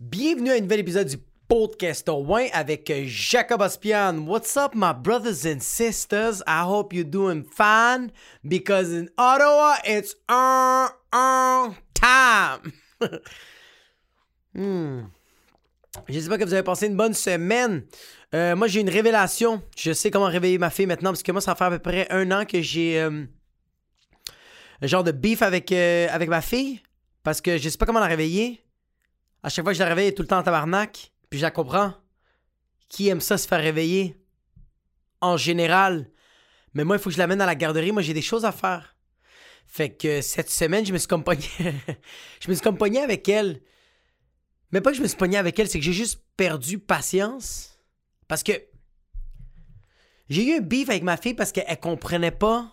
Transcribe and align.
Bienvenue 0.00 0.52
à 0.52 0.54
un 0.54 0.60
nouvel 0.60 0.78
épisode 0.78 1.08
du 1.08 1.16
podcast 1.48 2.08
au 2.08 2.24
avec 2.52 2.92
Jacob 3.06 3.60
Aspian. 3.60 4.28
What's 4.28 4.56
up, 4.56 4.76
my 4.76 4.92
brothers 4.92 5.44
and 5.44 5.58
sisters? 5.58 6.40
I 6.46 6.62
hope 6.62 6.92
you're 6.92 7.02
doing 7.02 7.42
fine 7.42 8.12
because 8.44 8.92
in 8.92 9.08
Ottawa 9.18 9.74
it's 9.84 10.14
un 10.28 10.90
un 11.12 11.74
time. 11.94 12.72
hmm. 14.54 15.08
J'espère 16.08 16.38
que 16.38 16.44
vous 16.44 16.54
avez 16.54 16.62
passé 16.62 16.86
une 16.86 16.96
bonne 16.96 17.14
semaine. 17.14 17.82
Euh, 18.36 18.54
moi, 18.54 18.68
j'ai 18.68 18.80
une 18.80 18.90
révélation. 18.90 19.60
Je 19.76 19.92
sais 19.92 20.12
comment 20.12 20.26
réveiller 20.26 20.58
ma 20.58 20.70
fille 20.70 20.86
maintenant 20.86 21.10
parce 21.10 21.24
que 21.24 21.32
moi, 21.32 21.40
ça 21.40 21.56
fait 21.56 21.64
à 21.64 21.70
peu 21.70 21.80
près 21.80 22.06
un 22.10 22.30
an 22.30 22.44
que 22.44 22.62
j'ai 22.62 23.00
euh, 23.00 23.24
un 24.80 24.86
genre 24.86 25.02
de 25.02 25.10
beef 25.10 25.42
avec, 25.42 25.72
euh, 25.72 26.06
avec 26.12 26.28
ma 26.28 26.40
fille 26.40 26.80
parce 27.24 27.40
que 27.40 27.58
je 27.58 27.68
sais 27.68 27.78
pas 27.78 27.84
comment 27.84 27.98
la 27.98 28.06
réveiller. 28.06 28.62
À 29.42 29.48
chaque 29.48 29.64
fois 29.64 29.72
que 29.72 29.78
je 29.78 29.82
la 29.82 29.88
réveille, 29.88 30.14
tout 30.14 30.22
le 30.22 30.28
temps 30.28 30.38
en 30.38 30.42
tabarnak. 30.42 31.12
Puis 31.30 31.38
je 31.38 31.44
la 31.44 31.50
comprends. 31.50 31.94
Qui 32.88 33.08
aime 33.08 33.20
ça 33.20 33.38
se 33.38 33.46
faire 33.46 33.60
réveiller? 33.60 34.16
En 35.20 35.36
général. 35.36 36.10
Mais 36.74 36.84
moi, 36.84 36.96
il 36.96 36.98
faut 36.98 37.10
que 37.10 37.14
je 37.14 37.18
l'amène 37.18 37.40
à 37.40 37.46
la 37.46 37.54
garderie. 37.54 37.92
Moi, 37.92 38.02
j'ai 38.02 38.14
des 38.14 38.22
choses 38.22 38.44
à 38.44 38.52
faire. 38.52 38.96
Fait 39.66 39.90
que 39.90 40.22
cette 40.22 40.50
semaine, 40.50 40.86
je 40.86 40.92
me 40.92 40.98
suis 40.98 41.08
comme 41.08 41.24
pogné... 41.24 41.44
je 42.40 42.48
me 42.48 42.54
suis 42.54 42.62
comme 42.62 42.78
pogné 42.78 43.00
avec 43.00 43.28
elle. 43.28 43.60
Mais 44.72 44.80
pas 44.80 44.90
que 44.90 44.96
je 44.96 45.02
me 45.02 45.06
suis 45.06 45.16
pogné 45.16 45.36
avec 45.36 45.58
elle, 45.58 45.68
c'est 45.68 45.78
que 45.78 45.84
j'ai 45.84 45.92
juste 45.92 46.22
perdu 46.36 46.78
patience. 46.78 47.78
Parce 48.26 48.42
que 48.42 48.52
j'ai 50.28 50.44
eu 50.44 50.58
un 50.58 50.60
beef 50.60 50.88
avec 50.88 51.02
ma 51.02 51.16
fille 51.16 51.34
parce 51.34 51.52
qu'elle 51.52 51.80
comprenait 51.80 52.30
pas 52.30 52.70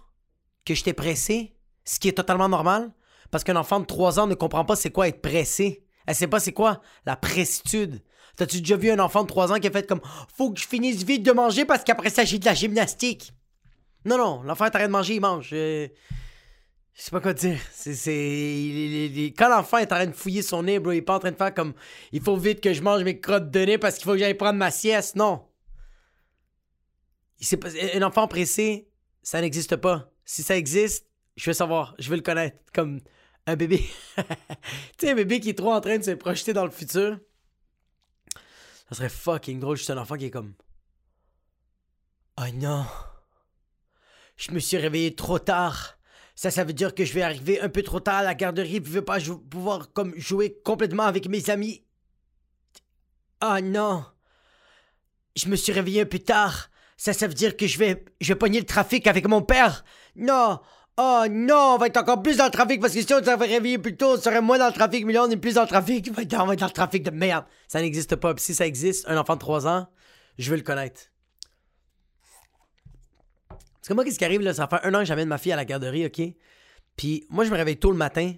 que 0.65 0.73
j'étais 0.73 0.93
pressé. 0.93 1.55
Ce 1.83 1.99
qui 1.99 2.07
est 2.07 2.13
totalement 2.13 2.49
normal. 2.49 2.93
Parce 3.31 3.43
qu'un 3.43 3.55
enfant 3.55 3.79
de 3.79 3.85
3 3.85 4.19
ans 4.19 4.27
ne 4.27 4.35
comprend 4.35 4.65
pas 4.65 4.75
c'est 4.75 4.91
quoi 4.91 5.07
être 5.07 5.21
pressé. 5.21 5.84
Elle 6.07 6.15
sait 6.15 6.27
pas 6.27 6.39
c'est 6.39 6.53
quoi 6.53 6.81
la 7.05 7.15
pressitude. 7.15 8.01
T'as-tu 8.35 8.59
déjà 8.59 8.75
vu 8.75 8.91
un 8.91 8.99
enfant 8.99 9.23
de 9.23 9.27
3 9.27 9.53
ans 9.53 9.59
qui 9.59 9.67
a 9.67 9.71
fait 9.71 9.87
comme 9.87 10.01
Faut 10.35 10.51
que 10.51 10.59
je 10.59 10.67
finisse 10.67 11.03
vite 11.03 11.23
de 11.23 11.31
manger 11.31 11.65
parce 11.65 11.83
qu'après 11.83 12.09
ça 12.09 12.25
j'ai 12.25 12.39
de 12.39 12.45
la 12.45 12.53
gymnastique? 12.53 13.33
Non, 14.05 14.17
non, 14.17 14.43
l'enfant 14.43 14.65
est 14.65 14.75
en 14.75 14.83
de 14.83 14.87
manger, 14.87 15.15
il 15.15 15.21
mange. 15.21 15.49
Euh, 15.53 15.87
Je 16.93 17.01
sais 17.01 17.11
pas 17.11 17.19
quoi 17.19 17.33
dire. 17.33 17.57
C'est, 17.71 19.33
Quand 19.37 19.49
l'enfant 19.49 19.77
est 19.77 19.91
en 19.91 19.95
train 19.95 20.05
de 20.05 20.11
fouiller 20.11 20.43
son 20.43 20.63
nez, 20.63 20.79
bro, 20.79 20.91
il 20.91 20.97
est 20.97 21.01
pas 21.01 21.15
en 21.15 21.19
train 21.19 21.31
de 21.31 21.37
faire 21.37 21.53
comme 21.53 21.73
Il 22.11 22.21
faut 22.21 22.37
vite 22.37 22.61
que 22.61 22.71
je 22.71 22.81
mange 22.81 23.03
mes 23.03 23.19
crottes 23.19 23.49
de 23.49 23.59
nez 23.61 23.77
parce 23.77 23.95
qu'il 23.95 24.03
faut 24.05 24.11
que 24.11 24.19
j'aille 24.19 24.35
prendre 24.35 24.59
ma 24.59 24.69
sieste. 24.69 25.15
Non. 25.15 25.47
Il 27.39 27.57
pas... 27.57 27.69
Un 27.95 28.01
enfant 28.03 28.27
pressé, 28.27 28.87
ça 29.23 29.41
n'existe 29.41 29.75
pas. 29.75 30.11
Si 30.23 30.43
ça 30.43 30.55
existe, 30.55 31.07
je 31.35 31.49
veux 31.49 31.53
savoir, 31.53 31.95
je 31.99 32.09
veux 32.09 32.15
le 32.15 32.21
connaître. 32.21 32.57
Comme 32.73 33.01
un 33.47 33.55
bébé. 33.55 33.87
tu 34.17 34.23
sais, 34.99 35.11
un 35.11 35.15
bébé 35.15 35.39
qui 35.39 35.49
est 35.49 35.57
trop 35.57 35.73
en 35.73 35.81
train 35.81 35.97
de 35.97 36.03
se 36.03 36.11
projeter 36.11 36.53
dans 36.53 36.65
le 36.65 36.71
futur. 36.71 37.19
Ça 38.89 38.95
serait 38.95 39.09
fucking 39.09 39.59
drôle, 39.59 39.77
juste 39.77 39.89
un 39.89 39.97
enfant 39.97 40.15
qui 40.15 40.25
est 40.25 40.31
comme. 40.31 40.53
Oh 42.37 42.43
non. 42.53 42.85
Je 44.37 44.51
me 44.51 44.59
suis 44.59 44.77
réveillé 44.77 45.15
trop 45.15 45.39
tard. 45.39 45.97
Ça, 46.35 46.51
ça 46.51 46.65
veut 46.65 46.73
dire 46.73 46.93
que 46.93 47.05
je 47.05 47.13
vais 47.13 47.21
arriver 47.21 47.61
un 47.61 47.69
peu 47.69 47.81
trop 47.81 48.01
tard 48.01 48.15
à 48.15 48.23
la 48.23 48.35
garderie 48.35 48.81
puis 48.81 48.91
je 48.91 48.99
vais 48.99 49.05
pas 49.05 49.19
pouvoir 49.49 49.93
comme 49.93 50.13
jouer 50.17 50.59
complètement 50.65 51.03
avec 51.03 51.29
mes 51.29 51.49
amis. 51.49 51.85
Oh 53.41 53.57
non. 53.63 54.05
Je 55.35 55.47
me 55.47 55.55
suis 55.55 55.71
réveillé 55.71 56.01
un 56.01 56.05
peu 56.05 56.19
tard. 56.19 56.69
Ça, 56.97 57.13
ça 57.13 57.27
veut 57.27 57.33
dire 57.33 57.55
que 57.55 57.67
je 57.67 57.77
vais, 57.77 58.03
je 58.19 58.33
vais 58.33 58.39
pogner 58.39 58.59
le 58.59 58.65
trafic 58.65 59.07
avec 59.07 59.27
mon 59.27 59.41
père. 59.41 59.85
Non. 60.15 60.59
Oh 60.97 61.25
non, 61.29 61.73
on 61.75 61.77
va 61.77 61.87
être 61.87 61.97
encore 61.97 62.21
plus 62.21 62.37
dans 62.37 62.45
le 62.45 62.51
trafic 62.51 62.79
parce 62.79 62.93
que 62.93 63.01
si 63.01 63.13
on 63.13 63.21
s'avait 63.21 63.47
réveillé 63.47 63.77
plus 63.77 63.97
tôt, 63.97 64.13
on 64.13 64.17
serait 64.17 64.41
moins 64.41 64.57
dans 64.57 64.67
le 64.67 64.73
trafic, 64.73 65.05
mais 65.05 65.11
là 65.11 65.25
on 65.25 65.29
est 65.29 65.35
plus 65.35 65.55
dans 65.55 65.63
le 65.63 65.67
trafic. 65.67 66.07
On 66.09 66.13
va 66.13 66.21
être 66.21 66.29
dans, 66.29 66.45
le 66.45 66.55
trafic 66.55 67.03
de 67.03 67.11
merde. 67.11 67.43
Ça 67.67 67.81
n'existe 67.81 68.15
pas. 68.15 68.33
Si 68.37 68.55
ça 68.55 68.65
existe, 68.65 69.07
un 69.09 69.17
enfant 69.17 69.35
de 69.35 69.39
3 69.39 69.67
ans, 69.67 69.87
je 70.37 70.49
veux 70.49 70.55
le 70.55 70.63
connaître. 70.63 71.01
Parce 73.49 73.89
que 73.89 73.93
moi, 73.93 74.03
qu'est-ce 74.03 74.17
qui 74.17 74.25
arrive 74.25 74.41
là? 74.41 74.53
Ça 74.53 74.67
fait 74.67 74.79
un 74.83 74.93
an 74.95 74.99
que 74.99 75.05
j'amène 75.05 75.27
ma 75.27 75.37
fille 75.37 75.51
à 75.51 75.57
la 75.57 75.65
garderie, 75.65 76.05
ok? 76.05 76.21
Puis 76.95 77.25
moi, 77.29 77.43
je 77.43 77.51
me 77.51 77.55
réveille 77.55 77.77
tôt 77.77 77.91
le 77.91 77.97
matin 77.97 78.33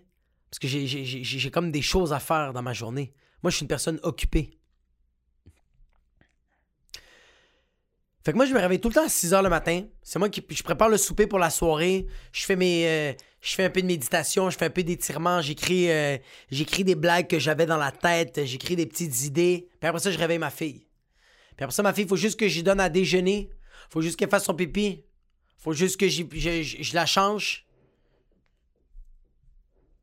parce 0.49 0.59
que 0.59 0.67
j'ai 0.67 1.51
comme 1.51 1.71
des 1.71 1.81
choses 1.81 2.11
à 2.11 2.19
faire 2.19 2.53
dans 2.53 2.63
ma 2.63 2.73
journée. 2.73 3.13
Moi, 3.43 3.51
je 3.51 3.57
suis 3.57 3.63
une 3.63 3.69
personne 3.69 3.99
occupée. 4.03 4.56
Fait 8.27 8.33
que 8.33 8.35
moi, 8.35 8.45
je 8.45 8.53
me 8.53 8.59
réveille 8.59 8.81
tout 8.81 8.89
le 8.89 8.93
temps 8.93 9.05
à 9.05 9.07
6 9.07 9.31
h 9.31 9.41
le 9.41 9.47
matin. 9.47 9.85
C'est 10.03 10.19
moi 10.19 10.27
qui 10.27 10.43
je 10.49 10.61
prépare 10.61 10.89
le 10.89 10.97
souper 10.97 11.27
pour 11.27 11.39
la 11.39 11.49
soirée. 11.49 12.07
Je 12.33 12.43
fais 12.43 12.57
mes. 12.57 12.85
euh, 12.85 13.13
je 13.39 13.55
fais 13.55 13.63
un 13.63 13.69
peu 13.69 13.81
de 13.81 13.87
méditation, 13.87 14.49
je 14.49 14.57
fais 14.57 14.65
un 14.65 14.69
peu 14.69 14.83
d'étirement, 14.83 15.41
j'écris 15.41 15.89
euh, 15.89 16.17
j'écris 16.51 16.83
des 16.83 16.95
blagues 16.95 17.27
que 17.27 17.39
j'avais 17.39 17.65
dans 17.65 17.77
la 17.77 17.93
tête, 17.93 18.41
j'écris 18.43 18.75
des 18.75 18.85
petites 18.85 19.23
idées. 19.23 19.69
Puis 19.79 19.87
après 19.87 20.01
ça, 20.01 20.11
je 20.11 20.17
réveille 20.17 20.39
ma 20.39 20.49
fille. 20.49 20.85
Puis 21.55 21.63
après 21.63 21.73
ça, 21.73 21.83
ma 21.83 21.93
fille, 21.93 22.03
il 22.03 22.09
faut 22.09 22.17
juste 22.17 22.37
que 22.37 22.49
j'y 22.49 22.63
donne 22.63 22.81
à 22.81 22.89
déjeuner. 22.89 23.49
faut 23.89 24.01
juste 24.01 24.19
qu'elle 24.19 24.29
fasse 24.29 24.43
son 24.43 24.55
pipi. 24.55 25.05
faut 25.57 25.71
juste 25.71 25.97
que 25.97 26.09
je, 26.09 26.93
la 26.93 27.05
change. 27.05 27.65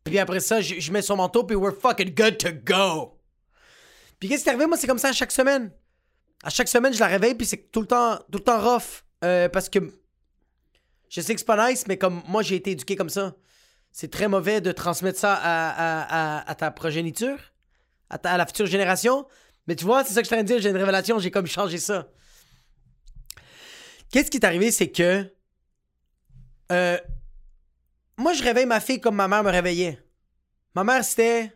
Puis 0.02 0.18
après 0.18 0.40
ça, 0.40 0.62
je, 0.62 0.92
mets 0.92 1.02
son 1.02 1.16
manteau, 1.16 1.44
puis 1.44 1.56
we're 1.56 1.78
fucking 1.78 2.14
good 2.14 2.38
to 2.38 2.52
go. 2.52 3.20
Puis 4.18 4.30
qu'est-ce 4.30 4.44
qui 4.44 4.48
est 4.48 4.52
arrivé? 4.52 4.64
Moi, 4.64 4.78
c'est 4.78 4.86
comme 4.86 4.96
ça 4.96 5.12
chaque 5.12 5.30
semaine. 5.30 5.70
À 6.42 6.50
chaque 6.50 6.68
semaine, 6.68 6.92
je 6.92 7.00
la 7.00 7.06
réveille, 7.06 7.34
puis 7.34 7.46
c'est 7.46 7.70
tout 7.70 7.80
le 7.80 7.86
temps, 7.86 8.16
tout 8.30 8.38
le 8.38 8.44
temps 8.44 8.60
rough. 8.60 9.04
Euh, 9.24 9.48
parce 9.48 9.68
que 9.68 9.78
je 11.08 11.20
sais 11.20 11.34
que 11.34 11.40
c'est 11.40 11.46
pas 11.46 11.70
nice, 11.70 11.86
mais 11.86 11.96
comme 11.96 12.22
moi, 12.26 12.42
j'ai 12.42 12.56
été 12.56 12.72
éduqué 12.72 12.96
comme 12.96 13.08
ça. 13.08 13.34
C'est 13.92 14.10
très 14.10 14.28
mauvais 14.28 14.60
de 14.60 14.72
transmettre 14.72 15.18
ça 15.18 15.38
à, 15.40 16.54
ta 16.56 16.70
progéniture, 16.70 17.38
à 18.10 18.36
la 18.36 18.46
future 18.46 18.66
génération. 18.66 19.26
Mais 19.66 19.76
tu 19.76 19.84
vois, 19.84 20.04
c'est 20.04 20.12
ça 20.12 20.20
que 20.20 20.24
je 20.24 20.28
suis 20.28 20.34
en 20.34 20.38
train 20.38 20.42
de 20.42 20.48
dire, 20.48 20.60
j'ai 20.60 20.70
une 20.70 20.76
révélation, 20.76 21.18
j'ai 21.18 21.30
comme 21.30 21.46
changé 21.46 21.78
ça. 21.78 22.08
Qu'est-ce 24.10 24.30
qui 24.30 24.38
est 24.38 24.44
arrivé, 24.44 24.70
c'est 24.70 24.90
que. 24.90 25.32
euh, 26.72 26.98
moi, 28.16 28.32
je 28.32 28.42
réveille 28.42 28.66
ma 28.66 28.80
fille 28.80 29.00
comme 29.00 29.16
ma 29.16 29.28
mère 29.28 29.42
me 29.42 29.50
réveillait. 29.50 29.98
Ma 30.74 30.84
mère, 30.84 31.04
c'était. 31.04 31.52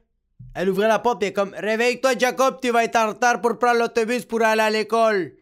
Elle 0.55 0.71
ouvrait 0.71 0.89
la 0.89 0.99
porte 0.99 1.23
et 1.23 1.33
comme 1.33 1.55
Réveille-toi, 1.57 2.19
Jacob, 2.19 2.59
tu 2.61 2.71
vas 2.71 2.85
être 2.85 2.97
en 2.97 3.09
retard 3.09 3.41
pour 3.41 3.59
prendre 3.59 3.79
l'autobus 3.79 4.25
pour 4.25 4.43
aller 4.43 4.63
à 4.63 4.71
l'école. 4.71 5.37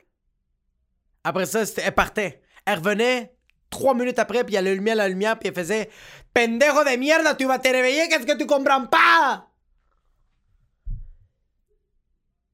Après 1.24 1.46
ça, 1.46 1.62
elle 1.78 1.94
partait. 1.94 2.42
Elle 2.64 2.78
revenait 2.78 3.34
trois 3.70 3.94
minutes 3.94 4.18
après, 4.18 4.44
puis 4.44 4.56
elle 4.56 4.68
allumait 4.68 4.94
la 4.94 5.08
lumière, 5.08 5.38
puis 5.38 5.48
elle 5.48 5.54
faisait 5.54 5.90
Pendejo 6.34 6.84
de 6.84 6.96
mierda, 6.96 7.34
tu 7.34 7.46
vas 7.46 7.58
te 7.58 7.68
réveiller, 7.68 8.08
qu'est-ce 8.08 8.26
que 8.26 8.36
tu 8.36 8.46
comprends 8.46 8.86
pas? 8.86 9.48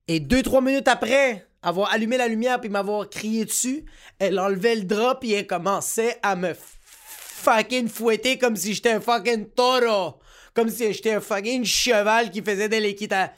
Et 0.09 0.21
deux, 0.21 0.43
trois 0.43 0.61
minutes 0.61 0.89
après 0.89 1.47
avoir 1.63 1.93
allumé 1.93 2.17
la 2.17 2.29
lumière 2.29 2.61
puis 2.61 2.69
m'avoir 2.69 3.09
crié 3.09 3.45
dessus, 3.45 3.85
elle 4.19 4.39
enlevait 4.39 4.75
le 4.75 4.83
drap 4.83 5.21
puis 5.21 5.33
elle 5.33 5.47
commençait 5.47 6.19
à 6.23 6.35
me 6.35 6.55
fucking 6.55 7.89
fouetter 7.89 8.39
comme 8.39 8.57
si 8.57 8.75
j'étais 8.75 8.93
un 8.93 9.01
fucking 9.01 9.51
taureau. 9.51 10.21
Comme 10.55 10.69
si 10.69 10.93
j'étais 10.93 11.13
un 11.13 11.21
fucking 11.21 11.65
cheval 11.65 12.31
qui 12.31 12.43
faisait 12.43 12.69
de 12.69 12.77
l'équitation. 12.77 13.33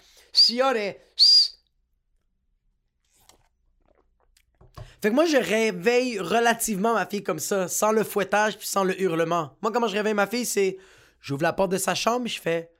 Fait 5.05 5.11
que 5.11 5.15
moi, 5.15 5.27
je 5.27 5.37
réveille 5.37 6.19
relativement 6.19 6.95
ma 6.95 7.05
fille 7.05 7.23
comme 7.23 7.39
ça, 7.39 7.69
sans 7.69 7.93
le 7.93 8.05
fouettage 8.05 8.57
puis 8.57 8.67
sans 8.67 8.85
le 8.85 8.99
hurlement. 8.99 9.55
Moi, 9.61 9.71
comment 9.71 9.87
je 9.87 9.93
réveille 9.93 10.15
ma 10.15 10.27
fille, 10.27 10.47
c'est 10.47 10.79
j'ouvre 11.21 11.43
la 11.43 11.53
porte 11.53 11.73
de 11.73 11.77
sa 11.77 11.95
chambre, 11.95 12.27
je 12.27 12.41
fais 12.41 12.71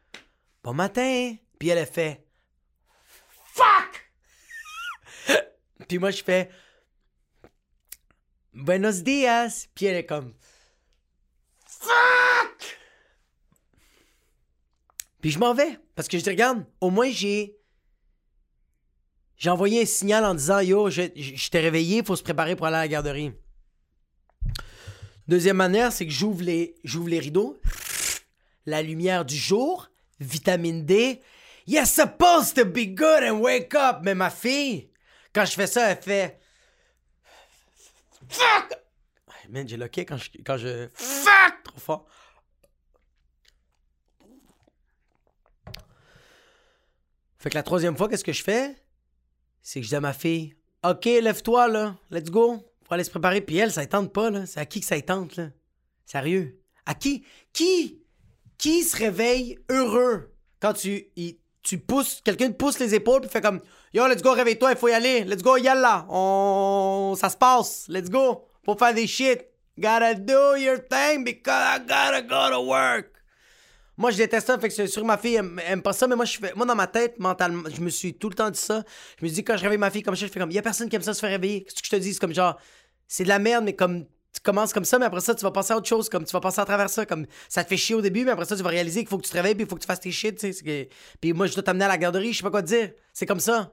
bon 0.63 0.73
matin, 0.73 1.35
puis 1.59 1.69
elle, 1.69 1.77
elle 1.77 1.87
fait 1.87 2.25
fuck. 3.53 4.11
puis 5.87 5.99
moi, 5.99 6.11
je 6.11 6.25
fais 6.25 6.49
buenos 8.55 9.03
dias, 9.03 9.67
puis 9.75 9.85
elle 9.85 9.97
est 9.97 10.07
comme 10.07 10.33
fuck. 11.67 12.79
Puis 15.25 15.31
je 15.31 15.39
m'en 15.39 15.55
vais 15.55 15.79
parce 15.95 16.07
que 16.07 16.19
je 16.19 16.23
dis 16.23 16.29
regarde, 16.29 16.67
au 16.83 16.91
moins 16.91 17.11
j'ai 17.11 17.57
j'ai 19.39 19.49
envoyé 19.49 19.81
un 19.81 19.87
signal 19.87 20.23
en 20.23 20.35
disant 20.35 20.61
Yo, 20.61 20.91
je, 20.91 21.49
t'ai 21.49 21.61
réveillé, 21.61 22.05
faut 22.05 22.15
se 22.15 22.23
préparer 22.23 22.57
pour 22.57 22.67
aller 22.67 22.77
à 22.77 22.81
la 22.81 22.89
garderie. 22.89 23.33
Deuxième 25.27 25.57
manière, 25.57 25.93
c'est 25.95 26.05
que 26.05 26.13
j'ouvre 26.13 26.43
les, 26.43 26.75
rideaux, 27.19 27.59
la 28.67 28.83
lumière 28.83 29.25
du 29.25 29.35
jour, 29.35 29.89
vitamine 30.21 30.85
D. 30.85 31.23
You're 31.67 31.87
supposed 31.87 32.55
to 32.57 32.67
be 32.67 32.95
good 32.95 33.23
and 33.23 33.41
wake 33.41 33.75
up. 33.75 34.01
Mais 34.03 34.15
ma 34.15 34.29
fille, 34.29 34.91
quand 35.33 35.47
je 35.47 35.53
fais 35.53 35.67
ça, 35.67 35.91
elle 35.91 36.03
fait 36.03 36.39
Fuck! 38.29 38.75
Man, 39.49 39.67
j'ai 39.67 39.79
loqué 39.79 40.05
quand 40.05 40.19
je, 40.19 40.29
quand 40.45 40.59
je. 40.59 40.87
Fuck! 40.93 41.63
Trop 41.65 41.81
fort. 41.81 42.07
Fait 47.45 47.51
que 47.51 47.57
la 47.57 47.63
troisième 47.63 47.95
fois, 47.95 48.09
qu'est-ce 48.09 48.25
que 48.25 48.33
je 48.33 48.43
fais? 48.43 48.75
C'est 49.61 49.79
que 49.79 49.85
je 49.85 49.91
dis 49.91 49.95
à 49.95 50.01
ma 50.01 50.15
fille, 50.15 50.55
OK, 50.83 51.05
lève-toi, 51.05 51.69
là, 51.69 51.95
let's 52.11 52.31
go. 52.31 52.65
Faut 52.89 52.95
aller 52.95 53.05
se 53.05 53.11
préparer. 53.11 53.43
Puis 53.43 53.59
elle, 53.59 53.71
ça 53.71 53.85
tente 53.85 54.15
pas, 54.15 54.31
là. 54.31 54.47
C'est 54.47 54.61
à 54.61 54.65
qui 54.65 54.81
que 54.81 54.87
ça 54.87 54.99
tente, 55.03 55.37
là? 55.37 55.49
Sérieux? 56.07 56.59
À 56.87 56.95
qui? 56.95 57.23
Qui? 57.53 58.03
Qui 58.57 58.83
se 58.83 58.97
réveille 58.97 59.59
heureux 59.69 60.33
quand 60.59 60.73
tu 60.73 61.11
tu 61.63 61.77
pousses, 61.77 62.23
quelqu'un 62.25 62.49
te 62.49 62.57
pousse 62.57 62.79
les 62.79 62.95
épaules, 62.95 63.21
puis 63.21 63.31
fait 63.31 63.43
comme 63.43 63.61
Yo, 63.93 64.09
let's 64.09 64.23
go, 64.23 64.33
réveille-toi, 64.33 64.73
il 64.73 64.79
faut 64.79 64.89
y 64.89 64.93
aller. 64.93 65.25
Let's 65.25 65.43
go, 65.43 65.59
yalla. 65.59 66.07
On... 66.09 67.15
Ça 67.15 67.29
se 67.29 67.37
passe. 67.37 67.85
Let's 67.89 68.09
go. 68.09 68.49
Faut 68.65 68.75
faire 68.75 68.95
des 68.95 69.07
shit. 69.07 69.45
Gotta 69.79 70.15
do 70.15 70.57
your 70.57 70.79
thing 70.79 71.25
because 71.25 71.63
I 71.63 71.81
gotta 71.81 72.23
go 72.23 72.49
to 72.51 72.67
work. 72.67 73.14
Moi, 73.97 74.11
je 74.11 74.17
déteste 74.17 74.47
ça. 74.47 74.59
Fait 74.59 74.69
que 74.69 74.87
sur 74.87 75.05
ma 75.05 75.17
fille, 75.17 75.37
elle, 75.37 75.51
aime 75.67 75.83
pas 75.83 75.93
ça. 75.93 76.07
Mais 76.07 76.17
moi, 76.17 76.25
je 76.25 76.39
fais, 76.39 76.53
moi, 76.55 76.67
dans 76.67 76.75
ma 76.75 76.87
tête, 76.87 77.19
mentalement, 77.19 77.63
je 77.73 77.81
me 77.81 77.91
suis 77.91 78.15
tout 78.15 78.29
le 78.29 78.35
temps 78.35 78.51
dit 78.51 78.59
ça. 78.59 78.83
Je 79.21 79.25
me 79.25 79.31
dis, 79.31 79.45
quand 79.45 79.57
je 79.57 79.63
réveille 79.63 79.79
ma 79.79 79.91
fille 79.91 80.03
comme 80.03 80.17
ça, 80.17 80.27
je 80.27 80.33
fais 80.33 80.41
comme, 80.41 80.51
il 80.51 80.55
y 80.55 80.59
a 80.59 80.63
personne 80.63 80.89
qui 80.89 80.97
aime 80.97 81.03
ça 81.03 81.15
se 81.15 81.21
faire 81.21 81.31
réveiller. 81.31 81.65
Qu'est-ce 81.65 81.77
que 81.77 81.87
je 81.87 81.91
te 81.91 81.97
dis? 81.97 82.15
C'est 82.15 82.21
comme 82.21 82.35
genre, 82.35 82.59
c'est 83.07 83.25
de 83.25 83.29
la 83.29 83.39
merde, 83.39 83.65
mais 83.65 83.75
comme, 83.75 84.05
tu 84.05 84.41
commences 84.43 84.73
comme 84.73 84.85
ça, 84.85 84.99
mais 84.99 85.07
après 85.07 85.21
ça, 85.21 85.35
tu 85.35 85.43
vas 85.43 85.53
passer 85.53 85.73
à 85.73 85.77
autre 85.77 85.89
chose. 85.89 86.09
Comme, 86.09 86.25
tu 86.25 86.33
vas 86.33 86.41
passer 86.41 86.61
à 86.61 86.65
travers 86.65 86.91
ça. 86.91 87.07
Comme, 87.07 87.27
ça 87.49 87.63
te 87.63 87.69
fait 87.69 87.77
chier 87.77 87.95
au 87.95 88.01
début, 88.01 88.25
mais 88.25 88.33
après 88.33 88.47
ça, 88.47 88.57
tu 88.57 88.63
vas 88.63 88.71
réaliser 88.71 89.01
qu'il 89.01 89.09
faut 89.09 89.19
que 89.19 89.25
tu 89.25 89.31
te 89.31 89.37
réveilles, 89.37 89.55
puis 89.55 89.65
il 89.65 89.69
faut 89.69 89.77
que 89.77 89.83
tu 89.83 89.87
fasses 89.87 90.01
tes 90.01 90.11
shit, 90.11 90.37
tu 90.39 90.53
sais. 90.53 90.89
Puis 91.21 91.33
moi, 91.33 91.47
je 91.47 91.55
dois 91.55 91.63
t'amener 91.63 91.85
à 91.85 91.89
la 91.89 91.99
garderie, 91.99 92.33
je 92.33 92.39
sais 92.39 92.43
pas 92.43 92.51
quoi 92.51 92.63
te 92.63 92.69
dire. 92.69 92.91
C'est 93.13 93.27
comme 93.27 93.41
ça. 93.41 93.73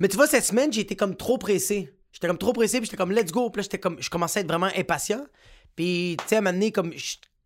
Mais 0.00 0.08
tu 0.08 0.16
vois, 0.16 0.26
cette 0.26 0.44
semaine, 0.44 0.72
j'ai 0.72 0.80
été 0.80 0.96
comme 0.96 1.16
trop 1.16 1.38
pressé. 1.38 1.92
J'étais 2.12 2.28
comme 2.28 2.38
trop 2.38 2.52
pressé, 2.52 2.78
puis 2.78 2.86
j'étais 2.86 2.96
comme 2.96 3.12
let's 3.12 3.30
go. 3.30 3.50
Puis 3.50 3.58
là, 3.58 3.62
j'étais 3.62 3.78
comme, 3.78 4.00
je 4.00 4.08
commençais 4.08 4.40
à 4.40 4.42
être 4.42 4.48
vraiment 4.48 4.70
impatient. 4.74 5.24
Puis, 5.76 6.16
tu 6.20 6.28
sais, 6.28 6.36
à 6.36 6.40
un 6.40 6.70
comme, 6.70 6.92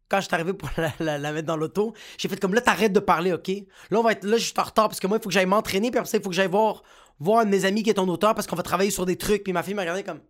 quand 0.08 0.20
je 0.20 0.26
suis 0.26 0.34
arrivé 0.34 0.52
pour 0.52 0.70
la, 1.00 1.32
mettre 1.32 1.46
dans 1.46 1.56
l'auto, 1.56 1.94
j'ai 2.16 2.28
fait 2.28 2.40
comme 2.40 2.54
là, 2.54 2.60
t'arrêtes 2.60 2.92
de 2.92 3.00
parler, 3.00 3.32
OK? 3.32 3.48
Là, 3.90 3.98
on 3.98 4.02
va 4.02 4.12
être, 4.12 4.24
là, 4.24 4.36
je 4.36 4.44
suis 4.44 4.54
en 4.56 4.62
retard 4.62 4.88
parce 4.88 5.00
que 5.00 5.06
moi, 5.06 5.18
il 5.18 5.22
faut 5.22 5.28
que 5.28 5.34
j'aille 5.34 5.46
m'entraîner, 5.46 5.90
puis 5.90 5.98
après 5.98 6.10
ça, 6.10 6.16
il 6.16 6.22
faut 6.22 6.30
que 6.30 6.34
j'aille 6.34 6.48
voir, 6.48 6.82
voir 7.18 7.40
un 7.40 7.44
de 7.44 7.50
mes 7.50 7.64
amis 7.64 7.82
qui 7.82 7.90
est 7.90 7.94
ton 7.94 8.08
auteur 8.08 8.34
parce 8.34 8.46
qu'on 8.46 8.56
va 8.56 8.62
travailler 8.62 8.90
sur 8.90 9.06
des 9.06 9.16
trucs. 9.16 9.44
Puis 9.44 9.52
ma 9.52 9.62
fille 9.62 9.74
m'a 9.74 9.82
regardé 9.82 10.04
comme. 10.04 10.20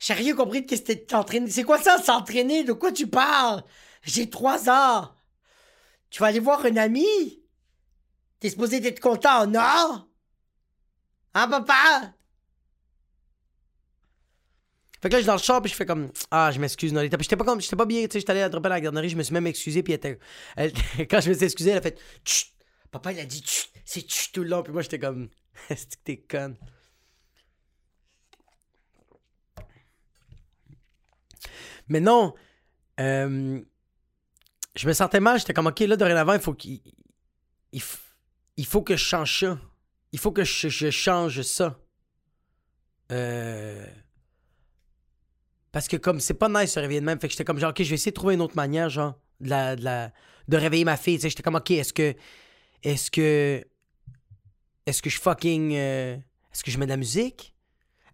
J'ai 0.00 0.14
rien 0.14 0.34
compris 0.34 0.62
de 0.62 0.66
qu'est-ce 0.66 0.82
que 0.82 0.92
t'es 0.92 1.14
entraîné. 1.14 1.50
C'est 1.50 1.64
quoi 1.64 1.78
ça, 1.78 1.98
s'entraîner? 1.98 2.64
De 2.64 2.72
quoi 2.72 2.92
tu 2.92 3.06
parles? 3.06 3.62
J'ai 4.02 4.30
trois 4.30 4.68
ans. 4.68 5.10
Tu 6.10 6.20
vas 6.20 6.28
aller 6.28 6.40
voir 6.40 6.64
un 6.64 6.76
ami? 6.76 7.42
T'es 8.40 8.50
supposé 8.50 8.84
être 8.86 9.00
content, 9.00 9.46
non? 9.46 10.06
Hein, 11.34 11.48
papa? 11.48 12.14
Fait 15.00 15.08
que 15.08 15.14
là, 15.14 15.18
je 15.18 15.22
suis 15.22 15.26
dans 15.26 15.34
le 15.34 15.38
shop, 15.38 15.60
puis 15.60 15.70
je 15.70 15.76
fais 15.76 15.86
comme 15.86 16.10
Ah, 16.30 16.50
je 16.52 16.58
m'excuse, 16.58 16.92
Nolita. 16.92 17.16
Puis 17.16 17.24
j'étais 17.24 17.36
pas 17.36 17.44
comme, 17.44 17.60
j'étais 17.60 17.76
pas 17.76 17.86
bien, 17.86 18.02
tu 18.02 18.12
sais, 18.12 18.20
j'étais 18.20 18.32
allé 18.32 18.48
dropper 18.48 18.66
à 18.66 18.70
la 18.70 18.80
garderie, 18.80 19.08
je 19.08 19.16
me 19.16 19.22
suis 19.22 19.32
même 19.32 19.46
excusé, 19.46 19.82
puis 19.82 19.92
elle 19.92 19.98
était. 19.98 20.18
quand 21.10 21.20
je 21.20 21.28
me 21.30 21.34
suis 21.34 21.44
excusé, 21.44 21.70
elle 21.70 21.78
a 21.78 21.82
fait 21.82 21.98
Chut! 22.24 22.48
Papa, 22.90 23.12
il 23.12 23.20
a 23.20 23.24
dit 23.24 23.42
Chut! 23.44 23.70
C'est 23.84 24.08
chut 24.10 24.32
tout 24.32 24.42
le 24.42 24.50
long, 24.50 24.62
puis 24.62 24.72
moi, 24.72 24.82
j'étais 24.82 24.98
comme 24.98 25.28
Est-ce 25.70 25.86
que 25.86 25.96
t'es 26.04 26.18
conne? 26.18 26.56
Mais 31.88 32.00
non, 32.00 32.34
euh, 33.00 33.60
je 34.74 34.86
me 34.86 34.92
sentais 34.92 35.20
mal, 35.20 35.38
j'étais 35.38 35.54
comme 35.54 35.66
Ok, 35.66 35.80
là, 35.80 35.96
dorénavant, 35.96 36.34
il 36.34 36.40
faut 36.40 36.54
qu'il. 36.54 36.80
Il, 37.72 37.82
il 38.56 38.66
faut 38.66 38.82
que 38.82 38.96
je 38.96 39.04
change 39.04 39.40
ça. 39.40 39.58
Il 40.12 40.18
faut 40.18 40.32
que 40.32 40.44
je, 40.44 40.90
change 40.90 41.42
ça. 41.42 41.78
Euh... 43.12 43.86
Parce 45.72 45.88
que 45.88 45.96
comme 45.96 46.20
c'est 46.20 46.34
pas 46.34 46.48
nice 46.48 46.62
de 46.62 46.66
se 46.66 46.80
réveiller 46.80 47.00
de 47.00 47.06
même, 47.06 47.20
fait 47.20 47.28
que 47.28 47.32
j'étais 47.32 47.44
comme 47.44 47.58
genre 47.58 47.70
ok 47.70 47.82
je 47.82 47.88
vais 47.88 47.94
essayer 47.94 48.12
de 48.12 48.16
trouver 48.16 48.34
une 48.34 48.40
autre 48.40 48.56
manière 48.56 48.88
genre 48.88 49.14
de 49.40 49.76
de, 49.76 50.10
de 50.48 50.56
réveiller 50.56 50.84
ma 50.84 50.96
fille. 50.96 51.18
J'étais 51.20 51.42
comme 51.42 51.56
ok 51.56 51.70
est-ce 51.72 51.92
que 51.92 52.14
est-ce 52.82 53.10
que 53.10 53.64
est-ce 54.86 55.02
que 55.02 55.10
je 55.10 55.20
fucking 55.20 55.74
euh, 55.74 56.16
est-ce 56.52 56.64
que 56.64 56.70
je 56.70 56.78
mets 56.78 56.86
de 56.86 56.90
la 56.90 56.96
musique? 56.96 57.54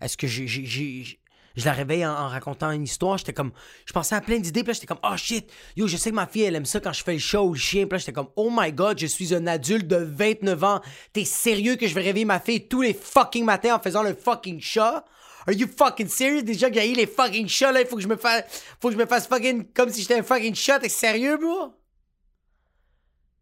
Est-ce 0.00 0.16
que 0.16 0.26
j'ai 0.26 1.18
je 1.56 1.64
la 1.64 1.72
réveille 1.72 2.04
en, 2.04 2.28
racontant 2.28 2.70
une 2.72 2.82
histoire? 2.82 3.18
J'étais 3.18 3.32
comme, 3.32 3.52
je 3.86 3.92
pensais 3.92 4.14
à 4.14 4.20
plein 4.20 4.38
d'idées, 4.38 4.64
puis 4.64 4.74
j'étais 4.74 4.86
comme, 4.86 4.98
oh 5.04 5.16
shit, 5.16 5.50
yo, 5.76 5.86
je 5.86 5.96
sais 5.96 6.10
que 6.10 6.14
ma 6.16 6.26
fille, 6.26 6.42
elle 6.42 6.56
aime 6.56 6.64
ça 6.64 6.80
quand 6.80 6.92
je 6.92 7.04
fais 7.04 7.12
le 7.12 7.18
show 7.18 7.48
ou 7.48 7.52
le 7.52 7.58
chien. 7.58 7.86
Puis 7.86 7.98
j'étais 8.00 8.12
comme, 8.12 8.28
oh 8.36 8.50
my 8.52 8.72
god, 8.72 8.98
je 8.98 9.06
suis 9.06 9.34
un 9.34 9.46
adulte 9.46 9.86
de 9.86 9.96
29 9.96 10.64
ans. 10.64 10.80
T'es 11.12 11.24
sérieux 11.24 11.76
que 11.76 11.86
je 11.86 11.94
vais 11.94 12.02
réveiller 12.02 12.24
ma 12.24 12.40
fille 12.40 12.66
tous 12.66 12.82
les 12.82 12.94
fucking 12.94 13.44
matins 13.44 13.76
en 13.76 13.78
faisant 13.78 14.02
le 14.02 14.14
fucking 14.14 14.60
chat? 14.60 15.04
Are 15.46 15.52
you 15.52 15.66
fucking 15.66 16.08
serious? 16.08 16.42
Déjà 16.42 16.66
a 16.66 16.86
eu 16.86 16.94
les 16.94 17.06
fucking 17.06 17.48
chats, 17.48 17.72
là, 17.72 17.80
il 17.80 17.86
faut 17.86 17.96
que 17.96 18.02
je 18.02 18.08
me 18.08 18.16
fasse, 18.16 18.44
faut 18.80 18.88
que 18.88 18.94
je 18.94 18.98
me 18.98 19.06
fasse 19.06 19.26
fucking 19.26 19.72
comme 19.72 19.90
si 19.90 20.02
j'étais 20.02 20.18
un 20.18 20.22
fucking 20.22 20.54
chat. 20.54 20.80
T'es 20.80 20.88
sérieux, 20.88 21.36
bro? 21.36 21.74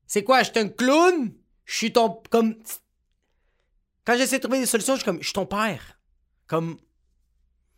C'est 0.07 0.25
quoi, 0.25 0.43
j'étais 0.43 0.61
un 0.61 0.69
clown? 0.69 1.33
Je 1.65 1.77
suis 1.77 1.93
ton, 1.93 2.21
comme, 2.31 2.57
quand 4.05 4.17
j'essaie 4.17 4.39
de 4.39 4.43
trouver 4.43 4.59
des 4.59 4.67
solutions, 4.67 4.95
je 4.95 5.01
suis 5.01 5.05
comme, 5.05 5.21
je 5.21 5.27
suis 5.27 5.33
ton 5.33 5.47
père. 5.47 5.99
Comme, 6.47 6.77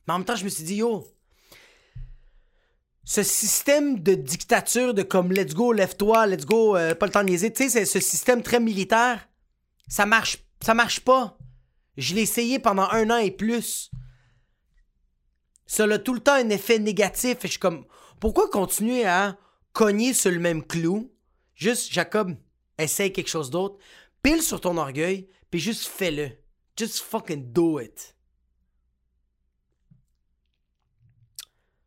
mais 0.06 0.14
en 0.14 0.18
même 0.18 0.24
temps, 0.24 0.36
je 0.36 0.44
me 0.44 0.48
suis 0.48 0.64
dit, 0.64 0.76
yo, 0.76 1.06
ce 3.04 3.22
système 3.22 4.00
de 4.00 4.14
dictature 4.14 4.94
de 4.94 5.02
comme 5.02 5.30
let's 5.30 5.54
go, 5.54 5.72
lève-toi, 5.72 6.26
let's 6.26 6.46
go, 6.46 6.76
euh, 6.76 6.94
pas 6.94 7.06
le 7.06 7.12
temps 7.12 7.22
de 7.22 7.28
niaiser, 7.28 7.52
tu 7.52 7.68
sais, 7.68 7.84
ce 7.84 8.00
système 8.00 8.42
très 8.42 8.60
militaire, 8.60 9.28
ça 9.86 10.06
marche, 10.06 10.38
ça 10.60 10.72
marche 10.74 11.00
pas. 11.00 11.38
Je 11.96 12.14
l'ai 12.14 12.22
essayé 12.22 12.58
pendant 12.58 12.88
un 12.90 13.10
an 13.10 13.18
et 13.18 13.30
plus. 13.30 13.90
Ça 15.66 15.84
a 15.84 15.98
tout 15.98 16.14
le 16.14 16.20
temps 16.20 16.34
un 16.34 16.50
effet 16.50 16.78
négatif. 16.78 17.38
Et 17.44 17.48
je 17.48 17.52
suis 17.52 17.58
comme, 17.58 17.86
pourquoi 18.20 18.48
continuer 18.48 19.04
à 19.06 19.36
cogner 19.72 20.14
sur 20.14 20.30
le 20.30 20.38
même 20.38 20.64
clou? 20.64 21.12
Juste, 21.54 21.92
Jacob, 21.92 22.36
essaye 22.78 23.12
quelque 23.12 23.28
chose 23.28 23.50
d'autre. 23.50 23.78
Pile 24.22 24.42
sur 24.42 24.60
ton 24.60 24.76
orgueil, 24.76 25.28
puis 25.50 25.60
juste 25.60 25.86
fais-le. 25.86 26.30
Just 26.76 27.00
fucking 27.00 27.52
do 27.52 27.78
it. 27.80 28.16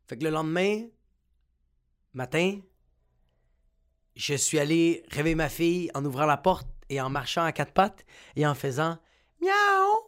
Fait 0.07 0.17
que 0.17 0.23
le 0.23 0.29
lendemain, 0.29 0.87
matin, 2.13 2.59
je 4.15 4.33
suis 4.33 4.57
allé 4.57 5.03
réveiller 5.09 5.35
ma 5.35 5.49
fille 5.49 5.91
en 5.93 6.03
ouvrant 6.05 6.25
la 6.25 6.37
porte 6.37 6.67
et 6.89 7.01
en 7.01 7.09
marchant 7.09 7.43
à 7.43 7.51
quatre 7.51 7.73
pattes 7.73 8.05
et 8.35 8.47
en 8.47 8.55
faisant 8.55 8.97
miaou, 9.41 10.07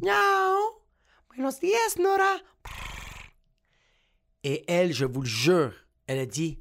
miaou, 0.00 0.82
buenos 1.28 1.58
días, 1.60 1.96
Nora. 1.98 2.38
Et 4.42 4.64
elle, 4.68 4.92
je 4.92 5.04
vous 5.04 5.22
le 5.22 5.28
jure, 5.28 5.72
elle 6.06 6.18
a 6.18 6.26
dit 6.26 6.60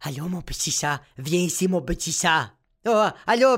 Allô, 0.00 0.28
mon 0.28 0.42
petit 0.42 0.70
chat, 0.70 1.02
viens 1.16 1.40
ici, 1.40 1.68
mon 1.68 1.82
petit 1.82 2.12
chat. 2.12 2.52
Oh, 2.86 3.08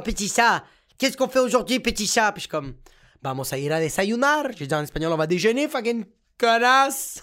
petit 0.05 0.29
chat, 0.29 0.65
qu'est-ce 0.99 1.17
qu'on 1.17 1.29
fait 1.29 1.39
aujourd'hui, 1.39 1.81
petit 1.81 2.07
chat? 2.07 2.33
Puis 2.33 2.41
je 2.41 2.43
suis 2.43 2.49
comme 2.49 2.75
Vamos 3.23 3.53
a 3.53 3.59
ir 3.59 3.73
a 3.73 3.81
desayunar. 3.81 4.51
Je 4.57 4.65
dis 4.65 4.75
en 4.75 4.83
espagnol, 4.83 5.13
on 5.13 5.17
va 5.17 5.27
déjeuner, 5.27 5.69
fucking 5.69 6.07
connasse. 6.39 7.23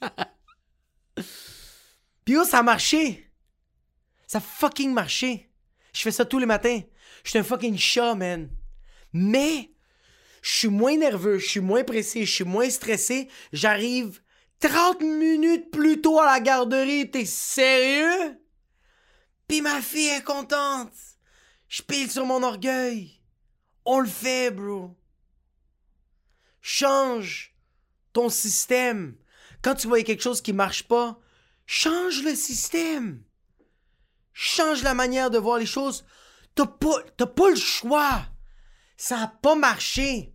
Puis 2.24 2.36
oh, 2.36 2.44
ça 2.44 2.58
a 2.58 2.62
marché? 2.62 3.32
Ça 4.26 4.38
a 4.38 4.40
fucking 4.40 4.92
marché. 4.92 5.50
Je 5.94 6.02
fais 6.02 6.10
ça 6.10 6.26
tous 6.26 6.38
les 6.38 6.46
matins. 6.46 6.80
Je 7.24 7.30
suis 7.30 7.38
un 7.38 7.42
fucking 7.42 7.78
chat, 7.78 8.14
man. 8.14 8.50
Mais, 9.12 9.70
je 10.42 10.52
suis 10.52 10.68
moins 10.68 10.96
nerveux, 10.96 11.38
je 11.38 11.46
suis 11.46 11.60
moins 11.60 11.84
pressé, 11.84 12.24
je 12.24 12.32
suis 12.32 12.44
moins 12.44 12.70
stressé. 12.70 13.28
J'arrive 13.52 14.20
30 14.60 15.00
minutes 15.00 15.70
plus 15.70 16.00
tôt 16.00 16.20
à 16.20 16.26
la 16.26 16.40
garderie. 16.40 17.10
T'es 17.10 17.24
sérieux? 17.24 18.38
Puis 19.48 19.60
ma 19.60 19.80
fille 19.80 20.08
est 20.08 20.24
contente. 20.24 20.92
Je 21.68 21.82
pile 21.82 22.10
sur 22.10 22.26
mon 22.26 22.42
orgueil. 22.42 23.20
On 23.84 24.00
le 24.00 24.08
fait, 24.08 24.50
bro. 24.50 24.96
Change 26.60 27.54
ton 28.12 28.28
système. 28.28 29.16
Quand 29.62 29.74
tu 29.74 29.88
vois 29.88 30.02
quelque 30.02 30.22
chose 30.22 30.42
qui 30.42 30.52
marche 30.52 30.84
pas, 30.84 31.18
change 31.66 32.22
le 32.22 32.34
système. 32.34 33.22
Change 34.32 34.82
la 34.82 34.94
manière 34.94 35.30
de 35.30 35.38
voir 35.38 35.58
les 35.58 35.66
choses. 35.66 36.04
T'as 36.54 36.66
pas, 36.66 37.26
pas 37.26 37.50
le 37.50 37.56
choix. 37.56 38.26
Ça 39.00 39.16
n'a 39.16 39.28
pas 39.28 39.54
marché. 39.54 40.34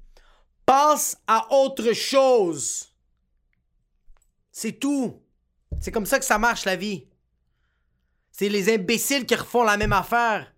Passe 0.65 1.21
à 1.27 1.53
autre 1.53 1.93
chose. 1.93 2.95
C'est 4.51 4.79
tout. 4.79 5.21
C'est 5.79 5.91
comme 5.91 6.07
ça 6.07 6.17
que 6.17 6.25
ça 6.25 6.39
marche 6.39 6.65
la 6.65 6.75
vie. 6.75 7.07
C'est 8.31 8.49
les 8.49 8.73
imbéciles 8.73 9.27
qui 9.27 9.35
refont 9.35 9.61
la 9.61 9.77
même 9.77 9.93
affaire. 9.93 10.51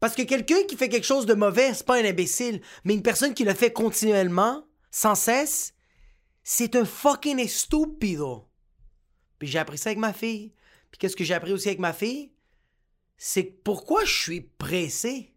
Parce 0.00 0.14
que 0.14 0.22
quelqu'un 0.22 0.62
qui 0.66 0.74
fait 0.74 0.88
quelque 0.88 1.04
chose 1.04 1.26
de 1.26 1.34
mauvais, 1.34 1.74
c'est 1.74 1.84
pas 1.84 2.00
un 2.00 2.04
imbécile, 2.06 2.62
mais 2.84 2.94
une 2.94 3.02
personne 3.02 3.34
qui 3.34 3.44
le 3.44 3.52
fait 3.52 3.74
continuellement, 3.74 4.66
sans 4.90 5.14
cesse, 5.14 5.74
c'est 6.42 6.76
un 6.76 6.86
fucking 6.86 7.46
stupido. 7.46 8.48
Puis 9.38 9.48
j'ai 9.48 9.58
appris 9.58 9.76
ça 9.76 9.90
avec 9.90 9.98
ma 9.98 10.14
fille. 10.14 10.54
Puis 10.90 10.98
qu'est-ce 10.98 11.16
que 11.16 11.24
j'ai 11.24 11.34
appris 11.34 11.52
aussi 11.52 11.68
avec 11.68 11.78
ma 11.78 11.92
fille? 11.92 12.32
C'est 13.18 13.44
pourquoi 13.44 14.06
je 14.06 14.18
suis 14.18 14.40
pressé? 14.40 15.29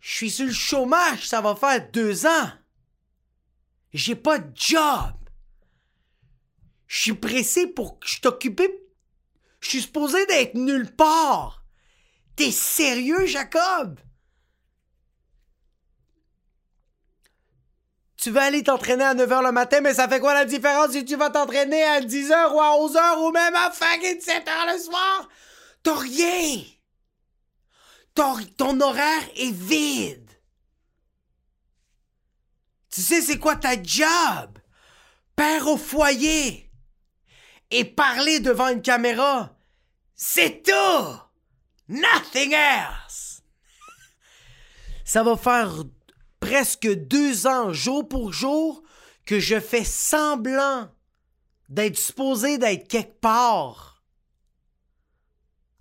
Je 0.00 0.14
suis 0.14 0.30
sur 0.30 0.46
le 0.46 0.52
chômage, 0.52 1.28
ça 1.28 1.40
va 1.40 1.54
faire 1.54 1.90
deux 1.90 2.26
ans. 2.26 2.50
J'ai 3.92 4.16
pas 4.16 4.38
de 4.38 4.50
job. 4.56 5.14
Je 6.86 6.98
suis 6.98 7.12
pressé 7.12 7.66
pour 7.66 8.00
que 8.00 8.08
je 8.08 8.20
t'occupe. 8.20 8.62
Je 9.60 9.68
suis 9.68 9.82
supposé 9.82 10.24
d'être 10.26 10.54
nulle 10.54 10.90
part. 10.94 11.64
T'es 12.34 12.50
sérieux, 12.50 13.26
Jacob? 13.26 14.00
Tu 18.16 18.30
vas 18.30 18.44
aller 18.44 18.62
t'entraîner 18.62 19.04
à 19.04 19.14
9h 19.14 19.44
le 19.44 19.52
matin, 19.52 19.80
mais 19.80 19.94
ça 19.94 20.08
fait 20.08 20.20
quoi 20.20 20.34
la 20.34 20.44
différence 20.44 20.92
si 20.92 21.04
tu 21.04 21.16
vas 21.16 21.30
t'entraîner 21.30 21.82
à 21.82 22.00
10h 22.00 22.52
ou 22.52 22.60
à 22.60 22.76
11h 22.76 23.18
ou 23.20 23.30
même 23.32 23.54
à 23.54 23.70
fucking 23.70 24.18
7h 24.18 24.72
le 24.72 24.78
soir? 24.78 25.28
T'as 25.82 25.94
rien! 25.94 26.62
Ton 28.14 28.80
horaire 28.80 29.28
est 29.36 29.52
vide. 29.52 30.30
Tu 32.90 33.02
sais 33.02 33.22
c'est 33.22 33.38
quoi 33.38 33.56
ta 33.56 33.80
job? 33.80 34.58
Père 35.36 35.66
au 35.68 35.76
foyer. 35.76 36.70
Et 37.70 37.84
parler 37.84 38.40
devant 38.40 38.68
une 38.68 38.82
caméra. 38.82 39.56
C'est 40.14 40.62
tout! 40.62 41.16
Nothing 41.88 42.52
else! 42.52 43.42
Ça 45.04 45.22
va 45.22 45.36
faire 45.36 45.84
presque 46.40 46.88
deux 46.88 47.46
ans, 47.46 47.72
jour 47.72 48.08
pour 48.08 48.32
jour, 48.32 48.82
que 49.24 49.38
je 49.38 49.60
fais 49.60 49.84
semblant 49.84 50.90
d'être 51.68 51.96
supposé 51.96 52.58
d'être 52.58 52.88
quelque 52.88 53.20
part. 53.20 54.02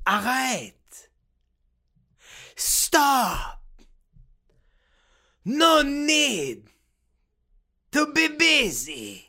Arrête! 0.06 0.79
Stop! 2.60 3.62
No 5.46 5.82
need 5.82 6.64
to 7.92 8.08
be 8.08 8.28
busy. 8.38 9.24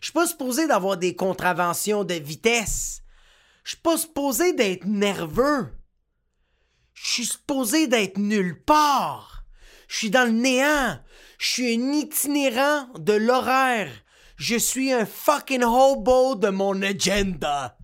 Je 0.00 0.06
suis 0.06 0.12
pas 0.12 0.28
supposé 0.28 0.68
d'avoir 0.68 0.96
des 0.96 1.16
contraventions 1.16 2.04
de 2.04 2.14
vitesse. 2.14 3.02
Je 3.64 3.70
suis 3.70 3.80
pas 3.80 3.98
supposé 3.98 4.52
d'être 4.52 4.84
nerveux. 4.84 5.76
Je 6.94 7.08
suis 7.08 7.26
supposé 7.26 7.88
d'être 7.88 8.18
nulle 8.18 8.62
part. 8.62 9.42
Je 9.88 9.96
suis 9.96 10.10
dans 10.10 10.26
le 10.26 10.30
néant. 10.30 11.00
Je 11.38 11.46
suis 11.48 11.74
un 11.74 11.92
itinérant 11.92 12.86
de 12.94 13.14
l'horaire. 13.14 13.90
Je 14.36 14.56
suis 14.56 14.92
un 14.92 15.06
fucking 15.06 15.64
hobo 15.64 16.36
de 16.36 16.50
mon 16.50 16.80
agenda. 16.82 17.76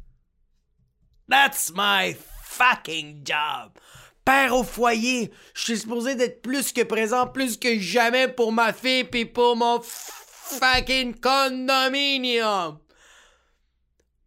That's 1.28 1.72
my 1.74 2.16
fucking 2.44 3.24
job. 3.24 3.72
Père 4.26 4.54
au 4.56 4.64
foyer, 4.64 5.32
je 5.54 5.62
suis 5.62 5.78
supposé 5.78 6.16
d'être 6.16 6.42
plus 6.42 6.72
que 6.72 6.82
présent, 6.82 7.28
plus 7.28 7.56
que 7.56 7.78
jamais 7.78 8.26
pour 8.26 8.50
ma 8.50 8.72
fille 8.72 9.04
pis 9.04 9.24
pour 9.24 9.54
mon 9.54 9.80
fucking 9.80 11.14
condominium. 11.20 12.80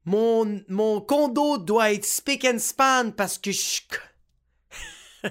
Mon, 0.05 0.63
mon 0.69 1.01
condo 1.01 1.57
doit 1.57 1.91
être 1.91 2.05
spick 2.05 2.45
and 2.45 2.59
span 2.59 3.11
parce 3.11 3.37
que 3.37 3.51
je... 3.51 3.81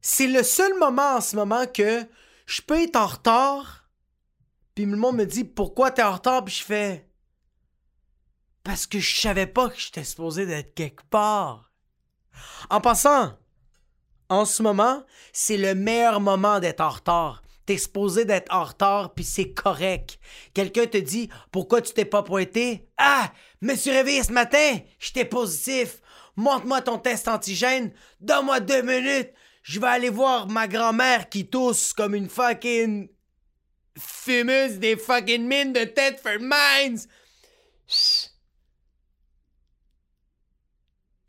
C'est 0.00 0.26
le 0.26 0.42
seul 0.42 0.76
moment 0.76 1.14
en 1.16 1.20
ce 1.20 1.36
moment 1.36 1.66
que 1.66 2.04
je 2.46 2.60
peux 2.60 2.82
être 2.82 2.96
en 2.96 3.06
retard, 3.06 3.88
puis 4.74 4.84
le 4.86 4.96
monde 4.96 5.18
me 5.18 5.24
dit 5.24 5.44
pourquoi 5.44 5.92
t'es 5.92 6.02
en 6.02 6.14
retard, 6.14 6.44
puis 6.44 6.54
je 6.56 6.64
fais 6.64 7.08
parce 8.64 8.86
que 8.86 8.98
je 8.98 9.20
savais 9.20 9.46
pas 9.46 9.68
que 9.68 9.78
j'étais 9.78 10.02
supposé 10.02 10.46
d'être 10.46 10.74
quelque 10.74 11.04
part. 11.04 11.63
En 12.70 12.80
passant, 12.80 13.36
en 14.28 14.44
ce 14.44 14.62
moment, 14.62 15.04
c'est 15.32 15.56
le 15.56 15.74
meilleur 15.74 16.20
moment 16.20 16.60
d'être 16.60 16.80
en 16.80 16.90
retard. 16.90 17.42
T'es 17.66 17.78
supposé 17.78 18.24
d'être 18.24 18.52
en 18.52 18.64
retard, 18.64 19.14
puis 19.14 19.24
c'est 19.24 19.52
correct. 19.52 20.18
Quelqu'un 20.52 20.86
te 20.86 20.98
dit 20.98 21.30
pourquoi 21.50 21.80
tu 21.80 21.94
t'es 21.94 22.04
pas 22.04 22.22
pointé. 22.22 22.88
Ah, 22.98 23.32
me 23.62 23.74
suis 23.74 23.90
réveillé 23.90 24.22
ce 24.22 24.32
matin, 24.32 24.78
j'étais 24.98 25.24
positif. 25.24 26.00
Montre-moi 26.36 26.82
ton 26.82 26.98
test 26.98 27.28
antigène, 27.28 27.92
donne-moi 28.20 28.60
deux 28.60 28.82
minutes. 28.82 29.32
Je 29.62 29.80
vais 29.80 29.86
aller 29.86 30.10
voir 30.10 30.48
ma 30.48 30.68
grand-mère 30.68 31.30
qui 31.30 31.48
tousse 31.48 31.94
comme 31.94 32.14
une 32.14 32.28
fucking 32.28 33.08
fumeuse 33.98 34.78
des 34.78 34.96
fucking 34.96 35.46
mines 35.46 35.72
de 35.72 35.84
Thetford 35.84 36.40
Mines. 36.40 37.00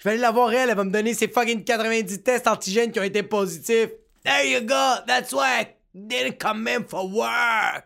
Je 0.05 0.09
vais 0.11 0.13
aller 0.17 0.21
la 0.21 0.29
voir 0.29 0.53
elle, 0.53 0.69
elle 0.69 0.75
va 0.75 0.83
me 0.83 0.91
donner 0.91 1.15
ses 1.15 1.27
fucking 1.27 1.63
90 1.63 2.21
tests 2.21 2.45
antigènes 2.45 2.91
qui 2.91 2.99
ont 2.99 3.03
été 3.03 3.23
positifs. 3.23 3.89
There 4.23 4.47
you 4.47 4.61
go, 4.61 5.01
that's 5.07 5.33
why 5.33 5.65
didn't 5.95 6.37
come 6.39 6.67
in 6.67 6.83
for 6.87 7.11
work. 7.11 7.85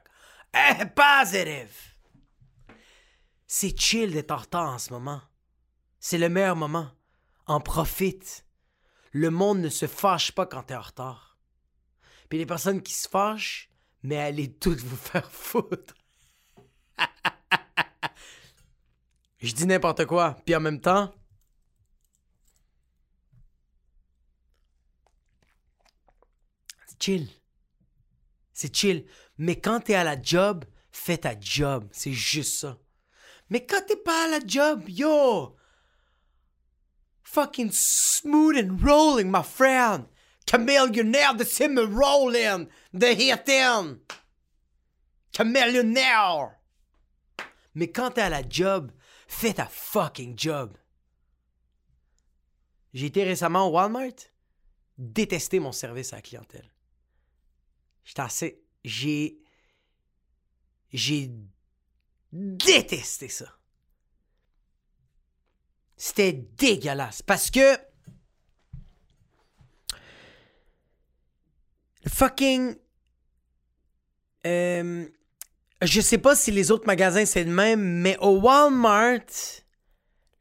Eh, 0.53 0.83
positive. 0.87 1.69
C'est 3.47 3.79
chill 3.79 4.11
d'être 4.11 4.31
en 4.31 4.35
retard 4.35 4.73
en 4.73 4.79
ce 4.79 4.91
moment. 4.91 5.21
C'est 6.01 6.17
le 6.17 6.27
meilleur 6.27 6.57
moment. 6.57 6.89
En 7.47 7.61
profite. 7.61 8.43
Le 9.13 9.29
monde 9.29 9.59
ne 9.59 9.69
se 9.69 9.87
fâche 9.87 10.33
pas 10.33 10.45
quand 10.45 10.63
t'es 10.63 10.75
en 10.75 10.81
retard. 10.81 11.37
Puis 12.27 12.37
les 12.37 12.45
personnes 12.45 12.81
qui 12.81 12.91
se 12.91 13.07
fâchent, 13.07 13.69
mais 14.03 14.17
allez 14.17 14.51
toutes 14.51 14.81
vous 14.81 14.97
faire 14.97 15.31
foutre. 15.31 15.95
Je 19.37 19.53
dis 19.53 19.65
n'importe 19.65 20.03
quoi, 20.03 20.35
puis 20.45 20.53
en 20.53 20.59
même 20.59 20.81
temps, 20.81 21.13
chill. 26.99 27.27
C'est 28.53 28.75
chill. 28.75 29.05
Mais 29.37 29.59
quand 29.59 29.81
t'es 29.81 29.95
à 29.95 30.03
la 30.03 30.21
job, 30.21 30.65
fais 30.91 31.17
ta 31.17 31.39
job. 31.39 31.87
C'est 31.91 32.13
juste 32.13 32.59
ça. 32.59 32.77
Mais 33.49 33.65
quand 33.65 33.81
t'es 33.87 33.95
pas 33.95 34.25
à 34.25 34.27
la 34.27 34.39
job, 34.45 34.83
yo! 34.87 35.55
Fucking 37.23 37.71
smooth 37.71 38.57
and 38.57 38.77
rolling, 38.83 39.31
my 39.31 39.43
friend! 39.43 40.05
Chameleonaire 40.49 41.35
de 41.35 41.43
sim 41.43 41.77
rolling! 41.77 42.67
De 42.93 43.07
hitten! 43.07 43.99
Chameleonaire! 45.35 46.51
Mais 47.75 47.91
quand 47.91 48.11
t'es 48.11 48.21
à 48.21 48.29
la 48.29 48.47
job, 48.47 48.91
fais 49.27 49.53
ta 49.53 49.65
fucking 49.65 50.37
job. 50.37 50.75
J'ai 52.93 53.05
été 53.05 53.23
récemment 53.23 53.67
au 53.67 53.71
Walmart, 53.71 54.11
détesté 54.97 55.59
mon 55.59 55.71
service 55.71 56.13
à 56.13 56.17
la 56.17 56.21
clientèle. 56.23 56.69
J'étais 58.03 58.21
assez. 58.21 58.61
J'ai. 58.83 59.37
J'ai 60.91 61.31
détesté 62.31 63.29
ça. 63.29 63.45
C'était 65.97 66.33
dégueulasse 66.33 67.21
parce 67.21 67.51
que. 67.51 67.77
Fucking. 72.07 72.75
Euh, 74.47 75.07
je 75.81 76.01
sais 76.01 76.17
pas 76.17 76.35
si 76.35 76.51
les 76.51 76.71
autres 76.71 76.87
magasins 76.87 77.25
c'est 77.25 77.43
le 77.43 77.51
même, 77.51 77.81
mais 77.81 78.17
au 78.19 78.39
Walmart, 78.39 79.19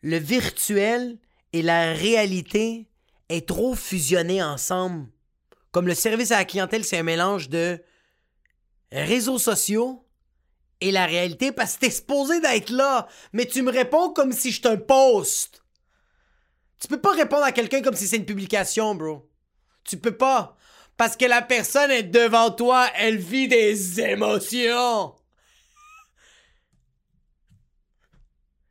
le 0.02 0.16
virtuel 0.16 1.18
et 1.52 1.62
la 1.62 1.92
réalité 1.92 2.88
est 3.28 3.46
trop 3.46 3.74
fusionné 3.74 4.42
ensemble 4.42 5.08
comme 5.70 5.86
le 5.86 5.94
service 5.94 6.30
à 6.30 6.38
la 6.38 6.44
clientèle, 6.44 6.84
c'est 6.84 6.98
un 6.98 7.02
mélange 7.02 7.48
de 7.48 7.82
réseaux 8.92 9.38
sociaux 9.38 10.04
et 10.80 10.90
la 10.90 11.06
réalité 11.06 11.52
parce 11.52 11.74
que 11.74 11.80
t'es 11.80 11.90
supposé 11.90 12.40
d'être 12.40 12.70
là, 12.70 13.08
mais 13.32 13.46
tu 13.46 13.62
me 13.62 13.70
réponds 13.70 14.10
comme 14.10 14.32
si 14.32 14.50
je 14.50 14.62
te 14.62 14.74
poste. 14.76 15.64
Tu 16.80 16.88
peux 16.88 17.00
pas 17.00 17.12
répondre 17.12 17.44
à 17.44 17.52
quelqu'un 17.52 17.82
comme 17.82 17.96
si 17.96 18.06
c'est 18.06 18.16
une 18.16 18.26
publication, 18.26 18.94
bro. 18.94 19.28
Tu 19.84 19.96
peux 19.96 20.16
pas. 20.16 20.56
Parce 20.96 21.16
que 21.16 21.24
la 21.24 21.42
personne 21.42 21.90
est 21.90 22.04
devant 22.04 22.50
toi, 22.50 22.88
elle 22.96 23.18
vit 23.18 23.48
des 23.48 24.00
émotions. 24.00 25.14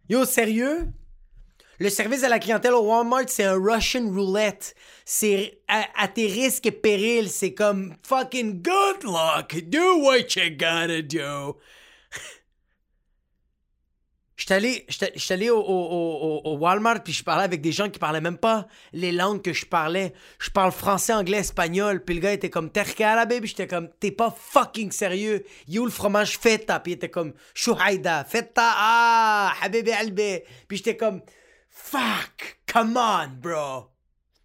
Yo, 0.10 0.26
sérieux? 0.26 0.88
Le 1.80 1.92
service 1.92 2.24
à 2.24 2.30
la 2.30 2.40
clientèle 2.40 2.74
au 2.74 2.82
Walmart, 2.82 3.26
c'est 3.28 3.44
un 3.44 3.54
Russian 3.54 4.10
roulette. 4.10 4.74
C'est 5.06 5.62
à, 5.68 6.08
tes 6.08 6.26
risques 6.26 6.66
et 6.66 6.72
périls. 6.72 7.30
C'est 7.30 7.54
comme 7.54 7.96
fucking 8.02 8.64
good 8.64 9.04
luck. 9.04 9.56
Do 9.70 10.02
what 10.02 10.36
you 10.36 10.50
gotta 10.58 11.04
do. 11.04 11.60
J'étais 14.38 15.34
allé, 15.34 15.52
au, 15.52 16.58
Walmart 16.60 17.04
puis 17.04 17.14
je 17.14 17.24
parlais 17.24 17.44
avec 17.44 17.62
des 17.62 17.72
gens 17.72 17.90
qui 17.90 18.00
parlaient 18.00 18.22
même 18.22 18.40
pas 18.40 18.68
les 18.92 19.12
langues 19.12 19.44
que 19.44 19.54
je 19.54 19.68
parlais. 19.68 20.14
Je 20.40 20.50
parle 20.50 20.72
français, 20.72 21.14
anglais, 21.14 21.38
espagnol. 21.38 22.04
Puis 22.04 22.16
le 22.16 22.22
gars 22.22 22.34
était 22.34 22.50
comme 22.50 22.72
Terka 22.72 23.24
baby. 23.28 23.48
J'étais 23.48 23.68
comme 23.68 23.90
t'es 24.00 24.10
pas 24.10 24.36
fucking 24.36 24.92
sérieux. 24.92 25.46
You 25.68 25.86
le 25.86 25.92
fromage 25.92 26.40
feta. 26.40 26.80
Puis 26.80 26.94
il 26.94 26.96
était 26.96 27.10
comme 27.10 27.34
Chouhaïda. 27.54 28.24
Feta. 28.24 28.64
Ah, 28.66 29.54
habibi 29.62 29.92
albi. 29.92 30.40
Puis 30.68 30.78
j'étais 30.78 30.98
comme 30.98 31.22
Fuck! 31.78 32.60
Come 32.66 32.98
on, 32.98 33.30
bro! 33.40 33.92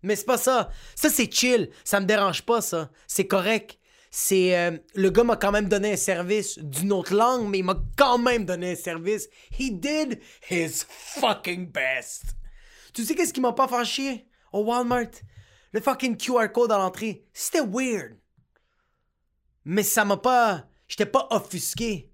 Mais 0.03 0.17
c'est 0.17 0.25
pas 0.25 0.39
ça. 0.39 0.71
Ça, 0.95 1.11
c'est 1.11 1.33
chill. 1.33 1.71
Ça 1.85 2.01
me 2.01 2.07
dérange 2.07 2.43
pas, 2.43 2.61
ça. 2.61 2.91
C'est 3.07 3.27
correct. 3.27 3.79
C'est. 4.11 4.57
Euh, 4.57 4.77
le 4.95 5.11
gars 5.11 5.25
m'a 5.25 5.37
quand 5.37 5.53
même 5.53 5.69
donné 5.69 5.93
un 5.93 5.97
service 5.97 6.59
d'une 6.59 6.93
autre 6.93 7.15
langue, 7.15 7.49
mais 7.49 7.59
il 7.59 7.65
m'a 7.65 7.83
quand 7.97 8.19
même 8.19 8.45
donné 8.45 8.73
un 8.73 8.77
service. 8.77 9.29
He 9.59 9.71
did 9.73 10.21
his 10.51 10.85
fucking 10.89 11.71
best. 11.71 12.37
Tu 12.93 13.05
sais 13.05 13.15
qu'est-ce 13.15 13.33
qui 13.33 13.41
m'a 13.41 13.53
pas 13.53 13.69
fait 13.69 13.85
chier? 13.85 14.29
Au 14.53 14.65
Walmart. 14.65 15.11
Le 15.73 15.81
fucking 15.81 16.17
QR 16.17 16.49
code 16.53 16.73
à 16.73 16.79
l'entrée. 16.79 17.25
C'était 17.33 17.65
weird. 17.67 18.19
Mais 19.65 19.83
ça 19.83 20.05
m'a 20.05 20.17
pas. 20.17 20.67
J'étais 20.87 21.07
pas 21.07 21.27
offusqué. 21.31 22.13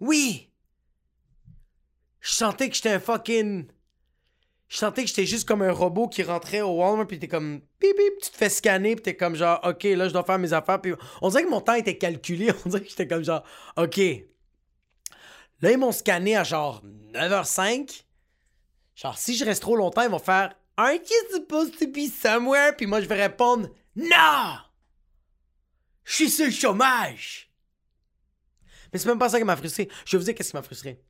Oui! 0.00 0.50
Je 2.20 2.32
sentais 2.32 2.68
que 2.68 2.74
j'étais 2.74 2.90
un 2.90 3.00
fucking. 3.00 3.68
Je 4.68 4.76
sentais 4.76 5.02
que 5.02 5.08
j'étais 5.08 5.24
juste 5.24 5.48
comme 5.48 5.62
un 5.62 5.72
robot 5.72 6.08
qui 6.08 6.22
rentrait 6.22 6.60
au 6.60 6.72
Walmart, 6.72 7.06
puis 7.06 7.18
t'es 7.18 7.28
comme. 7.28 7.60
Bip, 7.80 7.96
bip, 7.96 8.18
tu 8.22 8.30
te 8.30 8.36
fais 8.36 8.50
scanner, 8.50 8.96
puis 8.96 9.02
t'es 9.02 9.16
comme 9.16 9.34
genre, 9.34 9.60
ok, 9.64 9.82
là, 9.84 10.08
je 10.08 10.12
dois 10.12 10.24
faire 10.24 10.38
mes 10.38 10.52
affaires. 10.52 10.80
Puis 10.80 10.92
on 11.22 11.30
dirait 11.30 11.44
que 11.44 11.48
mon 11.48 11.62
temps 11.62 11.74
était 11.74 11.96
calculé. 11.96 12.50
On 12.66 12.68
dirait 12.68 12.82
que 12.82 12.90
j'étais 12.90 13.06
comme 13.08 13.24
genre, 13.24 13.42
ok. 13.76 13.98
Là, 15.60 15.72
ils 15.72 15.78
m'ont 15.78 15.92
scanné 15.92 16.36
à 16.36 16.44
genre 16.44 16.82
9h05. 17.14 18.04
Genre, 18.94 19.16
si 19.16 19.36
je 19.36 19.44
reste 19.44 19.62
trop 19.62 19.76
longtemps, 19.76 20.02
ils 20.02 20.10
vont 20.10 20.18
faire 20.18 20.54
Aren't 20.76 21.10
you 21.10 21.34
supposed 21.34 21.78
to 21.78 21.86
be 21.88 22.08
somewhere? 22.08 22.76
Puis 22.76 22.86
moi, 22.86 23.00
je 23.00 23.06
vais 23.06 23.20
répondre 23.20 23.68
Non! 23.96 24.58
Je 26.04 26.14
suis 26.14 26.30
sur 26.30 26.46
le 26.46 26.52
chômage! 26.52 27.50
Mais 28.92 28.98
c'est 28.98 29.08
même 29.08 29.18
pas 29.18 29.28
ça 29.28 29.38
qui 29.38 29.44
m'a 29.44 29.56
frustré. 29.56 29.88
Je 30.04 30.16
vais 30.16 30.18
vous 30.18 30.24
dire 30.24 30.34
qu'est-ce 30.34 30.50
qui 30.50 30.56
m'a 30.56 30.62
frustré. 30.62 31.02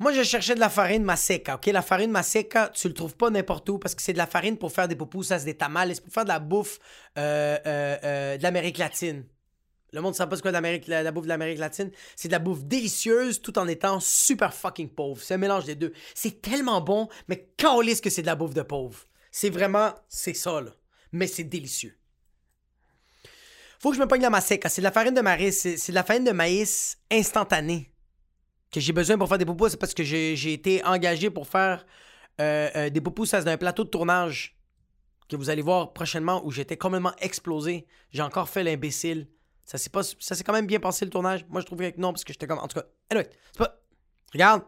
Moi, 0.00 0.12
je 0.12 0.22
cherchais 0.22 0.54
de 0.54 0.60
la 0.60 0.68
farine 0.68 1.02
maseca, 1.02 1.56
OK? 1.56 1.66
La 1.66 1.82
farine 1.82 2.12
maseca, 2.12 2.68
tu 2.68 2.86
le 2.86 2.94
trouves 2.94 3.16
pas 3.16 3.30
n'importe 3.30 3.68
où 3.68 3.78
parce 3.78 3.96
que 3.96 4.02
c'est 4.02 4.12
de 4.12 4.18
la 4.18 4.28
farine 4.28 4.56
pour 4.56 4.70
faire 4.70 4.86
des 4.86 4.96
c'est 5.22 5.44
des 5.44 5.56
tamales, 5.56 5.92
c'est 5.92 6.04
pour 6.04 6.12
faire 6.12 6.24
de 6.24 6.28
la 6.28 6.38
bouffe 6.38 6.78
euh, 7.18 7.58
euh, 7.66 7.96
euh, 8.04 8.36
de 8.36 8.42
l'Amérique 8.44 8.78
latine. 8.78 9.24
Le 9.92 10.00
monde 10.00 10.12
ne 10.12 10.16
sait 10.16 10.26
pas 10.26 10.36
ce 10.36 10.42
qu'est 10.42 10.52
la, 10.52 11.02
la, 11.02 11.10
bouffe 11.10 11.24
de 11.24 11.28
l'Amérique 11.28 11.58
latine. 11.58 11.90
C'est 12.14 12.28
de 12.28 12.32
la 12.32 12.38
bouffe 12.38 12.62
délicieuse 12.62 13.42
tout 13.42 13.58
en 13.58 13.66
étant 13.66 13.98
super 13.98 14.54
fucking 14.54 14.88
pauvre. 14.88 15.20
C'est 15.20 15.34
un 15.34 15.38
mélange 15.38 15.64
des 15.64 15.74
deux. 15.74 15.92
C'est 16.14 16.42
tellement 16.42 16.80
bon, 16.80 17.08
mais 17.26 17.48
calisse 17.56 18.00
que 18.00 18.10
c'est 18.10 18.22
de 18.22 18.26
la 18.26 18.36
bouffe 18.36 18.54
de 18.54 18.62
pauvre. 18.62 19.00
C'est 19.32 19.50
vraiment, 19.50 19.94
c'est 20.08 20.34
ça, 20.34 20.60
là. 20.60 20.70
Mais 21.10 21.26
c'est 21.26 21.44
délicieux. 21.44 21.96
Faut 23.80 23.90
que 23.90 23.96
je 23.96 24.00
me 24.00 24.06
pogne 24.06 24.22
la 24.22 24.30
maseca. 24.30 24.68
C'est 24.68 24.82
de 24.82 24.84
la 24.84 24.92
farine 24.92 25.14
de 25.14 25.22
maïs. 25.22 25.58
C'est 25.58 25.88
de 25.88 25.94
la 25.94 26.04
farine 26.04 26.24
de 26.24 26.32
maïs 26.32 26.98
instantanée 27.10 27.90
que 28.70 28.80
j'ai 28.80 28.92
besoin 28.92 29.16
pour 29.16 29.28
faire 29.28 29.38
des 29.38 29.46
poupous, 29.46 29.70
c'est 29.70 29.76
parce 29.76 29.94
que 29.94 30.02
j'ai 30.02 30.52
été 30.52 30.84
engagé 30.84 31.30
pour 31.30 31.46
faire 31.46 31.86
euh, 32.40 32.68
euh, 32.76 32.90
des 32.90 33.00
poupous 33.00 33.26
dans 33.32 33.48
un 33.48 33.56
plateau 33.56 33.84
de 33.84 33.88
tournage 33.88 34.56
que 35.28 35.36
vous 35.36 35.50
allez 35.50 35.62
voir 35.62 35.92
prochainement 35.92 36.44
où 36.44 36.50
j'étais 36.50 36.76
complètement 36.76 37.12
explosé. 37.20 37.86
J'ai 38.10 38.22
encore 38.22 38.48
fait 38.48 38.62
l'imbécile. 38.62 39.28
Ça 39.64 39.76
s'est 39.76 39.90
pas 39.90 40.02
ça 40.02 40.34
s'est 40.34 40.44
quand 40.44 40.54
même 40.54 40.66
bien 40.66 40.80
passé 40.80 41.04
le 41.04 41.10
tournage. 41.10 41.44
Moi 41.48 41.60
je 41.60 41.66
trouvais 41.66 41.92
que 41.92 42.00
non 42.00 42.12
parce 42.12 42.24
que 42.24 42.32
j'étais 42.32 42.46
comme 42.46 42.58
en 42.58 42.68
tout 42.68 42.78
cas. 42.80 42.86
Anyway, 43.10 43.28
c'est 43.52 43.58
pas 43.58 43.78
Regarde. 44.32 44.62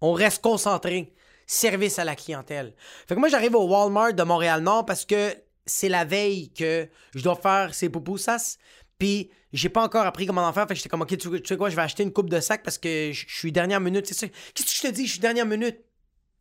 On 0.00 0.12
reste 0.12 0.42
concentré. 0.42 1.14
Service 1.46 1.98
à 1.98 2.04
la 2.04 2.14
clientèle. 2.14 2.74
Fait 3.08 3.14
que 3.14 3.20
moi 3.20 3.28
j'arrive 3.28 3.54
au 3.56 3.66
Walmart 3.66 4.14
de 4.14 4.22
Montréal 4.22 4.62
Nord 4.62 4.86
parce 4.86 5.04
que 5.04 5.34
c'est 5.66 5.88
la 5.88 6.04
veille 6.04 6.52
que 6.52 6.88
je 7.14 7.22
dois 7.22 7.36
faire 7.36 7.74
ces 7.74 7.88
poupoussas. 7.88 8.56
Puis 9.00 9.30
j'ai 9.52 9.70
pas 9.70 9.82
encore 9.82 10.06
appris 10.06 10.26
comment 10.26 10.46
en 10.46 10.52
faire. 10.52 10.68
Fait 10.68 10.74
que 10.74 10.76
j'étais 10.76 10.90
comme, 10.90 11.00
OK, 11.00 11.16
tu, 11.16 11.28
sais 11.44 11.56
quoi, 11.56 11.70
je 11.70 11.74
vais 11.74 11.82
acheter 11.82 12.04
une 12.04 12.12
coupe 12.12 12.30
de 12.30 12.38
sac 12.38 12.62
parce 12.62 12.78
que 12.78 13.10
je 13.12 13.24
suis 13.26 13.50
dernière 13.50 13.80
minute. 13.80 14.04
Qu'est-ce 14.06 14.26
que 14.26 14.30
je 14.54 14.82
te 14.82 14.92
dis? 14.92 15.06
Je 15.06 15.12
suis 15.12 15.20
dernière 15.20 15.46
minute? 15.46 15.80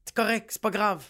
C'est 0.06 0.14
correct, 0.14 0.50
c'est 0.52 0.62
pas 0.62 0.70
grave. 0.70 1.10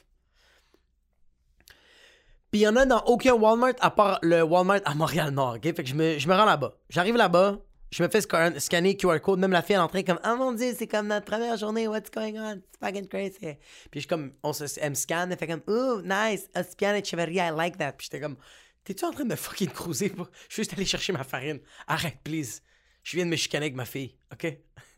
Puis 2.51 2.61
il 2.61 2.63
y 2.63 2.67
en 2.67 2.75
a 2.75 2.85
dans 2.85 3.03
aucun 3.05 3.33
Walmart 3.33 3.73
à 3.79 3.91
part 3.91 4.19
le 4.21 4.43
Walmart 4.43 4.81
à 4.85 4.93
Montréal-Nord. 4.93 5.55
OK? 5.55 5.63
Fait 5.63 5.73
que 5.73 5.85
je 5.85 5.95
me, 5.95 6.17
je 6.17 6.27
me 6.27 6.35
rends 6.35 6.45
là-bas. 6.45 6.73
J'arrive 6.89 7.15
là-bas. 7.15 7.57
Je 7.91 8.03
me 8.03 8.09
fais 8.09 8.21
scanner 8.21 8.95
QR 8.95 9.19
code. 9.19 9.39
Même 9.39 9.51
la 9.51 9.63
fille 9.63 9.75
à 9.75 9.79
l'entrée, 9.79 10.03
comme, 10.03 10.19
oh 10.23 10.35
mon 10.37 10.51
dieu, 10.53 10.75
c'est 10.77 10.87
comme 10.87 11.07
notre 11.07 11.25
première 11.25 11.57
journée. 11.57 11.87
What's 11.87 12.11
going 12.11 12.37
on? 12.37 12.57
It's 12.57 12.77
fucking 12.79 13.07
crazy. 13.07 13.57
Puis 13.89 14.01
je 14.01 14.07
comme, 14.07 14.33
on 14.43 14.53
se, 14.53 14.65
elle 14.79 14.91
me 14.91 14.95
scanne. 14.95 15.31
Elle 15.31 15.37
fait 15.39 15.47
comme, 15.47 15.63
oh, 15.67 16.01
nice. 16.03 16.47
A 16.53 16.63
scan 16.63 16.99
Chevalier, 17.03 17.41
I 17.41 17.51
like 17.55 17.77
that. 17.77 17.93
Puis 17.93 18.09
j'étais 18.11 18.19
comme, 18.19 18.37
T'es-tu 18.83 19.05
en 19.05 19.11
train 19.11 19.25
de 19.25 19.35
fucking 19.35 19.69
cruiser? 19.69 20.07
Je 20.07 20.23
suis 20.23 20.31
juste 20.63 20.73
allé 20.73 20.85
chercher 20.85 21.13
ma 21.13 21.23
farine? 21.23 21.59
Arrête, 21.87 22.19
please. 22.23 22.61
Je 23.03 23.15
viens 23.15 23.25
de 23.25 23.31
me 23.31 23.35
chicaner 23.35 23.65
avec 23.65 23.75
ma 23.75 23.85
fille, 23.85 24.15
OK? 24.31 24.47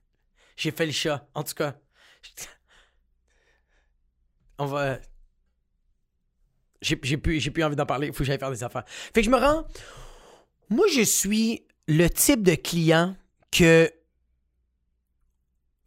J'ai 0.58 0.72
fait 0.72 0.86
le 0.86 0.92
chat, 0.92 1.28
en 1.34 1.44
tout 1.44 1.56
cas. 1.56 1.76
On 4.58 4.66
va. 4.66 5.00
J'ai 6.82 6.96
plus, 6.96 7.18
plus 7.18 7.64
envie 7.64 7.76
d'en 7.76 7.86
parler. 7.86 8.12
Faut 8.12 8.20
que 8.20 8.24
j'aille 8.26 8.40
faire 8.40 8.52
des 8.52 8.64
affaires. 8.64 8.84
Fait 8.88 9.22
que 9.22 9.24
je 9.24 9.30
me 9.30 9.38
rends. 9.38 9.66
Moi, 10.70 10.88
je 10.94 11.02
suis 11.02 11.66
le 11.88 12.08
type 12.08 12.44
de 12.44 12.56
client 12.56 13.16
que. 13.52 13.92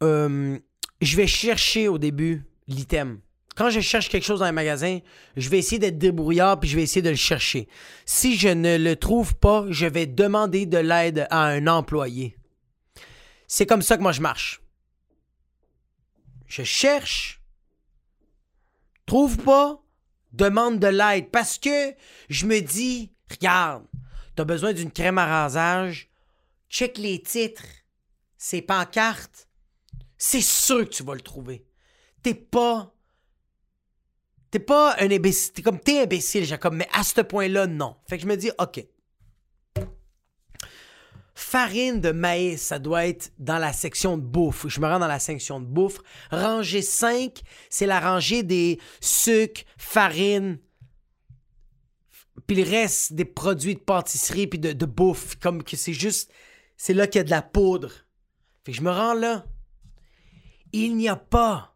Euh, 0.03 0.59
je 1.01 1.15
vais 1.15 1.27
chercher 1.27 1.87
au 1.87 1.97
début 1.97 2.43
l'item 2.67 3.21
quand 3.55 3.69
je 3.69 3.79
cherche 3.79 4.09
quelque 4.09 4.25
chose 4.25 4.39
dans 4.39 4.45
un 4.45 4.51
magasin, 4.51 4.99
je 5.37 5.49
vais 5.49 5.59
essayer 5.59 5.79
d'être 5.79 5.97
débrouillard 5.97 6.59
puis 6.59 6.69
je 6.69 6.75
vais 6.75 6.83
essayer 6.83 7.01
de 7.01 7.09
le 7.09 7.15
chercher. 7.15 7.67
Si 8.05 8.37
je 8.37 8.49
ne 8.49 8.77
le 8.77 8.95
trouve 8.97 9.35
pas, 9.35 9.65
je 9.69 9.85
vais 9.85 10.05
demander 10.05 10.65
de 10.65 10.77
l'aide 10.77 11.25
à 11.29 11.45
un 11.45 11.65
employé. 11.67 12.37
C'est 13.47 13.65
comme 13.65 13.81
ça 13.81 13.95
que 13.95 14.01
moi 14.01 14.11
je 14.11 14.21
marche. 14.21 14.61
Je 16.47 16.63
cherche, 16.63 17.41
trouve 19.05 19.37
pas, 19.37 19.81
demande 20.33 20.79
de 20.79 20.87
l'aide 20.87 21.31
parce 21.31 21.57
que 21.57 21.93
je 22.29 22.45
me 22.45 22.59
dis, 22.59 23.13
regarde, 23.31 23.85
tu 24.35 24.41
as 24.41 24.45
besoin 24.45 24.73
d'une 24.73 24.91
crème 24.91 25.17
à 25.17 25.25
rasage, 25.25 26.09
check 26.69 26.97
les 26.97 27.21
titres, 27.21 27.63
c'est 28.37 28.61
pancartes, 28.61 29.47
c'est 30.17 30.41
sûr 30.41 30.85
que 30.89 30.93
tu 30.93 31.03
vas 31.03 31.15
le 31.15 31.21
trouver. 31.21 31.65
T'es 32.21 32.33
pas 32.33 32.94
T'es 34.55 34.59
pas 34.59 34.95
un 35.01 35.11
imbécile. 35.11 35.51
T'es 35.51 35.61
comme, 35.61 35.81
t'es 35.81 36.03
imbécile, 36.03 36.45
Jacob, 36.45 36.73
mais 36.73 36.87
à 36.93 37.03
ce 37.03 37.19
point-là, 37.19 37.67
non. 37.67 37.97
Fait 38.07 38.15
que 38.15 38.23
je 38.23 38.27
me 38.27 38.37
dis, 38.37 38.51
OK. 38.57 38.85
Farine 41.33 41.99
de 41.99 42.13
maïs, 42.13 42.61
ça 42.61 42.79
doit 42.79 43.05
être 43.05 43.33
dans 43.37 43.57
la 43.57 43.73
section 43.73 44.17
de 44.17 44.21
bouffe. 44.21 44.65
Je 44.69 44.79
me 44.79 44.87
rends 44.87 44.99
dans 44.99 45.09
la 45.09 45.19
section 45.19 45.59
de 45.59 45.65
bouffe. 45.65 45.97
Rangée 46.31 46.81
5, 46.81 47.41
c'est 47.69 47.85
la 47.85 47.99
rangée 47.99 48.43
des 48.43 48.79
sucres, 49.01 49.63
farine, 49.77 50.57
puis 52.47 52.55
le 52.55 52.63
reste 52.63 53.11
des 53.11 53.25
produits 53.25 53.75
de 53.75 53.81
pâtisserie 53.81 54.47
puis 54.47 54.57
de, 54.57 54.85
bouffe. 54.85 55.35
Comme 55.35 55.63
que 55.63 55.75
c'est 55.75 55.91
juste, 55.91 56.31
c'est 56.77 56.93
là 56.93 57.07
qu'il 57.07 57.19
y 57.19 57.23
a 57.23 57.25
de 57.25 57.29
la 57.29 57.41
poudre. 57.41 57.91
Fait 58.63 58.71
que 58.71 58.77
je 58.77 58.83
me 58.83 58.89
rends 58.89 59.15
là. 59.15 59.45
Il 60.71 60.95
n'y 60.95 61.09
a 61.09 61.17
pas 61.17 61.75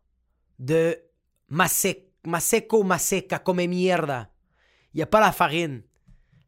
de 0.59 0.97
masek 1.49 2.08
Maseco 2.25 2.83
Maseca, 2.83 3.39
comme 3.39 3.65
mierda. 3.65 4.29
Il 4.93 4.97
n'y 4.97 5.03
a 5.03 5.07
pas 5.07 5.19
la 5.19 5.31
farine. 5.31 5.83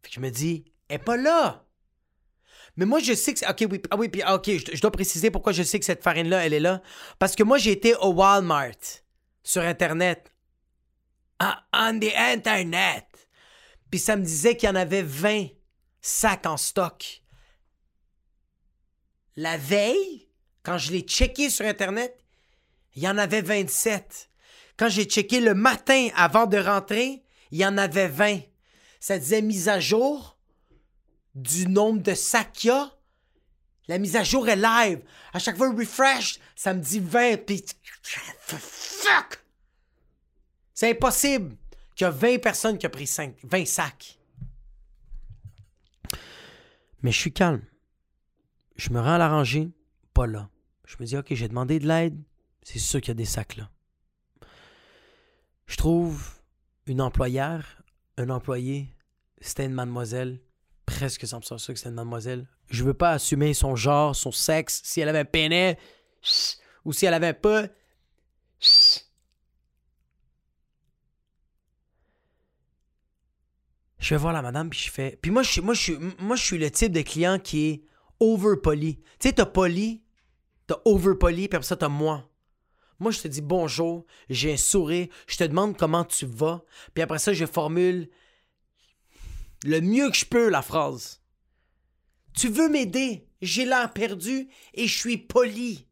Je 0.10 0.20
me 0.20 0.30
dis, 0.30 0.66
elle 0.90 0.98
n'est 0.98 1.04
pas 1.04 1.18
là. 1.18 1.66
Mais 2.78 2.86
moi, 2.86 3.00
je 3.00 3.14
sais 3.14 3.34
que. 3.34 3.50
Ok, 3.50 3.68
oui, 3.70 3.82
ah 3.92 3.96
oui, 3.98 4.10
puis, 4.10 4.22
ah, 4.24 4.36
ok, 4.36 4.50
je, 4.50 4.82
dois 4.82 4.92
préciser 4.92 5.30
pourquoi 5.30 5.52
je 5.52 5.64
sais 5.64 5.80
que 5.80 5.86
cette 5.86 6.04
farine-là, 6.04 6.46
elle 6.46 6.54
est 6.54 6.60
là. 6.60 6.82
Parce 7.20 7.36
que 7.36 7.44
moi, 7.44 7.58
j'ai 7.58 7.72
été 7.72 7.96
au 7.96 8.14
Walmart 8.14 9.02
sur 9.44 9.62
Internet. 9.62 10.34
Ah, 11.40 11.66
on 11.74 12.00
the 12.00 12.14
Internet. 12.16 13.06
Puis 13.90 14.00
ça 14.00 14.16
me 14.16 14.24
disait 14.24 14.56
qu'il 14.56 14.70
y 14.70 14.72
en 14.72 14.76
avait 14.76 15.04
20 15.04 15.48
sacs 16.02 16.46
en 16.46 16.58
stock. 16.58 17.24
La 19.36 19.58
veille, 19.58 20.30
quand 20.64 20.78
je 20.78 20.92
l'ai 20.92 21.02
checké 21.02 21.50
sur 21.50 21.66
Internet, 21.66 22.18
il 22.96 23.04
y 23.04 23.08
en 23.08 23.18
avait 23.18 23.42
27. 23.42 24.31
Quand 24.82 24.90
j'ai 24.90 25.06
checké 25.06 25.42
le 25.42 25.54
matin 25.54 26.08
avant 26.16 26.48
de 26.48 26.58
rentrer, 26.58 27.22
il 27.52 27.60
y 27.60 27.66
en 27.68 27.78
avait 27.78 28.08
20. 28.08 28.40
Ça 29.00 29.20
disait 29.20 29.44
mise 29.44 29.70
à 29.70 29.80
jour 29.80 30.40
du 31.36 31.68
nombre 31.68 32.02
de 32.02 32.16
sacs 32.16 32.52
qu'il 32.54 32.70
y 32.70 32.72
a. 32.72 32.92
La 33.88 34.00
mise 34.00 34.16
à 34.16 34.24
jour 34.24 34.50
est 34.50 34.56
live. 34.56 35.04
À 35.34 35.38
chaque 35.38 35.56
fois, 35.56 35.72
refresh, 35.72 36.40
ça 36.56 36.74
me 36.74 36.82
dit 36.82 37.00
20. 37.00 37.46
Puis. 37.46 37.64
Fuck! 38.02 39.44
C'est 40.74 40.90
impossible 40.90 41.56
qu'il 41.94 42.06
y 42.06 42.08
a 42.08 42.10
20 42.10 42.40
personnes 42.40 42.80
qui 42.80 42.88
ont 42.88 42.90
pris 42.90 43.06
5, 43.06 43.36
20 43.44 43.68
sacs. 43.68 44.18
Mais 47.04 47.12
je 47.12 47.20
suis 47.20 47.34
calme. 47.34 47.62
Je 48.78 48.90
me 48.90 49.00
rends 49.00 49.14
à 49.14 49.20
la 49.20 49.30
rangée, 49.30 49.70
pas 50.16 50.26
là. 50.26 50.50
Je 50.86 50.96
me 51.00 51.06
dis, 51.06 51.18
OK, 51.18 51.28
j'ai 51.36 51.48
demandé 51.48 51.78
de 51.78 51.88
l'aide. 51.88 52.20
C'est 52.64 52.80
sûr 52.80 53.00
qu'il 53.00 53.10
y 53.10 53.12
a 53.12 53.14
des 53.14 53.26
sacs 53.26 53.58
là. 53.58 53.70
Je 55.72 55.78
trouve 55.78 56.42
une 56.86 57.00
employeur, 57.00 57.82
un 58.18 58.30
employé, 58.30 58.94
c'était 59.40 59.64
une 59.64 59.74
mademoiselle, 59.74 60.42
presque 60.86 61.24
100% 61.24 61.60
sûr 61.60 61.74
que 61.74 61.80
c'était 61.80 61.88
une 61.88 61.96
mademoiselle. 61.96 62.46
Je 62.70 62.84
veux 62.84 62.94
pas 62.94 63.12
assumer 63.12 63.54
son 63.54 63.78
genre, 63.78 64.14
son 64.14 64.34
sexe, 64.34 64.82
si 64.84 65.00
elle 65.00 65.08
avait 65.08 65.20
un 65.20 65.26
pénis, 65.26 65.78
ou 66.84 66.92
si 66.92 67.06
elle 67.06 67.14
avait 67.14 67.32
pas. 67.32 67.68
Je 68.60 69.00
vais 74.10 74.18
voir 74.18 74.34
la 74.34 74.42
madame, 74.42 74.70
puis 74.70 74.80
je 74.80 74.92
fais. 74.92 75.18
Puis 75.22 75.32
moi, 75.32 75.42
je 75.42 75.62
moi, 75.62 75.74
je 75.74 75.82
suis, 75.82 75.98
moi, 76.20 76.36
je 76.36 76.44
suis 76.44 76.58
le 76.58 76.70
type 76.70 76.92
de 76.92 77.02
client 77.02 77.40
qui 77.40 77.70
est 77.70 77.86
over 78.20 78.58
poli. 78.62 78.98
Tu 79.20 79.30
sais, 79.30 79.36
t'as 79.36 79.46
poli, 79.46 80.04
t'as 80.68 80.82
over 80.84 81.14
poli, 81.18 81.48
puis 81.48 81.56
après 81.56 81.66
ça, 81.66 81.78
t'as 81.78 81.88
moi. 81.88 82.30
Moi, 83.02 83.10
je 83.10 83.22
te 83.22 83.28
dis 83.28 83.42
bonjour, 83.42 84.06
j'ai 84.30 84.54
un 84.54 84.58
sourire, 84.58 85.08
je 85.26 85.36
te 85.36 85.44
demande 85.44 85.76
comment 85.76 86.06
tu 86.06 86.28
vas, 86.28 86.64
puis 86.94 87.02
après 87.02 87.18
ça, 87.18 87.34
je 87.34 87.48
formule 87.48 88.08
le 89.64 89.82
mieux 89.82 90.12
que 90.12 90.16
je 90.16 90.26
peux 90.26 90.50
la 90.50 90.62
phrase. 90.62 91.20
Tu 92.36 92.48
veux 92.48 92.70
m'aider, 92.70 93.28
j'ai 93.42 93.66
l'air 93.66 93.92
perdu 93.92 94.50
et 94.76 94.86
je 94.86 94.96
suis 94.96 95.18
poli. 95.18 95.88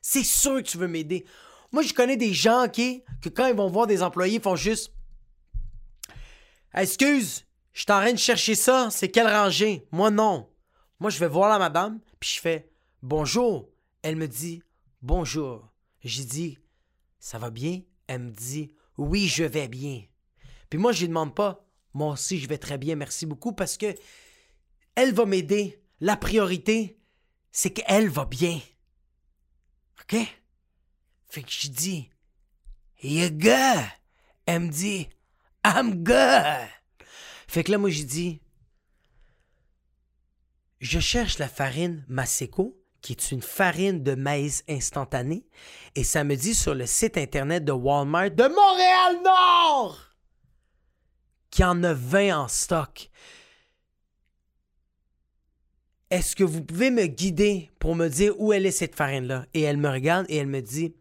C'est 0.00 0.24
sûr 0.24 0.56
que 0.56 0.68
tu 0.68 0.76
veux 0.76 0.88
m'aider. 0.88 1.24
Moi, 1.70 1.84
je 1.84 1.94
connais 1.94 2.16
des 2.16 2.34
gens, 2.34 2.64
OK, 2.64 2.80
que 3.22 3.28
quand 3.28 3.46
ils 3.46 3.54
vont 3.54 3.68
voir 3.68 3.86
des 3.86 4.02
employés, 4.02 4.40
font 4.40 4.56
juste 4.56 4.92
Excuse, 6.74 7.44
je 7.72 7.82
suis 7.82 7.92
en 7.92 8.00
train 8.00 8.12
de 8.12 8.18
chercher 8.18 8.56
ça, 8.56 8.88
c'est 8.90 9.08
quelle 9.08 9.28
rangée? 9.28 9.86
Moi, 9.92 10.10
non. 10.10 10.48
Moi, 10.98 11.10
je 11.10 11.20
vais 11.20 11.28
voir 11.28 11.48
la 11.48 11.60
madame, 11.60 12.00
puis 12.18 12.30
je 12.34 12.40
fais 12.40 12.68
Bonjour. 13.04 13.68
Elle 14.02 14.16
me 14.16 14.26
dit 14.26 14.64
Bonjour. 15.00 15.69
J'ai 16.02 16.24
dit 16.24 16.58
Ça 17.18 17.38
va 17.38 17.50
bien? 17.50 17.82
Elle 18.06 18.22
me 18.22 18.30
dit 18.30 18.72
Oui, 18.96 19.28
je 19.28 19.44
vais 19.44 19.68
bien. 19.68 20.04
Puis 20.68 20.78
moi, 20.78 20.92
je 20.92 21.00
lui 21.00 21.08
demande 21.08 21.34
pas 21.34 21.66
Moi 21.94 22.12
aussi, 22.12 22.38
je 22.38 22.48
vais 22.48 22.58
très 22.58 22.78
bien, 22.78 22.96
merci 22.96 23.26
beaucoup, 23.26 23.52
parce 23.52 23.76
que 23.76 23.94
elle 24.94 25.14
va 25.14 25.24
m'aider. 25.24 25.82
La 26.00 26.16
priorité, 26.16 26.98
c'est 27.52 27.70
qu'elle 27.70 28.08
va 28.08 28.24
bien. 28.24 28.60
OK? 30.02 30.16
Fait 31.28 31.42
que 31.42 31.50
je 31.50 31.68
dis 31.68 32.10
You 33.02 33.30
good? 33.30 33.84
Elle 34.46 34.60
me 34.60 34.68
dit 34.68 35.08
I'm 35.64 36.02
good. 36.02 36.68
Fait 37.48 37.64
que 37.64 37.72
là, 37.72 37.78
moi, 37.78 37.90
j'ai 37.90 38.04
dit, 38.04 38.40
je 40.80 41.00
cherche 41.00 41.38
la 41.38 41.48
farine 41.48 42.04
Masseco, 42.08 42.79
qui 43.00 43.12
est 43.12 43.32
une 43.32 43.42
farine 43.42 44.02
de 44.02 44.14
maïs 44.14 44.62
instantané, 44.68 45.46
et 45.94 46.04
ça 46.04 46.24
me 46.24 46.36
dit 46.36 46.54
sur 46.54 46.74
le 46.74 46.86
site 46.86 47.16
internet 47.16 47.64
de 47.64 47.72
Walmart 47.72 48.30
de 48.30 48.44
Montréal-Nord 48.44 50.10
qu'il 51.50 51.64
y 51.64 51.68
en 51.68 51.82
a 51.82 51.92
20 51.92 52.38
en 52.38 52.48
stock. 52.48 53.10
Est-ce 56.10 56.34
que 56.34 56.44
vous 56.44 56.62
pouvez 56.62 56.90
me 56.90 57.06
guider 57.06 57.70
pour 57.78 57.94
me 57.94 58.08
dire 58.08 58.34
où 58.38 58.52
elle 58.52 58.66
est 58.66 58.70
cette 58.70 58.94
farine-là? 58.94 59.46
Et 59.54 59.62
elle 59.62 59.76
me 59.76 59.88
regarde 59.88 60.26
et 60.28 60.36
elle 60.36 60.46
me 60.46 60.60
dit, 60.60 60.94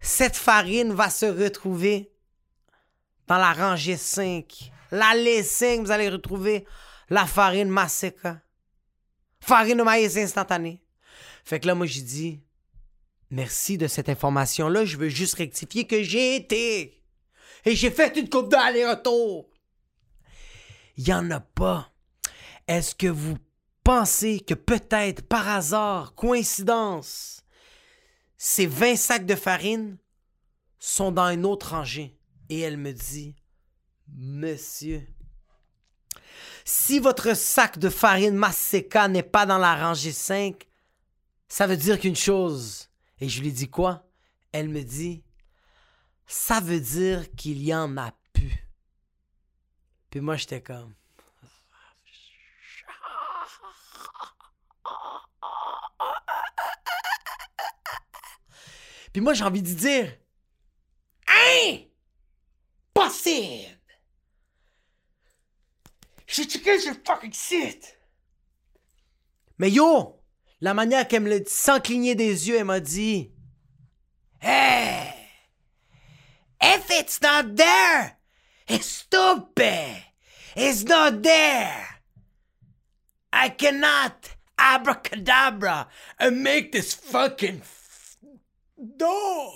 cette 0.00 0.36
farine 0.36 0.92
va 0.92 1.10
se 1.10 1.26
retrouver 1.26 2.12
dans 3.26 3.38
la 3.38 3.52
rangée 3.52 3.96
5. 3.96 4.72
L'allée 4.90 5.42
5, 5.42 5.80
vous 5.80 5.90
allez 5.90 6.08
retrouver 6.08 6.66
la 7.10 7.26
farine 7.26 7.68
Maseca. 7.68 8.40
Farine 9.40 9.78
de 9.78 9.82
maïs 9.82 10.16
instantanée. 10.16 10.83
Fait 11.44 11.60
que 11.60 11.66
là, 11.66 11.74
moi, 11.74 11.86
j'ai 11.86 12.00
dit, 12.00 12.40
merci 13.30 13.76
de 13.76 13.86
cette 13.86 14.08
information-là. 14.08 14.84
Je 14.84 14.96
veux 14.96 15.08
juste 15.08 15.34
rectifier 15.34 15.86
que 15.86 16.02
j'ai 16.02 16.36
été. 16.36 17.02
Et 17.64 17.76
j'ai 17.76 17.90
fait 17.90 18.16
une 18.16 18.28
coupe 18.28 18.50
d'aller-retour. 18.50 19.48
Il 20.96 21.04
n'y 21.04 21.12
en 21.12 21.30
a 21.30 21.40
pas. 21.40 21.92
Est-ce 22.66 22.94
que 22.94 23.06
vous 23.06 23.36
pensez 23.82 24.40
que 24.40 24.54
peut-être 24.54 25.22
par 25.22 25.48
hasard, 25.48 26.14
coïncidence, 26.14 27.42
ces 28.36 28.66
20 28.66 28.96
sacs 28.96 29.26
de 29.26 29.34
farine 29.34 29.98
sont 30.78 31.12
dans 31.12 31.28
une 31.28 31.44
autre 31.44 31.70
rangée? 31.70 32.16
Et 32.48 32.60
elle 32.60 32.76
me 32.76 32.92
dit, 32.92 33.34
Monsieur, 34.08 35.06
si 36.64 36.98
votre 36.98 37.34
sac 37.36 37.78
de 37.78 37.88
farine 37.88 38.34
Masseca 38.34 39.08
n'est 39.08 39.22
pas 39.22 39.46
dans 39.46 39.58
la 39.58 39.74
rangée 39.74 40.12
5, 40.12 40.66
ça 41.54 41.68
veut 41.68 41.76
dire 41.76 42.00
qu'une 42.00 42.16
chose. 42.16 42.90
Et 43.20 43.28
je 43.28 43.40
lui 43.40 43.52
dis 43.52 43.70
quoi? 43.70 44.04
Elle 44.50 44.68
me 44.68 44.82
dit, 44.82 45.22
ça 46.26 46.58
veut 46.58 46.80
dire 46.80 47.32
qu'il 47.36 47.62
y 47.62 47.72
en 47.72 47.96
a 47.96 48.10
plus. 48.32 48.68
Puis 50.10 50.18
moi, 50.18 50.34
j'étais 50.34 50.60
comme. 50.60 50.92
Puis 59.12 59.20
moi, 59.20 59.32
j'ai 59.34 59.44
envie 59.44 59.62
de 59.62 59.74
dire, 59.74 60.12
hein? 61.28 61.84
Possible! 62.92 63.78
J'ai 66.26 66.46
checké 66.46 66.80
sur 66.80 66.96
fucking 67.06 67.32
site! 67.32 67.96
Mais 69.56 69.70
yo! 69.70 70.23
La 70.60 70.74
manière 70.74 71.06
qu'elle 71.08 71.22
me 71.22 71.30
l'a 71.30 71.40
dit, 71.40 71.50
sans 71.50 71.80
cligner 71.80 72.14
des 72.14 72.48
yeux, 72.48 72.56
elle 72.58 72.64
m'a 72.64 72.80
dit 72.80 73.32
Hey! 74.40 75.12
If 76.62 76.90
it's 76.90 77.20
not 77.20 77.56
there, 77.56 78.16
it's 78.68 78.86
stupid! 78.86 80.02
It's 80.56 80.84
not 80.84 81.22
there! 81.22 82.00
I 83.32 83.48
cannot 83.50 84.36
abracadabra 84.56 85.88
and 86.18 86.42
make 86.42 86.72
this 86.72 86.94
fucking 86.94 87.62
door! 88.78 89.52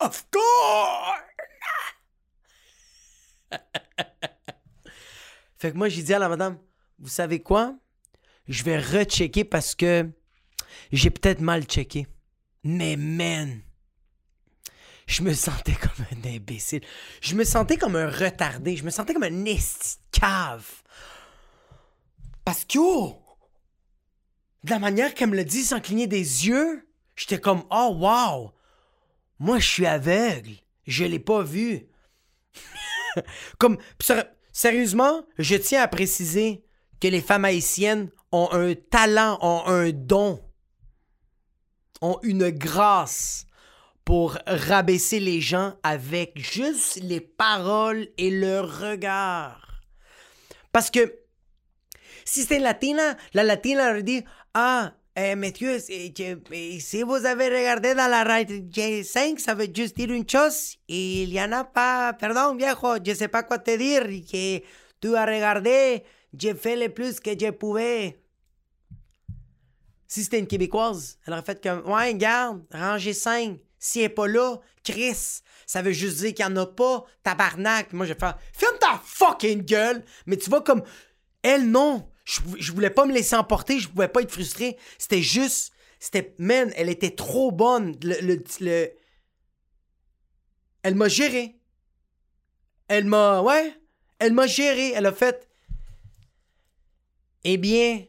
Of 0.00 0.30
course! 0.30 1.22
fait 5.58 5.72
que 5.72 5.76
moi, 5.76 5.88
j'ai 5.88 6.02
dit 6.02 6.12
à 6.12 6.18
la 6.18 6.28
madame, 6.28 6.58
vous 6.98 7.08
savez 7.08 7.42
quoi? 7.42 7.74
Je 8.48 8.62
vais 8.64 8.78
rechecker 8.78 9.44
parce 9.44 9.74
que 9.74 10.10
j'ai 10.92 11.10
peut-être 11.10 11.40
mal 11.40 11.64
checké. 11.64 12.06
Mais 12.62 12.96
man, 12.96 13.60
je 15.06 15.22
me 15.22 15.34
sentais 15.34 15.74
comme 15.74 16.06
un 16.12 16.28
imbécile. 16.36 16.82
Je 17.20 17.34
me 17.34 17.44
sentais 17.44 17.76
comme 17.76 17.96
un 17.96 18.10
retardé. 18.10 18.76
Je 18.76 18.84
me 18.84 18.90
sentais 18.90 19.14
comme 19.14 19.24
un 19.24 19.44
esticave. 19.44 20.82
Parce 22.44 22.64
que, 22.64 22.78
oh, 22.78 23.22
de 24.64 24.70
la 24.70 24.78
manière 24.78 25.14
qu'elle 25.14 25.30
me 25.30 25.36
l'a 25.36 25.44
dit 25.44 25.62
sans 25.62 25.80
cligner 25.80 26.06
des 26.06 26.46
yeux, 26.46 26.88
j'étais 27.16 27.40
comme, 27.40 27.64
oh 27.70 27.96
wow, 27.98 28.52
moi, 29.38 29.58
je 29.58 29.68
suis 29.68 29.86
aveugle. 29.86 30.52
Je 30.86 31.04
l'ai 31.04 31.18
pas 31.18 31.42
vu. 31.42 31.86
Comme, 33.58 33.78
sérieusement, 34.52 35.24
je 35.38 35.56
tiens 35.56 35.82
à 35.82 35.88
préciser 35.88 36.64
que 37.00 37.08
les 37.08 37.20
femmes 37.20 37.44
haïtiennes 37.44 38.10
ont 38.34 38.48
un 38.52 38.74
talent, 38.74 39.38
ont 39.42 39.62
un 39.66 39.90
don, 39.92 40.40
ont 42.02 42.18
une 42.24 42.50
grâce 42.50 43.46
pour 44.04 44.36
rabaisser 44.46 45.20
les 45.20 45.40
gens 45.40 45.74
avec 45.84 46.36
juste 46.36 46.98
les 47.00 47.20
paroles 47.20 48.08
et 48.18 48.30
le 48.30 48.60
regard. 48.60 49.82
Parce 50.72 50.90
que 50.90 51.20
si 52.24 52.42
c'est 52.42 52.58
latina, 52.58 53.16
la 53.34 53.44
latina 53.44 53.92
leur 53.92 54.02
dit 54.02 54.24
Ah, 54.52 54.94
eh, 55.14 55.36
monsieur, 55.36 55.78
si 55.78 57.02
vous 57.04 57.24
avez 57.24 57.48
regardé 57.48 57.94
dans 57.94 58.10
la 58.10 58.24
rangée 58.24 59.04
5, 59.04 59.38
ça 59.38 59.54
veut 59.54 59.68
juste 59.72 59.96
dire 59.96 60.10
une 60.10 60.28
chose. 60.28 60.76
Il 60.88 61.30
n'y 61.30 61.40
en 61.40 61.52
a 61.52 61.62
pas. 61.62 62.14
Pardon, 62.14 62.56
viejo, 62.56 62.96
je 62.96 63.12
ne 63.12 63.16
sais 63.16 63.28
pas 63.28 63.44
quoi 63.44 63.58
te 63.58 63.76
dire. 63.76 64.02
Que 64.02 64.58
tu 65.00 65.14
as 65.14 65.24
regardé, 65.24 66.02
j'ai 66.36 66.54
fait 66.54 66.74
le 66.74 66.88
plus 66.88 67.20
que 67.20 67.30
je 67.30 67.50
pouvais. 67.50 68.23
Si 70.14 70.22
c'était 70.22 70.38
une 70.38 70.46
Québécoise, 70.46 71.18
elle 71.26 71.32
aurait 71.32 71.42
fait 71.42 71.60
comme 71.60 71.90
Ouais, 71.90 72.14
garde, 72.14 72.62
rangée 72.72 73.12
5. 73.12 73.58
Si 73.80 73.98
elle 73.98 74.04
n'est 74.04 74.08
pas 74.10 74.28
là, 74.28 74.60
Chris, 74.84 75.40
ça 75.66 75.82
veut 75.82 75.90
juste 75.90 76.18
dire 76.18 76.32
qu'il 76.32 76.46
n'y 76.46 76.52
en 76.52 76.56
a 76.58 76.66
pas, 76.66 77.04
tabarnak. 77.24 77.92
Moi, 77.92 78.06
je 78.06 78.12
vais 78.12 78.18
faire 78.20 78.38
Ferme 78.52 78.78
ta 78.78 79.02
fucking 79.04 79.64
gueule. 79.64 80.04
Mais 80.26 80.36
tu 80.36 80.50
vois, 80.50 80.62
comme 80.62 80.84
elle, 81.42 81.68
non. 81.68 82.08
Je, 82.24 82.70
voulais 82.70 82.90
pas 82.90 83.06
me 83.06 83.12
laisser 83.12 83.34
emporter, 83.34 83.80
je 83.80 83.88
pouvais 83.88 84.06
pas 84.06 84.22
être 84.22 84.30
frustré. 84.30 84.78
C'était 84.98 85.20
juste. 85.20 85.72
C'était. 85.98 86.32
Man, 86.38 86.72
elle 86.76 86.90
était 86.90 87.16
trop 87.16 87.50
bonne. 87.50 87.96
Le, 88.00 88.40
le, 88.60 88.92
Elle 90.84 90.94
m'a 90.94 91.08
géré. 91.08 91.58
Elle 92.86 93.06
m'a. 93.06 93.42
Ouais. 93.42 93.74
Elle 94.20 94.32
m'a 94.32 94.46
géré. 94.46 94.92
Elle 94.92 95.06
a 95.06 95.12
fait. 95.12 95.48
Eh 97.42 97.56
bien, 97.56 98.04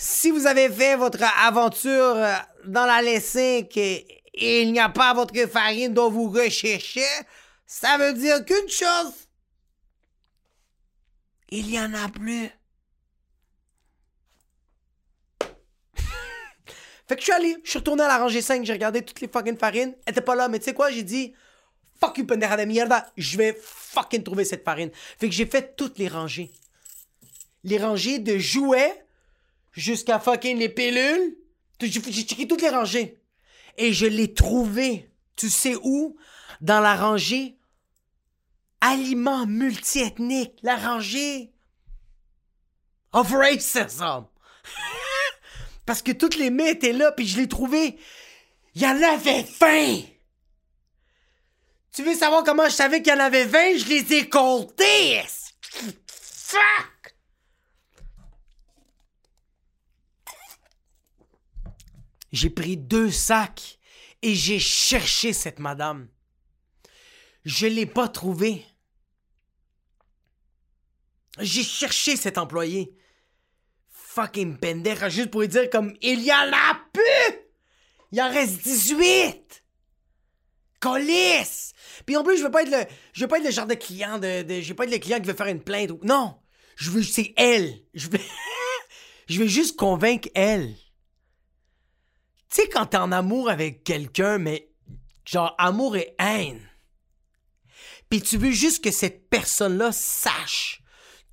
si 0.00 0.30
vous 0.30 0.46
avez 0.46 0.70
fait 0.70 0.94
votre 0.94 1.24
aventure 1.44 2.14
euh, 2.14 2.32
dans 2.66 2.86
la 2.86 3.02
Lessing 3.02 3.66
et, 3.74 4.22
il 4.40 4.70
n'y 4.70 4.78
a 4.78 4.88
pas 4.88 5.12
votre 5.12 5.34
farine 5.48 5.92
dont 5.92 6.08
vous 6.08 6.30
recherchez, 6.30 7.02
ça 7.66 7.98
veut 7.98 8.12
dire 8.12 8.44
qu'une 8.44 8.68
chose. 8.68 9.26
Il 11.50 11.68
y 11.68 11.80
en 11.80 11.92
a 11.94 12.08
plus. 12.08 12.48
Fait 17.08 17.16
que 17.16 17.18
je 17.18 17.24
suis 17.24 17.32
allé, 17.32 17.56
je 17.64 17.70
suis 17.70 17.80
retourné 17.80 18.04
à 18.04 18.08
la 18.08 18.18
rangée 18.18 18.40
5, 18.40 18.64
j'ai 18.64 18.72
regardé 18.72 19.02
toutes 19.02 19.20
les 19.20 19.26
fucking 19.26 19.58
farines. 19.58 19.96
Elle 20.06 20.12
était 20.12 20.20
pas 20.20 20.36
là, 20.36 20.46
mais 20.46 20.60
tu 20.60 20.66
sais 20.66 20.74
quoi, 20.74 20.92
j'ai 20.92 21.02
dit, 21.02 21.34
fuck 21.98 22.16
you, 22.18 22.24
pendeja 22.24 22.56
de 22.56 22.64
mierda, 22.64 23.10
je 23.16 23.36
vais 23.36 23.58
fucking 23.60 24.22
trouver 24.22 24.44
cette 24.44 24.64
farine. 24.64 24.92
Fait 25.18 25.28
que 25.28 25.34
j'ai 25.34 25.46
fait 25.46 25.74
toutes 25.74 25.98
les 25.98 26.06
rangées. 26.06 26.52
Les 27.64 27.78
rangées 27.78 28.20
de 28.20 28.38
jouets 28.38 29.07
jusqu'à 29.72 30.18
fucking 30.18 30.58
les 30.58 30.68
pilules. 30.68 31.36
J'ai 31.80 32.00
checké 32.00 32.48
toutes 32.48 32.62
les 32.62 32.70
rangées. 32.70 33.20
Et 33.76 33.92
je 33.92 34.06
l'ai 34.06 34.34
trouvé. 34.34 35.10
Tu 35.36 35.48
sais 35.48 35.76
où? 35.82 36.16
Dans 36.60 36.80
la 36.80 36.96
rangée 36.96 37.58
Aliments 38.80 39.46
multiethniques, 39.46 40.58
la 40.62 40.76
rangée 40.76 41.52
of 43.12 43.32
racism. 43.32 44.26
Parce 45.86 46.02
que 46.02 46.12
toutes 46.12 46.36
les 46.36 46.50
mets 46.50 46.72
étaient 46.72 46.92
là, 46.92 47.10
puis 47.10 47.26
je 47.26 47.38
l'ai 47.38 47.48
trouvé. 47.48 47.98
Il 48.74 48.82
y 48.82 48.86
en 48.86 49.02
avait 49.02 49.42
20! 49.42 50.02
Tu 51.92 52.04
veux 52.04 52.14
savoir 52.14 52.44
comment 52.44 52.66
je 52.66 52.74
savais 52.74 53.02
qu'il 53.02 53.12
y 53.12 53.16
en 53.16 53.20
avait 53.20 53.46
20? 53.46 53.78
Je 53.78 53.88
les 53.88 54.12
ai 54.14 54.28
comptés! 54.28 55.22
Fuck! 56.06 57.16
J'ai 62.32 62.50
pris 62.50 62.76
deux 62.76 63.10
sacs 63.10 63.78
et 64.22 64.34
j'ai 64.34 64.58
cherché 64.58 65.32
cette 65.32 65.58
madame. 65.58 66.08
Je 67.44 67.66
l'ai 67.66 67.86
pas 67.86 68.08
trouvée. 68.08 68.64
J'ai 71.40 71.62
cherché 71.62 72.16
cet 72.16 72.36
employé. 72.36 72.94
Fucking 73.90 74.58
pendeja, 74.58 75.08
juste 75.08 75.30
pour 75.30 75.42
lui 75.42 75.48
dire 75.48 75.70
comme 75.70 75.94
il 76.00 76.22
y 76.22 76.32
en 76.32 76.50
a 76.52 76.80
plus! 76.92 77.38
Il 78.10 78.20
en 78.20 78.30
reste 78.30 78.62
18! 78.62 79.64
Colisse! 80.80 81.72
Puis 82.04 82.16
en 82.16 82.24
plus, 82.24 82.38
je 82.38 82.42
veux 82.42 82.50
pas 82.50 82.62
être 82.62 82.70
le, 82.70 82.84
je 83.12 83.20
veux 83.20 83.28
pas 83.28 83.38
être 83.38 83.44
le 83.44 83.50
genre 83.50 83.66
de 83.66 83.74
client 83.74 84.18
de, 84.18 84.72
pas 84.72 84.84
être 84.84 84.90
le 84.90 84.98
client 84.98 85.20
qui 85.20 85.26
veut 85.26 85.34
faire 85.34 85.46
une 85.46 85.62
plainte 85.62 85.90
ou, 85.90 86.00
non! 86.02 86.36
Je 86.76 86.90
veux, 86.90 87.02
c'est 87.02 87.32
elle! 87.36 87.82
Je 87.94 88.08
veux, 88.08 88.18
je 89.28 89.38
veux 89.40 89.46
juste 89.46 89.76
convaincre 89.76 90.28
elle. 90.34 90.74
Tu 92.50 92.62
sais, 92.62 92.68
quand 92.68 92.86
t'es 92.86 92.96
en 92.96 93.12
amour 93.12 93.50
avec 93.50 93.84
quelqu'un, 93.84 94.38
mais 94.38 94.70
genre 95.24 95.54
amour 95.58 95.96
et 95.96 96.14
haine. 96.18 96.66
Puis 98.08 98.22
tu 98.22 98.38
veux 98.38 98.50
juste 98.50 98.82
que 98.82 98.90
cette 98.90 99.28
personne-là 99.28 99.92
sache 99.92 100.82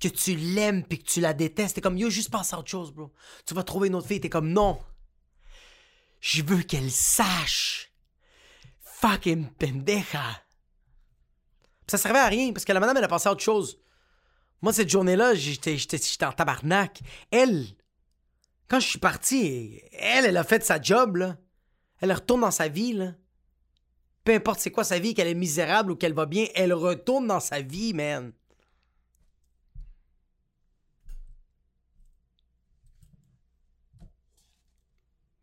que 0.00 0.08
tu 0.08 0.36
l'aimes 0.36 0.84
puis 0.84 0.98
que 0.98 1.10
tu 1.10 1.20
la 1.20 1.32
détestes. 1.32 1.76
T'es 1.76 1.80
comme, 1.80 1.96
yo, 1.96 2.10
juste 2.10 2.30
pense 2.30 2.52
à 2.52 2.58
autre 2.58 2.70
chose, 2.70 2.92
bro. 2.92 3.12
Tu 3.46 3.54
vas 3.54 3.62
trouver 3.62 3.88
une 3.88 3.94
autre 3.94 4.08
fille. 4.08 4.20
T'es 4.20 4.28
comme, 4.28 4.52
non. 4.52 4.78
Je 6.20 6.42
veux 6.42 6.62
qu'elle 6.62 6.90
sache. 6.90 7.90
Fucking 8.82 9.48
pendeja. 9.52 10.42
ça 11.86 11.98
servait 11.98 12.18
à 12.18 12.28
rien 12.28 12.52
parce 12.52 12.64
que 12.64 12.72
la 12.72 12.80
madame, 12.80 12.96
elle 12.96 13.04
a 13.04 13.08
pensé 13.08 13.28
à 13.28 13.32
autre 13.32 13.42
chose. 13.42 13.78
Moi, 14.62 14.72
cette 14.72 14.88
journée-là, 14.88 15.34
j'étais, 15.34 15.76
en 16.24 16.32
tabarnak. 16.32 17.00
Elle, 17.30 17.66
quand 18.68 18.80
je 18.80 18.88
suis 18.88 18.98
parti, 18.98 19.80
elle, 19.92 20.26
elle 20.26 20.36
a 20.36 20.44
fait 20.44 20.64
sa 20.64 20.80
job, 20.80 21.16
là. 21.16 21.36
Elle 22.00 22.12
retourne 22.12 22.42
dans 22.42 22.50
sa 22.50 22.68
vie, 22.68 22.92
là. 22.92 23.14
Peu 24.24 24.34
importe 24.34 24.58
c'est 24.58 24.72
quoi 24.72 24.84
sa 24.84 24.98
vie, 24.98 25.14
qu'elle 25.14 25.28
est 25.28 25.34
misérable 25.34 25.92
ou 25.92 25.96
qu'elle 25.96 26.12
va 26.12 26.26
bien, 26.26 26.46
elle 26.54 26.72
retourne 26.72 27.28
dans 27.28 27.40
sa 27.40 27.60
vie, 27.60 27.94
man. 27.94 28.32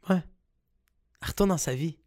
Ouais. 0.09 0.21
Elle 1.21 1.27
retourne 1.27 1.49
dans 1.49 1.57
sa 1.57 1.73
vie. 1.75 1.97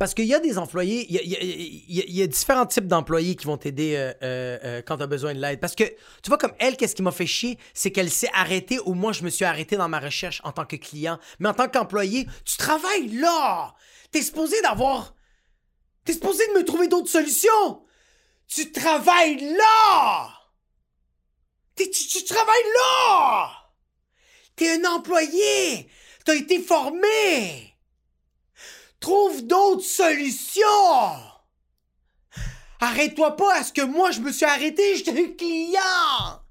Parce 0.00 0.14
qu'il 0.14 0.24
y 0.24 0.32
a 0.32 0.40
des 0.40 0.56
employés, 0.56 1.06
il 1.10 2.16
y 2.16 2.22
a, 2.22 2.26
différents 2.26 2.64
types 2.64 2.86
d'employés 2.86 3.36
qui 3.36 3.44
vont 3.44 3.58
t'aider 3.58 3.96
euh, 3.96 4.14
euh, 4.22 4.58
euh, 4.64 4.82
quand 4.82 4.96
tu 4.96 5.02
as 5.02 5.06
besoin 5.06 5.34
de 5.34 5.40
l'aide. 5.40 5.60
Parce 5.60 5.74
que, 5.74 5.84
tu 5.84 6.28
vois, 6.28 6.38
comme 6.38 6.54
elle, 6.58 6.78
qu'est-ce 6.78 6.94
qui 6.94 7.02
m'a 7.02 7.10
fait 7.10 7.26
chier, 7.26 7.58
c'est 7.74 7.90
qu'elle 7.90 8.08
s'est 8.08 8.30
arrêtée 8.32 8.78
ou 8.86 8.94
moi, 8.94 9.12
je 9.12 9.22
me 9.22 9.28
suis 9.28 9.44
arrêté 9.44 9.76
dans 9.76 9.90
ma 9.90 10.00
recherche 10.00 10.40
en 10.42 10.52
tant 10.52 10.64
que 10.64 10.76
client. 10.76 11.18
Mais 11.38 11.50
en 11.50 11.52
tant 11.52 11.68
qu'employé, 11.68 12.26
tu 12.46 12.56
travailles 12.56 13.08
là! 13.08 13.74
T'es 14.10 14.22
supposé 14.22 14.62
d'avoir... 14.62 15.14
T'es 16.06 16.14
supposé 16.14 16.46
de 16.48 16.54
me 16.54 16.64
trouver 16.64 16.88
d'autres 16.88 17.10
solutions! 17.10 17.84
Tu 18.48 18.72
travailles 18.72 19.54
là! 19.54 20.30
tu, 21.76 21.90
tu 21.90 22.24
travailles 22.24 22.72
là! 22.74 23.50
T'es 24.56 24.80
un 24.80 24.84
employé! 24.94 25.90
T'as 26.24 26.36
été 26.36 26.58
formé! 26.58 27.69
Trouve 29.00 29.46
d'autres 29.46 29.82
solutions! 29.82 30.64
Arrête-toi 32.80 33.36
pas 33.36 33.56
à 33.56 33.64
ce 33.64 33.72
que 33.72 33.82
moi 33.82 34.10
je 34.10 34.20
me 34.20 34.30
suis 34.30 34.46
arrêté, 34.46 34.96
j'étais 34.96 35.24
un 35.24 35.32
client! 35.32 36.42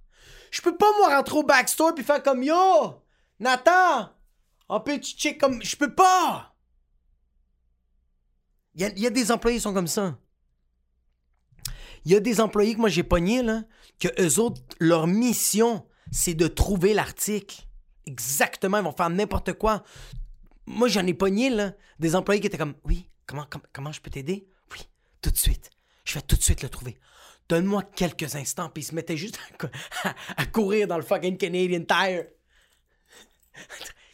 Je 0.52 0.62
peux 0.62 0.76
pas 0.76 0.92
moi 0.98 1.16
rentrer 1.16 1.38
au 1.38 1.44
backstore 1.44 1.94
puis 1.94 2.04
faire 2.04 2.24
comme 2.24 2.44
yo! 2.44 3.04
Nathan! 3.40 4.10
Un 4.70 4.80
petit 4.82 5.16
check 5.16 5.40
comme. 5.40 5.64
Je 5.64 5.76
peux 5.76 5.94
pas! 5.94 6.56
Il 8.76 9.00
y, 9.00 9.08
a, 9.08 9.10
des 9.10 9.32
employés 9.32 9.58
qui 9.58 9.64
sont 9.64 9.74
comme 9.74 9.88
ça. 9.88 10.18
Il 12.06 12.14
y 12.14 12.16
a 12.16 12.22
des 12.22 12.40
employés 12.40 12.76
que 12.76 12.80
moi 12.80 12.88
j'ai 12.88 13.04
pognés, 13.04 13.42
là, 13.42 13.64
que 14.00 14.08
eux 14.22 14.40
autres, 14.40 14.62
leur 14.80 15.06
mission, 15.06 15.86
c'est 16.12 16.34
de 16.34 16.48
trouver 16.48 16.94
l'article. 16.94 17.64
Exactement, 18.06 18.78
ils 18.78 18.84
vont 18.84 18.96
faire 18.96 19.10
n'importe 19.10 19.54
quoi 19.54 19.84
moi, 20.70 20.88
j'en 20.88 21.06
ai 21.08 21.16
pogné, 21.16 21.50
là, 21.50 21.74
des 21.98 22.16
employés 22.16 22.40
qui 22.40 22.48
étaient 22.48 22.58
comme 22.58 22.76
Oui, 22.86 23.10
comment, 23.26 23.48
comment, 23.74 23.92
je 23.92 24.00
peux 24.00 24.12
t'aider? 24.12 24.48
Oui, 24.72 24.80
tout 25.20 25.32
de 25.32 25.38
suite. 25.38 25.72
Je 26.06 26.14
vais 26.14 26.22
tout 26.22 26.36
de 26.36 26.44
suite 26.44 26.62
le 26.62 26.70
trouver. 26.70 26.96
Donne-moi 27.50 27.82
quelques 27.96 28.36
instants, 28.36 28.70
puis 28.70 28.84
ils 28.84 28.86
se 28.86 28.94
mettaient 28.94 29.18
juste 29.18 29.40
à, 30.38 30.46
courir 30.46 30.88
dans 30.88 30.98
le 30.98 31.04
fucking 31.04 31.38
Canadian 31.38 31.84
Tire. 31.84 32.26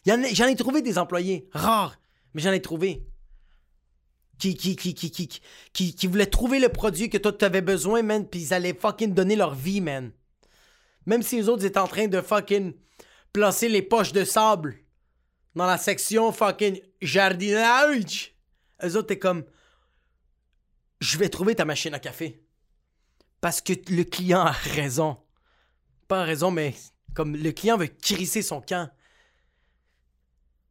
J'en 0.06 0.48
ai 0.48 0.56
trouvé 0.56 0.82
des 0.82 0.98
employés, 0.98 1.50
rares, 1.52 2.00
mais 2.34 2.41
j'en 2.41 2.54
ai 2.54 2.62
trouvé. 2.62 3.06
Qui, 4.39 4.56
qui, 4.56 4.78
qui, 4.78 4.94
qui, 4.94 5.12
qui, 5.12 5.41
qui, 5.74 5.96
qui 5.96 6.08
voulaient 6.08 6.26
trouver 6.26 6.60
le 6.60 6.70
produit 6.70 7.10
que 7.10 7.18
toi 7.18 7.34
tu 7.34 7.44
avais 7.44 7.62
besoin, 7.62 8.02
man, 8.02 8.26
puis 8.26 8.39
ils 8.39 8.54
allaient 8.54 8.74
fucking 8.74 9.13
donner 9.13 9.36
leur 9.36 9.56
vie, 9.56 9.82
man. 9.82 10.13
Même 11.06 11.22
si 11.22 11.36
les 11.36 11.50
autres 11.50 11.65
étaient 11.65 11.80
en 11.80 11.88
train 11.88 12.08
de 12.08 12.22
fucking 12.22 12.74
placer 13.34 13.68
les 13.68 13.82
poches 13.82 14.13
de 14.13 14.24
sable 14.24 14.85
dans 15.56 15.65
la 15.65 15.78
section 15.78 16.32
fucking 16.32 16.80
jardinage. 17.02 18.36
Eux 18.84 18.98
autres, 18.98 19.08
t'es 19.08 19.20
comme, 19.20 19.46
je 21.00 21.18
vais 21.18 21.30
trouver 21.30 21.56
ta 21.56 21.65
machine 21.65 21.94
à 21.94 22.00
café. 22.00 22.41
Parce 23.41 23.62
que 23.62 23.74
le 23.89 24.04
client 24.04 24.41
a 24.41 24.52
raison. 24.52 25.18
Pas 26.08 26.24
raison, 26.24 26.52
mais 26.52 26.74
comme 27.13 27.36
le 27.36 27.52
client 27.52 27.78
veut 27.78 27.88
crisser 27.88 28.41
son 28.41 28.62
camp. 28.62 28.89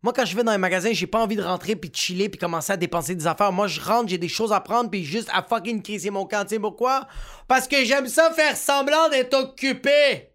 Moi, 0.03 0.13
quand 0.13 0.27
je 0.27 0.37
vais 0.37 0.45
dans 0.45 0.53
un 0.53 0.59
magasin, 0.59 0.93
j'ai 0.93 1.07
pas 1.07 1.23
envie 1.23 1.37
de 1.37 1.43
rentrer 1.43 1.77
puis 1.77 1.89
de 1.89 1.97
chiller 1.97 2.29
puis 2.29 2.39
commencer 2.39 2.73
à 2.73 2.77
dépenser 2.77 3.15
des 3.15 3.27
affaires. 3.27 3.53
Moi, 3.53 3.69
je 3.69 3.81
rentre, 3.81 4.11
j'ai 4.11 4.19
des 4.19 4.29
choses 4.29 4.53
à 4.53 4.61
prendre 4.61 4.91
puis 4.91 5.03
juste 5.03 5.31
à 5.33 5.43
fucking 5.43 5.83
crisser 5.83 6.11
mon 6.11 6.27
camp. 6.27 6.43
Tu 6.43 6.51
sais 6.51 6.61
pourquoi? 6.61 7.09
Parce 7.49 7.67
que 7.67 7.83
j'aime 7.87 8.07
ça 8.07 8.31
faire 8.33 8.55
semblant 8.55 9.09
d'être 9.09 9.33
occupé. 9.33 10.34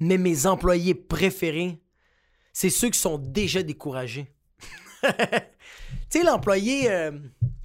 Mais 0.00 0.18
mes 0.18 0.46
employés 0.46 0.94
préférés, 0.94 1.80
c'est 2.52 2.70
ceux 2.70 2.90
qui 2.90 2.98
sont 2.98 3.18
déjà 3.18 3.62
découragés. 3.62 4.32
tu 5.02 5.08
sais, 6.08 6.22
l'employé. 6.22 6.90
Euh, 6.90 7.12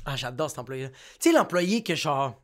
ah, 0.05 0.15
j'adore 0.15 0.49
cet 0.49 0.59
employé-là. 0.59 0.89
Tu 0.89 0.97
sais, 1.19 1.31
l'employé 1.31 1.83
que 1.83 1.95
genre. 1.95 2.41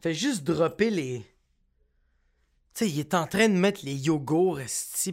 fait 0.00 0.14
juste 0.14 0.44
dropper 0.44 0.90
les. 0.90 1.20
Tu 2.74 2.84
sais, 2.84 2.90
il 2.90 3.00
est 3.00 3.14
en 3.14 3.26
train 3.26 3.48
de 3.48 3.54
mettre 3.54 3.80
les 3.84 3.94
yogos, 3.94 4.58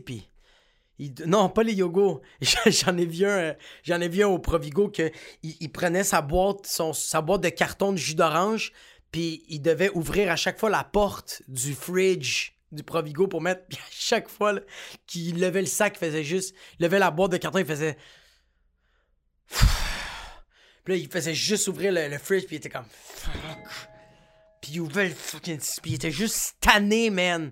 pis. 0.06 0.28
Non, 1.26 1.50
pas 1.50 1.63
les 1.63 1.74
yogos. 1.74 2.22
J'en 2.65 2.98
ai 2.98 3.06
vu 3.06 3.26
un, 3.26 3.56
ai 3.88 4.08
vu 4.10 4.24
au 4.24 4.39
Provigo 4.39 4.89
que 4.89 5.12
il, 5.41 5.72
prenait 5.72 6.04
sa 6.04 6.22
boîte, 6.22 6.67
son, 6.67 6.93
sa 6.93 7.22
boîte 7.22 7.41
de 7.41 7.50
carton 7.50 7.91
de 7.93 7.98
jus 7.98 8.15
d'orange, 8.15 8.72
puis 9.13 9.45
il 9.47 9.62
devait 9.62 9.91
ouvrir 9.91 10.32
à 10.32 10.36
chaque 10.36 10.60
fois 10.60 10.71
la 10.71 10.84
porte 10.84 11.43
du 11.47 11.76
fridge 11.76 12.54
du 12.71 12.82
Provigo 12.82 13.28
pour 13.28 13.41
mettre. 13.41 13.67
Puis 13.67 13.78
à 13.78 13.91
chaque 13.91 14.28
fois 14.28 14.60
qu'il 15.06 15.39
levait 15.39 15.62
le 15.62 15.67
sac, 15.67 15.93
il 15.95 16.06
faisait 16.06 16.23
juste. 16.23 16.56
Il 16.80 16.84
levait 16.84 16.97
la 16.97 17.12
boîte 17.12 17.32
de 17.32 17.38
carton, 17.38 17.60
il 17.60 17.65
faisait. 17.65 17.95
Puis 20.84 20.93
là, 20.93 20.95
il 20.95 21.08
faisait 21.08 21.36
juste 21.36 21.67
ouvrir 21.67 21.93
le, 21.93 22.17
fridge, 22.17 22.45
puis 22.47 22.56
il 22.56 22.58
était 22.58 22.69
comme. 22.69 22.88
Fuck. 22.89 23.32
Puis 24.62 24.71
il 24.73 24.82
ouvrait 24.82 25.10
le 25.10 25.13
fucking. 25.13 25.60
Puis 25.60 25.91
il 25.91 25.93
était 25.93 26.12
juste 26.12 26.56
tanné, 26.60 27.12
man. 27.12 27.52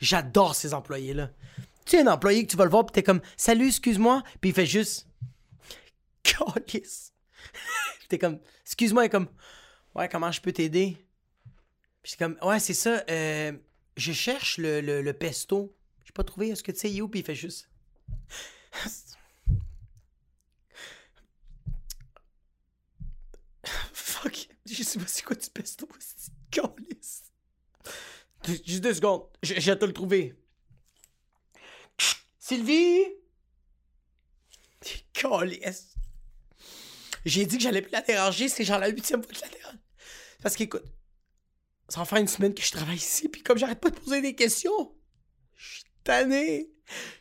J'adore 0.00 0.54
ces 0.54 0.74
employés-là. 0.74 1.30
Tu 1.86 1.96
sais, 1.96 2.02
un 2.02 2.06
employé 2.06 2.44
que 2.44 2.50
tu 2.50 2.58
vas 2.58 2.64
le 2.64 2.70
voir, 2.70 2.84
puis 2.84 2.92
t'es 2.92 3.02
comme. 3.02 3.22
Salut, 3.38 3.68
excuse-moi. 3.68 4.22
Puis 4.42 4.50
il 4.50 4.54
fait 4.54 4.66
juste. 4.66 5.08
Calice. 6.22 7.14
t'es 8.10 8.18
comme. 8.18 8.40
Excuse-moi, 8.66 9.04
il 9.04 9.06
est 9.06 9.10
comme. 9.10 9.28
Ouais, 9.94 10.08
comment 10.08 10.30
je 10.32 10.40
peux 10.40 10.52
t'aider? 10.52 10.96
Puis 12.02 12.12
c'est 12.12 12.18
comme, 12.18 12.38
ouais, 12.42 12.60
c'est 12.60 12.74
ça. 12.74 13.04
Euh, 13.10 13.52
je 13.96 14.12
cherche 14.12 14.58
le, 14.58 14.80
le, 14.80 15.12
pesto. 15.12 15.74
J'ai 16.04 16.12
pas 16.12 16.24
trouvé. 16.24 16.48
Est-ce 16.48 16.62
que 16.62 16.72
tu 16.72 16.78
sais 16.78 17.00
où? 17.00 17.08
Puis 17.08 17.20
il 17.20 17.26
fait 17.26 17.34
juste. 17.34 17.68
Fuck. 23.92 24.48
Je 24.66 24.82
sais 24.82 24.98
pas 24.98 25.06
c'est 25.06 25.22
quoi 25.24 25.36
du 25.36 25.50
pesto. 25.50 25.88
Juste 28.64 28.82
deux 28.82 28.94
secondes. 28.94 29.26
Je, 29.42 29.60
je 29.60 29.72
te 29.72 29.84
le 29.84 29.92
trouver. 29.92 30.34
Sylvie? 32.38 33.04
Calice. 35.12 35.94
J'ai 37.26 37.44
dit 37.44 37.58
que 37.58 37.62
j'allais 37.62 37.82
plus 37.82 37.92
la 37.92 38.00
déranger, 38.00 38.48
c'est 38.48 38.64
genre 38.64 38.78
la 38.78 38.88
huitième 38.88 39.22
fois 39.22 39.32
que 39.32 39.40
la 39.40 39.48
dérange. 39.48 39.77
Parce 40.42 40.56
qu'écoute, 40.56 40.84
ça 41.88 42.00
va 42.00 42.06
faire 42.06 42.18
une 42.18 42.28
semaine 42.28 42.54
que 42.54 42.62
je 42.62 42.70
travaille 42.70 42.96
ici, 42.96 43.28
puis 43.28 43.42
comme 43.42 43.58
j'arrête 43.58 43.80
pas 43.80 43.90
de 43.90 43.98
poser 43.98 44.20
des 44.20 44.34
questions, 44.34 44.94
je 45.56 45.74
suis 45.78 45.84
tanné. 46.04 46.70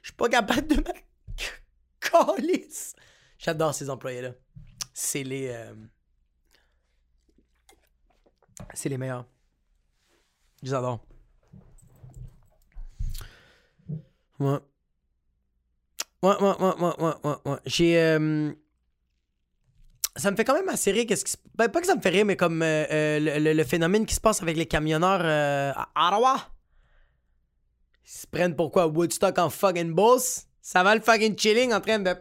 Je 0.01 0.07
suis 0.09 0.15
pas 0.15 0.29
capable 0.29 0.67
de 0.67 0.75
me. 0.75 0.83
Calice. 1.99 2.95
J'adore 3.37 3.73
ces 3.73 3.89
employés-là. 3.89 4.33
C'est 4.93 5.23
les. 5.23 5.47
euh, 5.49 5.73
C'est 8.73 8.89
les 8.89 8.97
meilleurs. 8.97 9.25
Je 10.63 10.67
les 10.67 10.73
adore. 10.73 11.05
Ouais. 14.39 14.59
Ouais, 16.23 16.35
ouais, 16.41 16.55
ouais, 16.59 16.75
ouais, 16.79 16.95
ouais, 16.99 17.13
ouais, 17.23 17.35
ouais. 17.45 17.57
J'ai. 17.65 17.97
euh, 17.99 18.53
Ça 20.17 20.31
me 20.31 20.35
fait 20.35 20.43
quand 20.43 20.55
même 20.55 20.67
assez 20.69 20.91
rire. 20.91 21.05
Qu'est-ce 21.07 21.23
qui 21.25 21.31
se- 21.31 21.37
Ben, 21.55 21.69
pas 21.69 21.79
que 21.79 21.87
ça 21.87 21.95
me 21.95 22.01
fait 22.01 22.09
rire, 22.09 22.25
mais 22.25 22.35
comme 22.35 22.61
euh, 22.61 22.85
euh, 22.91 23.39
le, 23.39 23.53
le- 23.53 23.63
phénomène 23.63 24.05
qui 24.05 24.15
se 24.15 24.19
passe 24.19 24.41
avec 24.41 24.57
les 24.57 24.65
camionneurs 24.65 25.21
euh, 25.23 25.71
à 25.95 26.07
Ottawa. 26.09 26.37
Ils 28.05 28.09
se 28.21 28.27
prennent 28.27 28.55
pourquoi 28.55 28.87
Woodstock 28.87 29.37
en 29.37 29.49
fucking 29.49 29.93
boss. 29.93 30.45
Ça 30.61 30.81
va 30.83 30.95
le 30.95 31.01
fucking 31.01 31.37
chilling 31.37 31.71
en 31.73 31.81
train 31.81 31.99
de. 31.99 32.13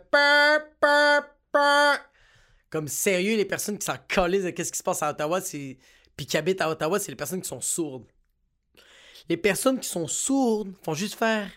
Comme 2.71 2.89
sérieux, 2.89 3.37
les 3.37 3.45
personnes 3.45 3.79
qui 3.79 3.87
s'en 3.87 3.97
collent 4.13 4.43
de 4.43 4.51
qu'est-ce 4.51 4.73
qui 4.73 4.79
se 4.79 4.83
passe 4.83 5.03
à 5.03 5.11
Ottawa, 5.11 5.41
c'est. 5.41 5.79
Puis 6.17 6.27
qui 6.27 6.37
habitent 6.37 6.61
à 6.61 6.71
Ottawa, 6.71 6.99
c'est 6.99 7.13
les 7.13 7.17
personnes 7.17 7.41
qui 7.43 7.49
sont 7.49 7.61
sourdes. 7.61 8.07
Les 9.29 9.37
personnes 9.37 9.79
qui 9.81 9.89
sont 9.89 10.07
sourdes 10.07 10.73
font 10.83 10.95
juste 10.95 11.15
faire. 11.15 11.51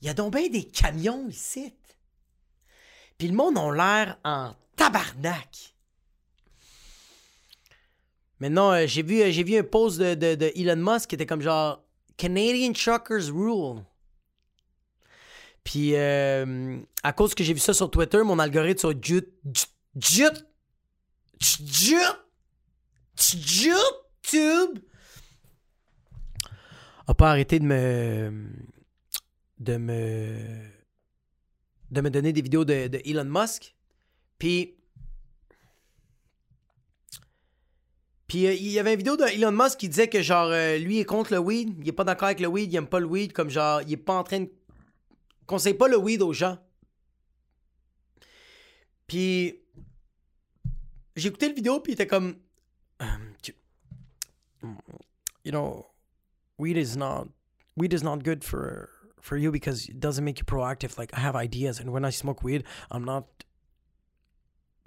Il 0.00 0.06
y 0.06 0.10
a 0.10 0.14
donc 0.14 0.34
bien 0.34 0.48
des 0.48 0.64
camions 0.64 1.28
ici. 1.28 1.74
Puis 3.18 3.28
le 3.28 3.34
monde 3.34 3.58
a 3.58 3.70
l'air 3.74 4.18
en 4.24 4.54
tabarnak. 4.80 5.74
Maintenant, 8.40 8.72
euh, 8.72 8.86
j'ai 8.86 9.02
vu, 9.02 9.20
euh, 9.20 9.30
vu 9.30 9.58
un 9.58 9.62
post 9.62 9.98
de, 9.98 10.58
Elon 10.58 10.76
Musk 10.76 11.10
qui 11.10 11.16
était 11.16 11.26
comme 11.26 11.42
genre 11.42 11.84
Canadian 12.16 12.72
Truckers 12.72 13.30
Rule. 13.30 13.84
Puis 15.62 15.94
euh, 15.94 16.78
à 17.02 17.12
cause 17.12 17.34
que 17.34 17.44
j'ai 17.44 17.52
vu 17.52 17.60
ça 17.60 17.74
sur 17.74 17.90
Twitter, 17.90 18.22
mon 18.22 18.38
algorithme 18.38 18.78
sur 18.78 18.92
YouTube 23.34 24.78
a 27.06 27.14
pas 27.14 27.30
arrêté 27.30 27.58
de 27.58 27.64
me 27.64 28.32
de 29.58 29.76
me 29.76 30.38
de 31.90 32.00
me 32.00 32.08
donner 32.08 32.32
des 32.32 32.40
vidéos 32.40 32.64
de 32.64 33.02
Elon 33.04 33.24
Musk. 33.24 33.74
Puis 34.40 34.74
euh, 38.46 38.54
il 38.54 38.68
y 38.68 38.78
avait 38.78 38.92
une 38.92 38.98
vidéo 38.98 39.16
de 39.16 39.24
Elon 39.24 39.52
Musk 39.52 39.78
qui 39.78 39.88
disait 39.88 40.08
que 40.08 40.22
genre 40.22 40.48
euh, 40.50 40.78
lui 40.78 40.98
est 40.98 41.04
contre 41.04 41.34
le 41.34 41.38
weed, 41.38 41.76
il 41.80 41.88
est 41.88 41.92
pas 41.92 42.04
d'accord 42.04 42.26
avec 42.26 42.40
le 42.40 42.48
weed, 42.48 42.72
il 42.72 42.76
aime 42.76 42.86
pas 42.86 43.00
le 43.00 43.06
weed. 43.06 43.32
Comme 43.32 43.50
genre 43.50 43.82
il 43.82 43.92
est 43.92 43.96
pas 43.98 44.14
en 44.14 44.24
train 44.24 44.40
de 44.40 44.50
conseille 45.46 45.74
pas 45.74 45.88
le 45.88 45.98
weed 45.98 46.22
aux 46.22 46.32
gens. 46.32 46.58
Puis 49.06 49.60
j'ai 51.16 51.28
écouté 51.28 51.48
le 51.48 51.54
vidéo 51.54 51.80
puis 51.80 51.92
il 51.92 51.94
était 51.94 52.06
comme 52.06 52.36
Um, 53.02 53.32
you 55.42 55.50
know 55.50 55.86
weed 56.58 56.76
is 56.76 56.94
not 56.94 57.28
weed 57.74 57.94
is 57.94 58.02
not 58.02 58.18
good 58.18 58.44
for 58.44 58.90
for 59.22 59.38
you 59.38 59.50
because 59.50 59.88
it 59.88 59.98
doesn't 59.98 60.22
make 60.22 60.38
you 60.38 60.44
proactive. 60.44 60.98
Like 60.98 61.14
i 61.14 61.20
have 61.20 61.34
ideas 61.34 61.80
and 61.80 61.90
when 61.90 62.04
i 62.04 62.10
smoke 62.10 62.42
weed 62.42 62.62
i'm 62.90 63.04
not 63.06 63.24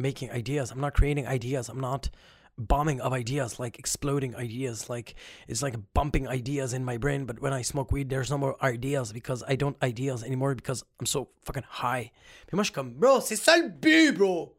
making 0.07 0.29
ideas 0.31 0.71
i'm 0.71 0.83
not 0.85 0.93
creating 0.93 1.25
ideas 1.37 1.69
i'm 1.69 1.79
not 1.79 2.09
bombing 2.57 2.99
of 3.01 3.13
ideas 3.13 3.57
like 3.59 3.79
exploding 3.79 4.35
ideas 4.35 4.89
like 4.89 5.15
it's 5.47 5.63
like 5.63 5.75
bumping 5.95 6.27
ideas 6.27 6.73
in 6.73 6.83
my 6.85 6.97
brain 6.97 7.25
but 7.25 7.41
when 7.41 7.53
i 7.53 7.63
smoke 7.63 7.91
weed 7.91 8.09
there's 8.09 8.29
no 8.29 8.37
more 8.37 8.55
ideas 8.61 9.11
because 9.11 9.43
i 9.47 9.55
don't 9.55 9.77
ideas 9.81 10.23
anymore 10.23 10.53
because 10.53 10.83
i'm 10.99 11.07
so 11.07 11.29
fucking 11.45 11.67
high 11.81 12.11
puis 12.47 12.55
moi 12.55 12.63
je 12.63 12.71
suis 12.71 12.75
comme 12.75 12.93
bro 12.99 13.19
c'est 13.21 13.35
ça 13.35 13.57
le 13.57 13.69
but 13.69 14.11
bro 14.15 14.55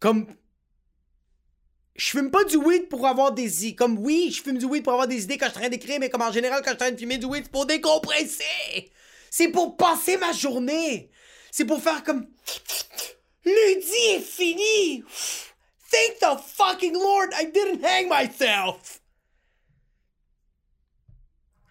comme 0.00 0.26
je 1.96 2.10
fume 2.10 2.30
pas 2.30 2.44
du 2.44 2.56
weed 2.56 2.88
pour 2.88 3.06
avoir 3.06 3.32
des 3.32 3.66
idées. 3.66 3.74
Comme 3.74 3.98
oui, 3.98 4.30
je 4.30 4.42
fume 4.42 4.58
du 4.58 4.66
weed 4.66 4.84
pour 4.84 4.92
avoir 4.92 5.08
des 5.08 5.24
idées 5.24 5.38
quand 5.38 5.46
je 5.46 5.52
suis 5.52 5.58
en 5.58 5.62
train 5.62 5.70
d'écrire, 5.70 5.98
mais 5.98 6.10
comme 6.10 6.22
en 6.22 6.32
général, 6.32 6.60
quand 6.62 6.72
je 6.72 6.76
suis 6.76 6.84
en 6.84 6.86
train 6.86 6.90
de 6.90 6.98
fumer 6.98 7.18
du 7.18 7.26
weed, 7.26 7.44
c'est 7.44 7.50
pour 7.50 7.66
décompresser. 7.66 8.92
C'est 9.30 9.48
pour 9.48 9.76
passer 9.76 10.16
ma 10.18 10.32
journée. 10.32 11.10
C'est 11.50 11.64
pour 11.64 11.82
faire 11.82 12.02
comme. 12.04 12.26
Lundi 13.46 14.16
est 14.16 14.20
fini. 14.20 15.04
Thank 15.88 16.18
the 16.18 16.36
fucking 16.42 16.94
Lord 16.94 17.32
I 17.32 17.46
didn't 17.46 17.84
hang 17.84 18.08
myself. 18.08 19.00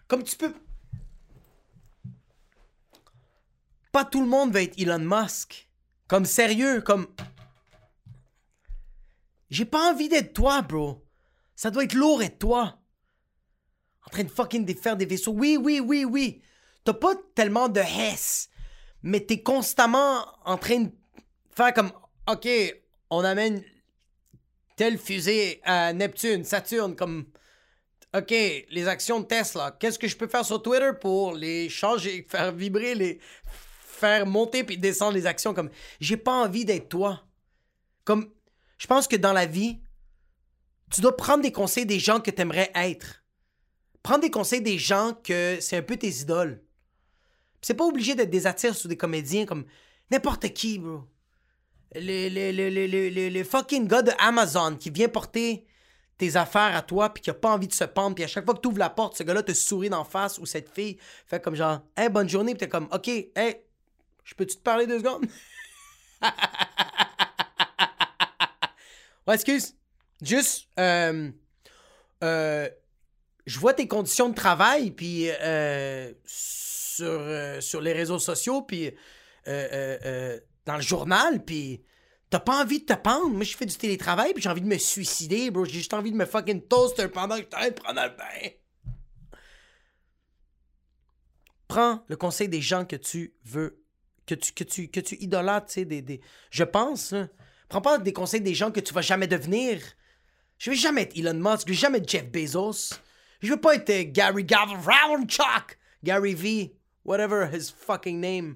Comme 0.08 0.24
tu 0.24 0.36
peux. 0.36 0.54
Pas 3.92 4.04
tout 4.04 4.22
le 4.22 4.26
monde 4.26 4.52
va 4.52 4.62
être 4.62 4.78
Elon 4.80 5.00
Musk. 5.00 5.68
Comme 6.08 6.24
sérieux, 6.24 6.80
comme. 6.80 7.08
J'ai 9.50 9.66
pas 9.66 9.92
envie 9.92 10.08
d'être 10.08 10.32
toi, 10.32 10.62
bro. 10.62 11.04
Ça 11.54 11.70
doit 11.70 11.84
être 11.84 11.94
lourd 11.94 12.22
être 12.22 12.38
toi. 12.38 12.78
En 14.06 14.10
train 14.10 14.24
de 14.24 14.30
fucking 14.30 14.64
défaire 14.64 14.96
des 14.96 15.06
vaisseaux. 15.06 15.32
Oui, 15.32 15.58
oui, 15.60 15.80
oui, 15.80 16.04
oui. 16.04 16.42
T'as 16.84 16.94
pas 16.94 17.14
tellement 17.34 17.68
de 17.68 17.80
hess. 17.80 18.48
Mais 19.02 19.20
t'es 19.20 19.42
constamment 19.42 20.26
en 20.44 20.56
train 20.56 20.80
de 20.80 20.92
faire 21.56 21.72
comme 21.72 21.90
OK, 22.30 22.48
on 23.10 23.24
amène 23.24 23.64
telle 24.76 24.98
fusée 24.98 25.60
à 25.64 25.92
Neptune, 25.92 26.44
Saturne, 26.44 26.94
comme 26.94 27.26
OK, 28.14 28.30
les 28.30 28.88
actions 28.88 29.20
de 29.20 29.26
Tesla. 29.26 29.76
Qu'est-ce 29.78 29.98
que 29.98 30.06
je 30.06 30.16
peux 30.16 30.26
faire 30.26 30.44
sur 30.44 30.62
Twitter 30.62 30.90
pour 31.00 31.34
les 31.34 31.68
changer, 31.68 32.26
faire 32.28 32.52
vibrer, 32.52 32.94
les 32.94 33.20
faire 33.82 34.26
monter 34.26 34.64
puis 34.64 34.76
descendre 34.76 35.14
les 35.14 35.26
actions? 35.26 35.54
Comme 35.54 35.70
j'ai 36.00 36.16
pas 36.16 36.44
envie 36.44 36.64
d'être 36.64 36.88
toi. 36.88 37.22
Comme 38.04 38.30
je 38.78 38.86
pense 38.86 39.08
que 39.08 39.16
dans 39.16 39.32
la 39.32 39.46
vie, 39.46 39.80
tu 40.90 41.00
dois 41.00 41.16
prendre 41.16 41.42
des 41.42 41.52
conseils 41.52 41.86
des 41.86 41.98
gens 41.98 42.20
que 42.20 42.30
tu 42.30 42.42
aimerais 42.42 42.70
être. 42.74 43.24
Prendre 44.02 44.20
des 44.20 44.30
conseils 44.30 44.60
des 44.60 44.78
gens 44.78 45.14
que 45.24 45.58
c'est 45.60 45.78
un 45.78 45.82
peu 45.82 45.96
tes 45.96 46.20
idoles. 46.20 46.62
C'est 47.62 47.74
pas 47.74 47.86
obligé 47.86 48.14
d'être 48.14 48.30
des 48.30 48.46
artistes 48.46 48.84
ou 48.84 48.88
des 48.88 48.96
comédiens 48.96 49.46
comme 49.46 49.64
n'importe 50.10 50.52
qui, 50.52 50.78
bro. 50.78 51.02
Le, 51.94 52.28
le, 52.28 52.50
le, 52.52 52.68
le, 52.68 52.86
le, 52.86 53.08
le- 53.10 53.28
le 53.28 53.44
fucking 53.44 53.86
gars 53.86 54.02
de 54.02 54.12
Amazon 54.18 54.76
qui 54.76 54.90
vient 54.90 55.08
porter 55.08 55.64
tes 56.18 56.36
affaires 56.36 56.74
à 56.76 56.82
toi 56.82 57.12
puis 57.12 57.22
qui 57.22 57.30
a 57.30 57.34
pas 57.34 57.50
envie 57.50 57.68
de 57.68 57.72
se 57.74 57.84
pendre 57.84 58.14
puis 58.14 58.24
à 58.24 58.26
chaque 58.26 58.44
fois 58.44 58.54
que 58.54 58.60
tu 58.60 58.68
ouvres 58.68 58.78
la 58.78 58.90
porte, 58.90 59.16
ce 59.16 59.22
gars-là 59.22 59.42
te 59.42 59.52
sourit 59.52 59.88
d'en 59.90 60.04
face 60.04 60.38
ou 60.38 60.46
cette 60.46 60.68
fille 60.68 60.98
fait 61.26 61.40
comme 61.42 61.54
genre 61.54 61.80
Hey, 61.96 62.08
bonne 62.08 62.28
journée, 62.28 62.52
puis 62.52 62.60
t'es 62.60 62.68
comme 62.68 62.88
OK, 62.92 63.08
hey, 63.08 63.56
je 64.24 64.34
peux-tu 64.34 64.56
te 64.56 64.62
parler 64.62 64.86
deux 64.86 64.98
secondes? 64.98 65.26
Ouais, 69.26 69.34
excuse. 69.34 69.74
Juste, 70.22 70.68
euh, 70.78 71.30
euh, 72.24 72.68
je 73.46 73.58
vois 73.58 73.74
tes 73.74 73.88
conditions 73.88 74.28
de 74.28 74.34
travail, 74.34 74.90
puis 74.92 75.28
euh, 75.30 76.12
sur, 76.24 77.20
sur 77.62 77.80
les 77.80 77.92
réseaux 77.92 78.18
sociaux, 78.18 78.62
puis 78.62 78.92
dans 80.66 80.76
le 80.76 80.82
journal, 80.82 81.44
puis 81.44 81.82
t'as 82.28 82.40
pas 82.40 82.62
envie 82.62 82.80
de 82.80 82.86
te 82.86 82.92
pendre. 82.92 83.30
Moi, 83.30 83.44
je 83.44 83.56
fais 83.56 83.66
du 83.66 83.76
télétravail, 83.76 84.34
puis 84.34 84.42
j'ai 84.42 84.48
envie 84.48 84.60
de 84.60 84.66
me 84.66 84.78
suicider, 84.78 85.50
bro. 85.50 85.64
J'ai 85.64 85.74
juste 85.74 85.94
envie 85.94 86.12
de 86.12 86.16
me 86.16 86.26
fucking 86.26 86.62
toaster 86.62 87.08
pendant 87.08 87.36
que 87.36 87.42
je 87.42 87.48
train 87.48 87.68
de 87.68 87.74
prendre 87.74 88.00
un 88.00 88.08
bain. 88.08 88.50
Prends 91.68 92.04
le 92.08 92.16
conseil 92.16 92.48
des 92.48 92.60
gens 92.60 92.84
que 92.84 92.96
tu 92.96 93.34
veux, 93.44 93.82
que 94.26 94.34
tu, 94.34 94.52
que 94.52 94.64
tu, 94.64 94.88
que 94.88 95.00
tu 95.00 95.16
idolâtres, 95.16 95.72
sais, 95.72 95.84
des. 95.84 96.20
Je 96.50 96.64
pense, 96.64 97.12
là. 97.12 97.28
Prends 97.68 97.80
pas 97.80 97.98
des 97.98 98.12
conseils 98.12 98.40
des 98.40 98.54
gens 98.54 98.70
que 98.70 98.80
tu 98.80 98.94
vas 98.94 99.02
jamais 99.02 99.26
devenir. 99.26 99.80
Je 100.58 100.70
vais 100.70 100.76
jamais 100.76 101.02
être 101.02 101.16
Elon 101.16 101.34
Musk, 101.34 101.66
je 101.66 101.72
vais 101.72 101.78
jamais 101.78 101.98
être 101.98 102.08
Jeff 102.08 102.30
Bezos. 102.30 102.94
Je 103.40 103.50
veux 103.50 103.60
pas 103.60 103.74
être 103.74 103.90
euh, 103.90 104.04
Gary 104.06 104.44
Vaynerchuk, 104.44 105.78
Gary 106.02 106.34
V, 106.34 106.76
whatever 107.04 107.48
his 107.52 107.70
fucking 107.70 108.20
name. 108.20 108.54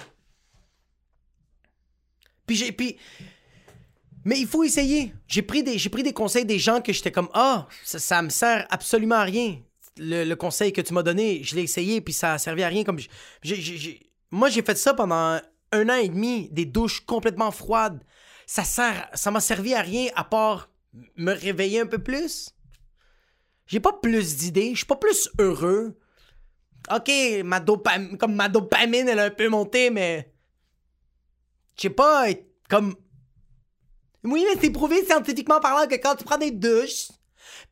Mais 4.24 4.38
il 4.38 4.46
faut 4.46 4.64
essayer. 4.64 5.14
J'ai 5.26 5.42
pris 5.42 5.62
des 5.62 6.12
conseils 6.12 6.44
des 6.44 6.58
gens 6.58 6.80
que 6.80 6.92
j'étais 6.92 7.12
comme 7.12 7.28
ah, 7.32 7.66
ça, 7.84 8.22
me 8.22 8.28
sert 8.28 8.66
absolument 8.70 9.16
à 9.16 9.24
rien. 9.24 9.58
Le, 9.96 10.34
conseil 10.34 10.72
que 10.72 10.80
tu 10.80 10.94
m'as 10.94 11.02
donné, 11.02 11.42
je 11.42 11.56
l'ai 11.56 11.62
essayé 11.62 12.00
puis 12.00 12.14
ça 12.14 12.34
a 12.34 12.38
servi 12.38 12.62
à 12.62 12.68
rien 12.68 12.84
comme 12.84 12.98
moi 14.30 14.48
j'ai 14.48 14.62
fait 14.62 14.78
ça 14.78 14.94
pendant 14.94 15.40
un 15.72 15.88
an 15.88 15.96
et 15.96 16.08
demi, 16.08 16.48
des 16.50 16.64
douches 16.64 17.00
complètement 17.00 17.50
froides. 17.50 18.02
Ça 18.46 18.64
sert 18.64 19.08
ça 19.14 19.30
m'a 19.30 19.40
servi 19.40 19.74
à 19.74 19.82
rien 19.82 20.08
à 20.14 20.24
part 20.24 20.70
me 21.16 21.32
réveiller 21.32 21.80
un 21.80 21.86
peu 21.86 21.98
plus. 21.98 22.54
J'ai 23.66 23.80
pas 23.80 23.92
plus 23.92 24.36
d'idées, 24.36 24.70
je 24.72 24.78
suis 24.78 24.86
pas 24.86 24.96
plus 24.96 25.30
heureux. 25.38 25.96
OK, 26.90 27.10
comme 28.18 28.34
ma 28.34 28.48
dopamine, 28.48 29.08
elle 29.08 29.18
a 29.18 29.24
un 29.24 29.30
peu 29.30 29.48
monté, 29.48 29.90
mais 29.90 30.32
je 31.80 31.88
sais 31.88 31.94
pas, 31.94 32.26
comme. 32.68 32.94
Oui, 34.22 34.44
mais 34.46 34.60
c'est 34.60 34.70
prouvé 34.70 35.02
scientifiquement 35.06 35.60
parlant 35.60 35.88
que 35.88 35.94
quand 35.94 36.14
tu 36.14 36.24
prends 36.24 36.36
des 36.36 36.50
douches, 36.50 37.08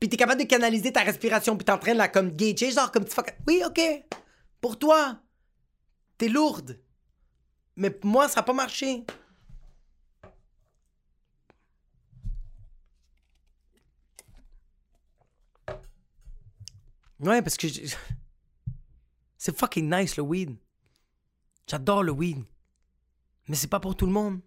puis 0.01 0.09
t'es 0.09 0.17
capable 0.17 0.41
de 0.41 0.47
canaliser 0.47 0.91
ta 0.93 1.03
respiration, 1.03 1.57
puis 1.57 1.65
t'es 1.67 1.73
en 1.73 1.79
train 1.79 1.93
de 1.93 1.99
la 1.99 2.09
comme 2.09 2.31
gager, 2.31 2.71
genre 2.71 2.91
comme 2.91 3.05
tu 3.05 3.11
fuck. 3.11 3.37
Oui, 3.47 3.63
ok. 3.67 3.81
Pour 4.63 4.79
toi, 4.79 5.21
t'es 6.17 6.29
lourde. 6.29 6.81
Mais 7.77 7.97
moi, 8.03 8.29
ça 8.29 8.41
a 8.41 8.43
pas 8.43 8.55
marché. 8.55 9.05
Ouais, 17.21 17.43
parce 17.43 17.59
que 17.59 17.67
c'est 19.37 19.57
fucking 19.57 19.95
nice 19.95 20.17
le 20.17 20.23
weed. 20.23 20.57
J'adore 21.67 22.03
le 22.03 22.13
weed. 22.13 22.45
Mais 23.49 23.57
c'est 23.57 23.69
pas 23.69 23.81
pour 23.81 23.97
tout 23.97 24.07
le 24.07 24.13
monde. 24.13 24.41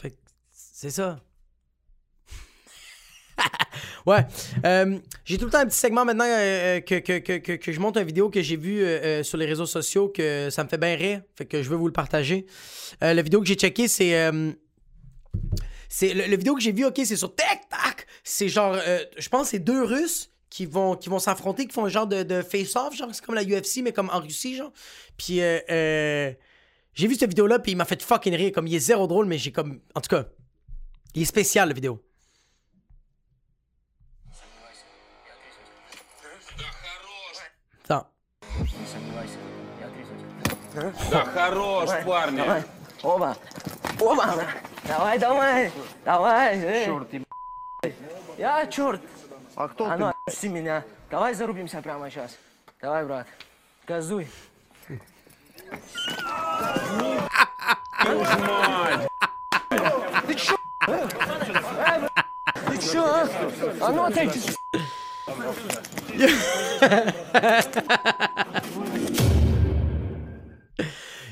Fait 0.00 0.10
que 0.10 0.16
c'est 0.52 0.90
ça. 0.90 1.20
ouais. 4.06 4.26
Euh, 4.64 4.98
j'ai 5.24 5.38
tout 5.38 5.46
le 5.46 5.50
temps 5.50 5.58
un 5.58 5.66
petit 5.66 5.78
segment 5.78 6.04
maintenant 6.04 6.26
euh, 6.26 6.80
que, 6.80 6.96
que, 6.96 7.18
que, 7.18 7.52
que, 7.52 7.72
je 7.72 7.80
monte 7.80 7.96
une 7.96 8.04
vidéo 8.04 8.28
que 8.30 8.42
j'ai 8.42 8.56
vue 8.56 8.82
euh, 8.82 9.22
sur 9.22 9.38
les 9.38 9.46
réseaux 9.46 9.66
sociaux 9.66 10.08
que 10.08 10.50
ça 10.50 10.62
me 10.64 10.68
fait 10.68 10.78
bien 10.78 10.94
rire. 10.94 11.22
Fait 11.34 11.46
que 11.46 11.62
je 11.62 11.70
veux 11.70 11.76
vous 11.76 11.86
le 11.86 11.92
partager. 11.92 12.46
la 13.00 13.22
vidéo 13.22 13.40
que 13.40 13.46
j'ai 13.46 13.54
checkée, 13.54 13.88
c'est. 13.88 14.30
c'est 15.88 16.12
le, 16.12 16.36
vidéo 16.36 16.54
que 16.54 16.62
j'ai 16.62 16.72
vu, 16.72 16.84
ok, 16.84 17.00
c'est 17.04 17.16
sur 17.16 17.34
TikTok. 17.34 18.06
C'est 18.24 18.48
genre, 18.48 18.76
je 19.16 19.28
pense, 19.28 19.48
c'est 19.48 19.58
deux 19.58 19.82
Russes 19.82 20.30
qui 20.51 20.65
vont, 20.65 20.95
qui 20.95 21.09
vont 21.09 21.17
s'affronter, 21.17 21.65
qui 21.65 21.73
font 21.73 21.85
un 21.85 21.89
genre 21.89 22.05
de, 22.05 22.41
face-off, 22.41 22.95
genre 22.95 23.09
c'est 23.13 23.25
comme 23.25 23.35
la 23.35 23.43
UFC, 23.43 23.81
mais 23.81 23.93
comme 23.93 24.09
en 24.11 24.19
Russie, 24.19 24.57
genre. 24.57 24.71
Puis 25.17 25.41
euh, 25.41 25.59
euh, 25.69 26.31
j'ai 26.93 27.07
vu 27.07 27.15
cette 27.15 27.29
vidéo-là, 27.29 27.59
puis 27.59 27.71
il 27.71 27.75
m'a 27.75 27.85
fait 27.85 28.01
fucking 28.03 28.35
rire. 28.35 28.51
Comme 28.53 28.67
il 28.67 28.75
est 28.75 28.79
zéro 28.79 29.07
drôle, 29.07 29.25
mais 29.25 29.37
j'ai 29.37 29.51
comme. 29.51 29.79
En 29.95 30.01
tout 30.01 30.09
cas, 30.09 30.25
il 31.15 31.21
est 31.21 31.25
spécial, 31.25 31.69
la 31.69 31.73
vidéo. 31.73 32.03
Attends. 37.85 38.07
Да 41.11 41.25
хорош, 41.25 41.89
парни. 42.05 42.41
Оба. 43.03 43.37
Оба. 43.99 44.35
Давай, 44.85 45.17
давай. 45.17 45.71
Давай. 46.05 46.85
Черт, 46.85 47.07
Я 48.37 48.67
черт. 48.67 49.01
А 49.55 49.67
кто 49.67 49.85
А 49.85 49.97
ты? 49.97 50.14
ну, 50.25 50.25
отпусти 50.25 50.49
меня. 50.49 50.83
Давай 51.11 51.33
зарубимся 51.33 51.81
прямо 51.81 52.09
сейчас. 52.09 52.37
Давай, 52.81 53.05
брат. 53.05 53.27
Газуй. 53.87 54.27
Ты 60.27 60.33
чё? 60.35 60.57
Ты 62.67 62.77
чё, 62.91 63.05
а? 63.05 63.27
А 63.79 63.91
ну 63.91 64.03
отойди. 64.05 64.41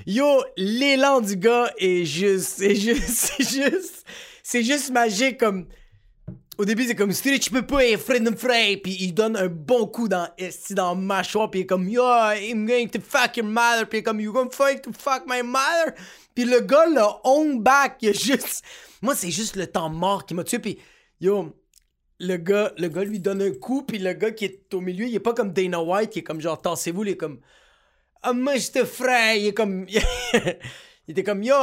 Yo, 0.05 0.43
l'élan 0.57 1.21
du 1.21 1.37
gars 1.37 1.71
est 1.77 2.05
juste, 2.05 2.57
c'est 2.57 2.75
juste, 2.75 3.09
c'est 3.09 3.43
juste, 3.43 4.05
c'est 4.43 4.63
juste 4.63 4.89
magique 4.91 5.39
comme. 5.39 5.67
au 6.56 6.64
début, 6.64 6.84
c'est 6.84 6.94
comme 6.94 7.12
tu 7.12 7.50
peux 7.50 7.66
pas 7.66 7.96
Freedom 7.98 8.36
Frey, 8.36 8.76
puis 8.76 8.96
il 9.00 9.12
donne 9.12 9.36
un 9.36 9.48
bon 9.48 9.86
coup 9.86 10.08
dans, 10.08 10.28
dans 10.70 10.94
le 10.94 11.48
puis 11.48 11.60
il 11.60 11.62
est 11.62 11.66
comme 11.66 11.88
Yo, 11.88 12.02
I'm 12.04 12.64
going 12.64 12.88
to 12.88 13.00
fuck 13.00 13.36
your 13.36 13.46
mother, 13.46 13.88
puis 13.88 13.98
il 13.98 14.00
est 14.00 14.02
comme 14.04 14.20
You 14.20 14.32
going 14.32 14.48
to 14.48 14.92
fuck 14.92 15.24
my 15.26 15.42
mother, 15.42 15.94
puis 16.34 16.44
le 16.44 16.60
gars 16.60 16.86
le 16.86 17.02
on 17.24 17.56
back, 17.56 17.96
il 18.02 18.10
est 18.10 18.24
juste. 18.24 18.62
Moi, 19.02 19.16
c'est 19.16 19.32
juste 19.32 19.56
le 19.56 19.66
temps 19.66 19.90
mort 19.90 20.26
qui 20.26 20.34
m'a 20.34 20.44
tué, 20.44 20.60
puis 20.60 20.78
yo, 21.20 21.52
le 22.20 22.36
gars, 22.36 22.72
le 22.78 22.88
gars 22.88 23.04
lui 23.04 23.18
donne 23.18 23.42
un 23.42 23.52
coup, 23.52 23.82
puis 23.82 23.98
le 23.98 24.12
gars 24.12 24.30
qui 24.30 24.44
est 24.44 24.72
au 24.74 24.80
milieu, 24.80 25.06
il 25.06 25.14
est 25.14 25.20
pas 25.20 25.34
comme 25.34 25.52
Dana 25.52 25.82
White, 25.82 26.10
qui 26.10 26.20
est 26.20 26.22
comme 26.22 26.40
genre 26.40 26.60
tassez-vous, 26.60 27.02
il 27.02 27.10
est 27.10 27.16
comme 27.16 27.40
Ah, 28.22 28.32
moi 28.32 28.56
je 28.56 28.70
te 28.70 29.36
il 29.36 29.46
est 29.48 29.54
comme. 29.54 29.86
il 29.88 30.58
était 31.08 31.24
comme 31.24 31.42
Yo, 31.42 31.54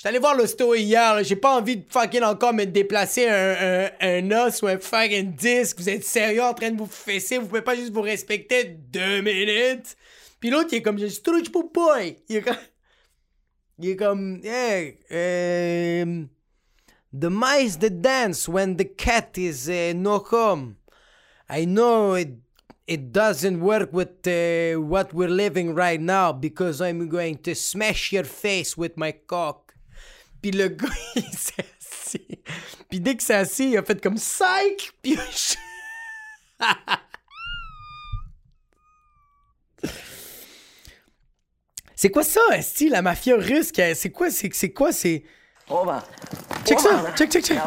J'étais 0.00 0.08
allé 0.08 0.18
voir 0.18 0.34
l'hosto 0.34 0.74
hier, 0.74 1.22
j'ai 1.24 1.36
pas 1.36 1.58
envie 1.58 1.76
de 1.76 1.84
fucking 1.86 2.22
encore 2.22 2.54
me 2.54 2.64
déplacer 2.64 3.28
un, 3.28 3.90
un, 4.00 4.30
un, 4.30 4.46
os 4.46 4.62
ou 4.62 4.66
un 4.66 4.78
fucking 4.78 5.34
disque. 5.34 5.78
Vous 5.78 5.90
êtes 5.90 6.04
sérieux 6.04 6.42
en 6.42 6.54
train 6.54 6.70
de 6.70 6.78
vous 6.78 6.86
fesser, 6.86 7.36
vous 7.36 7.46
pouvez 7.46 7.60
pas 7.60 7.76
juste 7.76 7.92
vous 7.92 8.00
respecter 8.00 8.64
deux 8.64 9.20
minutes? 9.20 9.94
Puis 10.40 10.48
l'autre, 10.48 10.70
il 10.72 10.76
est 10.76 10.82
comme, 10.82 10.98
je 10.98 11.04
suis 11.04 11.20
boy. 11.74 12.16
Il 12.30 12.36
est 12.36 12.40
comme, 12.40 12.56
il 13.78 13.90
est 13.90 13.96
comme, 13.96 14.40
hey, 14.42 15.00
um, 15.10 16.30
the 17.12 17.28
mice 17.28 17.78
that 17.78 18.00
dance 18.00 18.48
when 18.48 18.78
the 18.78 18.96
cat 18.96 19.36
is 19.36 19.68
uh, 19.68 19.92
no 19.94 20.24
home. 20.32 20.76
I 21.50 21.66
know 21.66 22.14
it, 22.14 22.38
it 22.86 23.12
doesn't 23.12 23.60
work 23.60 23.92
with 23.92 24.26
uh, 24.26 24.80
what 24.80 25.12
we're 25.12 25.28
living 25.28 25.74
right 25.74 26.00
now 26.00 26.32
because 26.32 26.80
I'm 26.80 27.06
going 27.10 27.36
to 27.42 27.54
smash 27.54 28.12
your 28.14 28.24
face 28.24 28.78
with 28.78 28.96
my 28.96 29.12
cock. 29.12 29.69
Puis 30.42 30.50
le 30.52 30.68
gars, 30.68 30.88
il 31.16 31.22
s'est 31.36 31.64
assis. 31.80 32.40
Puis 32.88 33.00
dès 33.00 33.16
que 33.16 33.22
s'est 33.22 33.34
assis, 33.34 33.70
il 33.70 33.78
a 33.78 33.82
fait 33.82 34.00
comme 34.02 34.14
psych. 34.16 34.92
Puis 35.02 35.18
C'est 41.94 42.10
quoi 42.10 42.22
ça, 42.24 42.40
Esti, 42.52 42.88
la 42.88 43.02
mafia 43.02 43.36
russe? 43.36 43.72
C'est 43.94 44.10
quoi, 44.10 44.30
c'est, 44.30 44.48
c'est 44.54 44.70
quoi, 44.72 44.90
c'est. 44.90 45.22
Check 46.64 46.80
ça! 46.80 47.12
Check, 47.14 47.30
check, 47.30 47.44
check! 47.44 47.58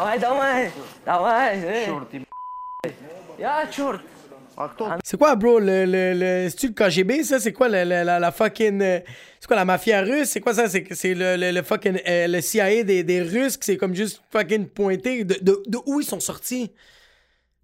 C'est 5.02 5.16
quoi, 5.16 5.34
bro? 5.36 5.58
Le, 5.58 5.84
le, 5.84 6.14
le... 6.14 6.48
C'est-tu 6.48 6.68
le 6.68 6.72
KGB, 6.74 7.24
ça? 7.24 7.40
C'est 7.40 7.52
quoi 7.52 7.68
la, 7.68 7.84
la, 7.84 8.04
la 8.18 8.32
fucking. 8.32 8.80
Euh, 8.82 9.00
c'est 9.40 9.46
quoi 9.46 9.56
la 9.56 9.64
mafia 9.64 10.02
russe? 10.02 10.28
C'est 10.28 10.40
quoi 10.40 10.54
ça? 10.54 10.68
C'est, 10.68 11.14
le, 11.14 11.50
le, 11.52 11.62
fucking. 11.62 12.00
Euh, 12.06 12.26
le 12.26 12.40
CIA 12.40 12.82
des, 12.84 13.02
des 13.04 13.22
Russes 13.22 13.56
qui 13.56 13.66
c'est 13.66 13.76
comme 13.76 13.94
juste 13.94 14.22
fucking 14.30 14.66
pointé. 14.68 15.24
De, 15.24 15.34
de, 15.40 15.62
de, 15.66 15.78
où 15.86 16.00
ils 16.00 16.06
sont 16.06 16.20
sortis? 16.20 16.72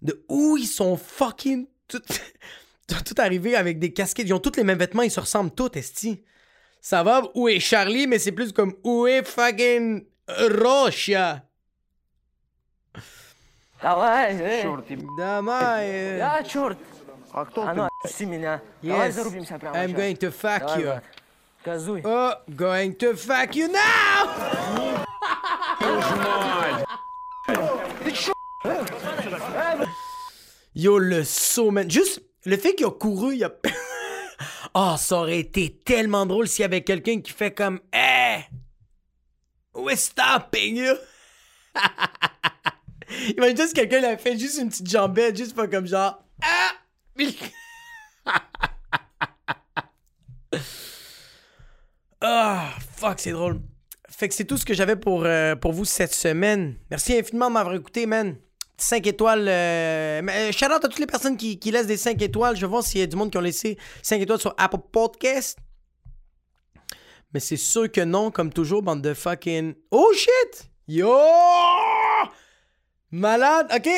De 0.01 0.23
où 0.27 0.57
ils 0.57 0.67
sont 0.67 0.97
fucking. 0.97 1.67
Tout, 1.87 2.01
tout 2.87 3.15
arrivé 3.17 3.55
avec 3.55 3.79
des 3.79 3.93
casquettes? 3.93 4.27
Ils 4.27 4.33
ont 4.33 4.39
tous 4.39 4.57
les 4.57 4.63
mêmes 4.63 4.79
vêtements, 4.79 5.03
ils 5.03 5.11
se 5.11 5.19
ressemblent 5.19 5.51
tous, 5.51 5.71
Esti. 5.75 6.23
Ça 6.81 7.03
va? 7.03 7.23
Où 7.35 7.47
est 7.47 7.59
Charlie? 7.59 8.07
Mais 8.07 8.19
c'est 8.19 8.31
plus 8.31 8.51
comme 8.51 8.73
où 8.83 9.07
est 9.07 9.23
fucking 9.23 10.03
Rocha? 10.27 11.43
Давай. 13.82 14.34
Damai. 15.18 16.16
Я 16.18 16.42
черт. 16.42 16.78
А 17.32 17.44
кто 17.44 17.62
А 17.66 17.70
ты? 17.70 17.74
ну 17.76 17.84
отпусти 17.84 18.24
меня. 18.26 18.60
Давай 18.82 19.08
Yes. 19.08 19.12
зарубимся 19.12 19.58
прямо 19.58 19.76
I'm 19.76 19.88
сейчас. 19.88 19.98
going 20.00 20.16
to 20.16 20.30
fuck 20.32 20.60
Давай, 20.60 20.78
you. 20.80 20.84
брат. 20.86 21.04
Газуй. 21.64 22.02
Oh, 22.04 22.32
going 22.48 22.94
to 22.96 23.14
fuck 23.16 23.54
you 23.54 23.68
now! 23.68 24.96
Yo, 30.74 30.98
le 30.98 31.24
saut, 31.24 31.70
man. 31.70 31.90
Juste 31.90 32.20
le 32.44 32.56
fait 32.56 32.74
qu'il 32.74 32.86
a 32.86 32.90
couru, 32.90 33.34
il 33.34 33.44
a. 33.44 33.50
oh, 34.74 34.94
ça 34.98 35.16
aurait 35.18 35.38
été 35.40 35.78
tellement 35.84 36.26
drôle 36.26 36.48
s'il 36.48 36.62
y 36.62 36.64
avait 36.66 36.82
quelqu'un 36.82 37.20
qui 37.20 37.32
fait 37.32 37.52
comme 37.52 37.80
Hey! 37.92 38.44
We're 39.74 39.96
stopping 39.96 40.76
you! 40.76 40.94
Imagine 43.37 43.57
juste 43.57 43.73
quelqu'un 43.73 43.99
il 43.99 44.05
a 44.05 44.17
fait 44.17 44.37
juste 44.37 44.59
une 44.59 44.69
petite 44.69 44.89
jambette, 44.89 45.37
juste 45.37 45.55
pas 45.55 45.67
comme 45.67 45.87
genre 45.87 46.23
Ah! 46.41 46.71
Ah, 52.23 52.69
fuck, 52.97 53.19
c'est 53.19 53.31
drôle. 53.31 53.59
Fait 54.07 54.27
que 54.27 54.35
c'est 54.35 54.45
tout 54.45 54.55
ce 54.57 54.63
que 54.63 54.75
j'avais 54.75 54.95
pour, 54.95 55.23
euh, 55.25 55.55
pour 55.55 55.73
vous 55.73 55.85
cette 55.85 56.13
semaine. 56.13 56.75
Merci 56.91 57.17
infiniment 57.17 57.47
de 57.47 57.53
m'avoir 57.53 57.73
écouté, 57.73 58.05
man. 58.05 58.35
5 58.77 59.07
étoiles. 59.07 59.47
Euh... 59.47 60.21
euh, 60.29 60.51
shout 60.51 60.65
out 60.65 60.73
à 60.73 60.87
toutes 60.87 60.99
les 60.99 61.07
personnes 61.07 61.35
qui, 61.37 61.57
qui 61.57 61.71
laissent 61.71 61.87
des 61.87 61.97
5 61.97 62.21
étoiles. 62.21 62.55
Je 62.55 62.65
voir 62.67 62.83
s'il 62.83 62.99
y 62.99 63.03
a 63.03 63.07
du 63.07 63.15
monde 63.15 63.31
qui 63.31 63.37
ont 63.39 63.41
laissé 63.41 63.77
5 64.03 64.21
étoiles 64.21 64.39
sur 64.39 64.53
Apple 64.57 64.77
Podcast. 64.91 65.57
Mais 67.33 67.39
c'est 67.39 67.57
sûr 67.57 67.91
que 67.91 68.01
non, 68.01 68.29
comme 68.29 68.51
toujours, 68.53 68.83
bande 68.83 69.01
de 69.01 69.13
fucking. 69.13 69.73
Oh 69.89 70.11
shit! 70.13 70.69
Yo! 70.87 71.09
Malade. 73.11 73.67
Ok, 73.75 73.89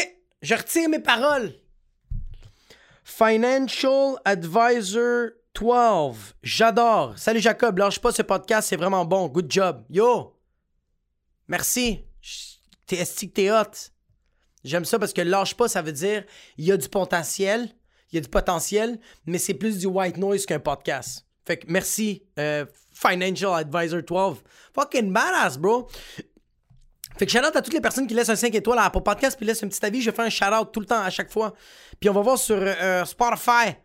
je 0.41 0.55
retire 0.55 0.89
mes 0.89 0.99
paroles. 0.99 1.53
Financial 3.03 4.15
Advisor 4.25 5.29
12. 5.53 6.35
J'adore. 6.41 7.17
Salut 7.17 7.39
Jacob, 7.39 7.77
lâche 7.77 7.99
pas 7.99 8.11
ce 8.11 8.23
podcast, 8.23 8.69
c'est 8.69 8.75
vraiment 8.75 9.05
bon. 9.05 9.27
Good 9.27 9.51
job. 9.51 9.85
Yo! 9.89 10.35
Merci. 11.47 12.05
T'es 12.87 12.97
esti 12.97 13.29
que 13.29 13.33
t'es 13.35 13.51
hot. 13.51 13.91
J'aime 14.63 14.85
ça 14.85 14.97
parce 14.97 15.13
que 15.13 15.21
lâche 15.21 15.55
pas, 15.55 15.67
ça 15.67 15.81
veut 15.81 15.91
dire 15.91 16.23
il 16.57 16.65
y 16.65 16.71
a 16.71 16.77
du 16.77 16.89
potentiel, 16.89 17.69
il 18.11 18.15
y 18.15 18.17
a 18.17 18.21
du 18.21 18.29
potentiel, 18.29 18.99
mais 19.25 19.37
c'est 19.37 19.53
plus 19.53 19.77
du 19.77 19.85
white 19.85 20.17
noise 20.17 20.45
qu'un 20.45 20.59
podcast. 20.59 21.27
Fait 21.45 21.57
que 21.57 21.65
merci, 21.67 22.23
euh, 22.39 22.65
Financial 22.93 23.53
Advisor 23.53 24.01
12. 24.01 24.37
Fucking 24.73 25.11
badass, 25.11 25.57
bro. 25.57 25.87
Fait 27.17 27.25
que 27.25 27.31
shout 27.31 27.39
out 27.39 27.55
à 27.55 27.61
toutes 27.61 27.73
les 27.73 27.81
personnes 27.81 28.07
qui 28.07 28.13
laissent 28.13 28.29
un 28.29 28.35
5 28.35 28.53
étoiles 28.55 28.79
à 28.79 28.85
Apple 28.85 29.01
Podcast 29.01 29.37
puis 29.37 29.45
laissent 29.45 29.63
un 29.63 29.67
petit 29.67 29.85
avis. 29.85 30.01
Je 30.01 30.11
fais 30.11 30.21
un 30.21 30.29
shout 30.29 30.45
out 30.45 30.71
tout 30.71 30.79
le 30.79 30.85
temps 30.85 31.01
à 31.01 31.09
chaque 31.09 31.31
fois. 31.31 31.53
Puis 31.99 32.09
on 32.09 32.13
va 32.13 32.21
voir 32.21 32.37
sur 32.37 32.57
euh, 32.59 33.05
Spotify. 33.05 33.75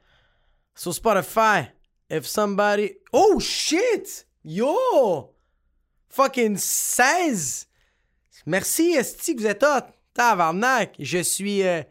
Sur 0.74 0.94
Spotify. 0.94 1.68
If 2.10 2.24
somebody. 2.24 2.92
Oh 3.12 3.38
shit! 3.38 4.26
Yo! 4.44 5.34
Fucking 6.08 6.56
16! 6.56 7.66
Merci, 8.46 8.94
Esti, 8.94 9.36
que 9.36 9.42
vous 9.42 9.46
êtes 9.46 9.62
hot. 9.62 9.92
Je 10.98 11.18
suis 11.18 11.62
euh, 11.62 11.82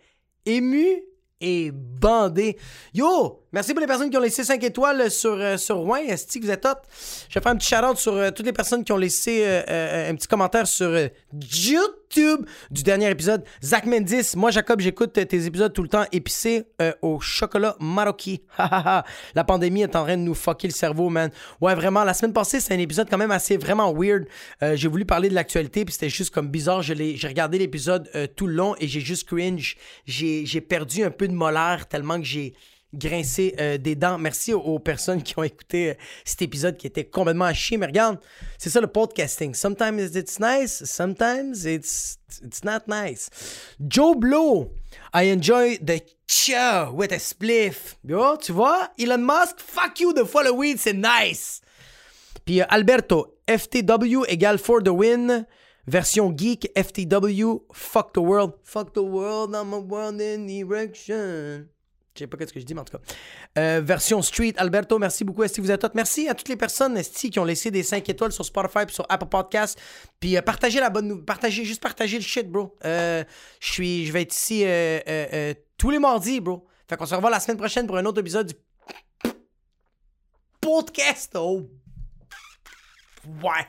ému 0.46 1.04
et 1.40 1.72
bandé. 1.72 2.58
Yo! 2.94 3.47
Merci 3.54 3.74
pour 3.74 3.80
les 3.80 3.88
personnes 3.88 4.10
qui 4.10 4.18
ont 4.18 4.22
laissé 4.22 4.44
5 4.44 4.62
étoiles 4.62 5.10
sur, 5.10 5.32
euh, 5.32 5.56
sur 5.56 5.82
Wayne. 5.82 6.10
Esti, 6.10 6.40
vous 6.42 6.52
êtes 6.52 6.66
hot. 6.66 6.82
Je 7.30 7.40
vais 7.40 7.42
faire 7.42 7.54
un 7.54 7.56
petit 7.56 7.74
shout-out 7.74 7.98
sur 7.98 8.14
euh, 8.14 8.30
toutes 8.30 8.46
les 8.46 8.52
personnes 8.52 8.84
qui 8.84 8.92
ont 8.92 8.98
laissé 8.98 9.44
euh, 9.46 9.62
euh, 9.70 10.12
un 10.12 10.16
petit 10.16 10.28
commentaire 10.28 10.68
sur 10.68 10.94
YouTube 11.32 12.46
du 12.72 12.84
dernier 12.84 13.10
épisode. 13.10 13.46
Zach 13.64 13.86
Mendis, 13.86 14.34
moi, 14.36 14.52
Jacob, 14.52 14.82
j'écoute 14.82 15.14
tes 15.14 15.46
épisodes 15.46 15.72
tout 15.72 15.82
le 15.82 15.88
temps 15.88 16.04
épicés 16.12 16.66
au 17.02 17.22
chocolat 17.22 17.78
Maroki. 17.80 18.42
la 18.58 19.44
pandémie 19.46 19.84
est 19.84 19.96
en 19.96 20.04
train 20.04 20.18
de 20.18 20.24
nous 20.24 20.36
fucker 20.36 20.68
le 20.68 20.74
cerveau, 20.74 21.10
man. 21.10 21.32
Ouais, 21.62 21.74
vraiment, 21.74 22.04
la 22.04 22.14
semaine 22.14 22.34
passée, 22.34 22.60
c'est 22.60 22.74
un 22.74 22.80
épisode 22.80 23.10
quand 23.10 23.18
même 23.18 23.32
assez 23.32 23.56
vraiment 23.56 23.94
weird. 23.94 24.26
J'ai 24.62 24.88
voulu 24.88 25.06
parler 25.06 25.30
de 25.30 25.36
l'actualité, 25.36 25.86
puis 25.86 25.94
c'était 25.94 26.10
juste 26.10 26.34
comme 26.34 26.50
bizarre. 26.50 26.82
J'ai 26.82 27.18
regardé 27.28 27.60
l'épisode 27.60 28.10
tout 28.36 28.48
le 28.48 28.54
long 28.54 28.76
et 28.80 28.88
j'ai 28.88 29.02
juste 29.02 29.28
cringe. 29.28 29.78
J'ai 30.06 30.46
j'ai 30.46 30.62
perdu 30.62 31.04
un 31.04 31.12
peu 31.12 31.28
de 31.28 31.34
molaire 31.34 31.88
tellement 31.88 32.18
que 32.18 32.26
j'ai 32.26 32.54
grincer 32.94 33.56
euh, 33.60 33.78
des 33.78 33.96
dents. 33.96 34.18
Merci 34.18 34.54
aux, 34.54 34.80
personnes 34.80 35.22
qui 35.22 35.38
ont 35.38 35.44
écouté 35.44 35.92
euh, 35.92 35.94
cet 36.26 36.42
épisode 36.42 36.78
qui 36.78 36.88
était 36.88 37.06
complètement 37.06 37.46
à 37.46 37.54
chier. 37.54 37.78
Mais 37.78 37.88
regarde, 37.88 38.20
c'est 38.58 38.70
ça 38.70 38.82
le 38.82 38.88
podcasting. 38.88 39.54
Sometimes 39.54 40.00
it's 40.00 40.40
nice, 40.40 40.84
sometimes 40.86 41.66
it's, 41.66 42.18
it's 42.44 42.64
not 42.64 42.82
nice. 42.88 43.30
Joe 43.80 44.16
Blow, 44.16 44.72
I 45.14 45.32
enjoy 45.32 45.78
the 45.80 46.02
show 46.28 46.92
with 46.94 47.12
a 47.12 47.20
spliff. 47.20 47.98
Yo, 48.08 48.38
tu 48.38 48.52
vois, 48.52 48.90
Elon 48.98 49.20
Musk, 49.20 49.60
fuck 49.60 50.00
you 50.00 50.14
fois 50.26 50.44
le 50.44 50.52
weed, 50.52 50.78
c'est 50.80 50.94
nice. 50.94 51.62
Puis 52.46 52.62
euh, 52.62 52.66
Alberto, 52.70 53.38
FTW 53.48 54.26
égale 54.28 54.58
for 54.58 54.82
the 54.82 54.90
win. 54.90 55.46
Version 55.90 56.34
geek, 56.36 56.70
FTW, 56.76 57.62
fuck 57.72 58.12
the 58.12 58.18
world. 58.18 58.54
Fuck 58.66 58.94
the 58.94 59.02
world, 59.02 59.56
I'm 59.56 59.74
a 59.74 59.80
world 59.80 60.20
in 60.20 60.50
erection. 60.50 61.70
Je 62.18 62.24
sais 62.24 62.28
pas 62.28 62.38
ce 62.46 62.54
que 62.54 62.60
je 62.60 62.66
dis, 62.66 62.74
mais 62.74 62.82
en 62.82 62.86
tout 62.86 62.98
cas. 62.98 63.04
Euh, 63.58 63.82
version 63.82 64.22
Street, 64.22 64.54
Alberto, 64.58 64.98
merci 65.00 65.24
beaucoup. 65.24 65.44
Que 65.44 65.62
vous 65.62 65.72
êtes 65.72 65.84
hot? 65.84 65.90
Merci 65.94 66.28
à 66.28 66.36
toutes 66.36 66.50
les 66.50 66.56
personnes 66.56 66.98
esti, 66.98 67.30
qui 67.30 67.40
ont 67.40 67.46
laissé 67.46 67.72
des 67.72 67.84
5 67.84 68.08
étoiles 68.10 68.32
sur 68.32 68.46
Spotify 68.46 68.80
et 68.88 68.92
sur 68.92 69.06
Apple 69.10 69.28
Podcast. 69.28 69.80
Puis 70.20 70.38
euh, 70.38 70.42
partagez 70.42 70.80
la 70.80 70.90
bonne 70.90 71.08
nouvelle. 71.08 71.26
Partagez, 71.26 71.64
juste 71.64 71.82
partagez 71.82 72.18
le 72.18 72.24
shit, 72.24 72.50
bro. 72.50 72.76
Euh, 72.86 73.24
je 73.60 73.84
je 73.84 74.12
vais 74.12 74.24
être 74.24 74.36
ici 74.36 74.66
tous 75.78 75.90
les 75.90 76.00
mardis, 76.00 76.40
bro. 76.42 76.68
Fait 76.90 76.98
qu'on 76.98 77.06
se 77.06 77.16
revoit 77.16 77.30
la 77.30 77.40
semaine 77.40 77.58
prochaine 77.58 77.86
pour 77.86 77.98
un 77.98 78.06
autre 78.06 78.20
épisode 78.22 78.48
du 78.48 78.56
podcast. 80.62 81.34
Oh. 81.36 81.70
Ouais. 83.44 83.68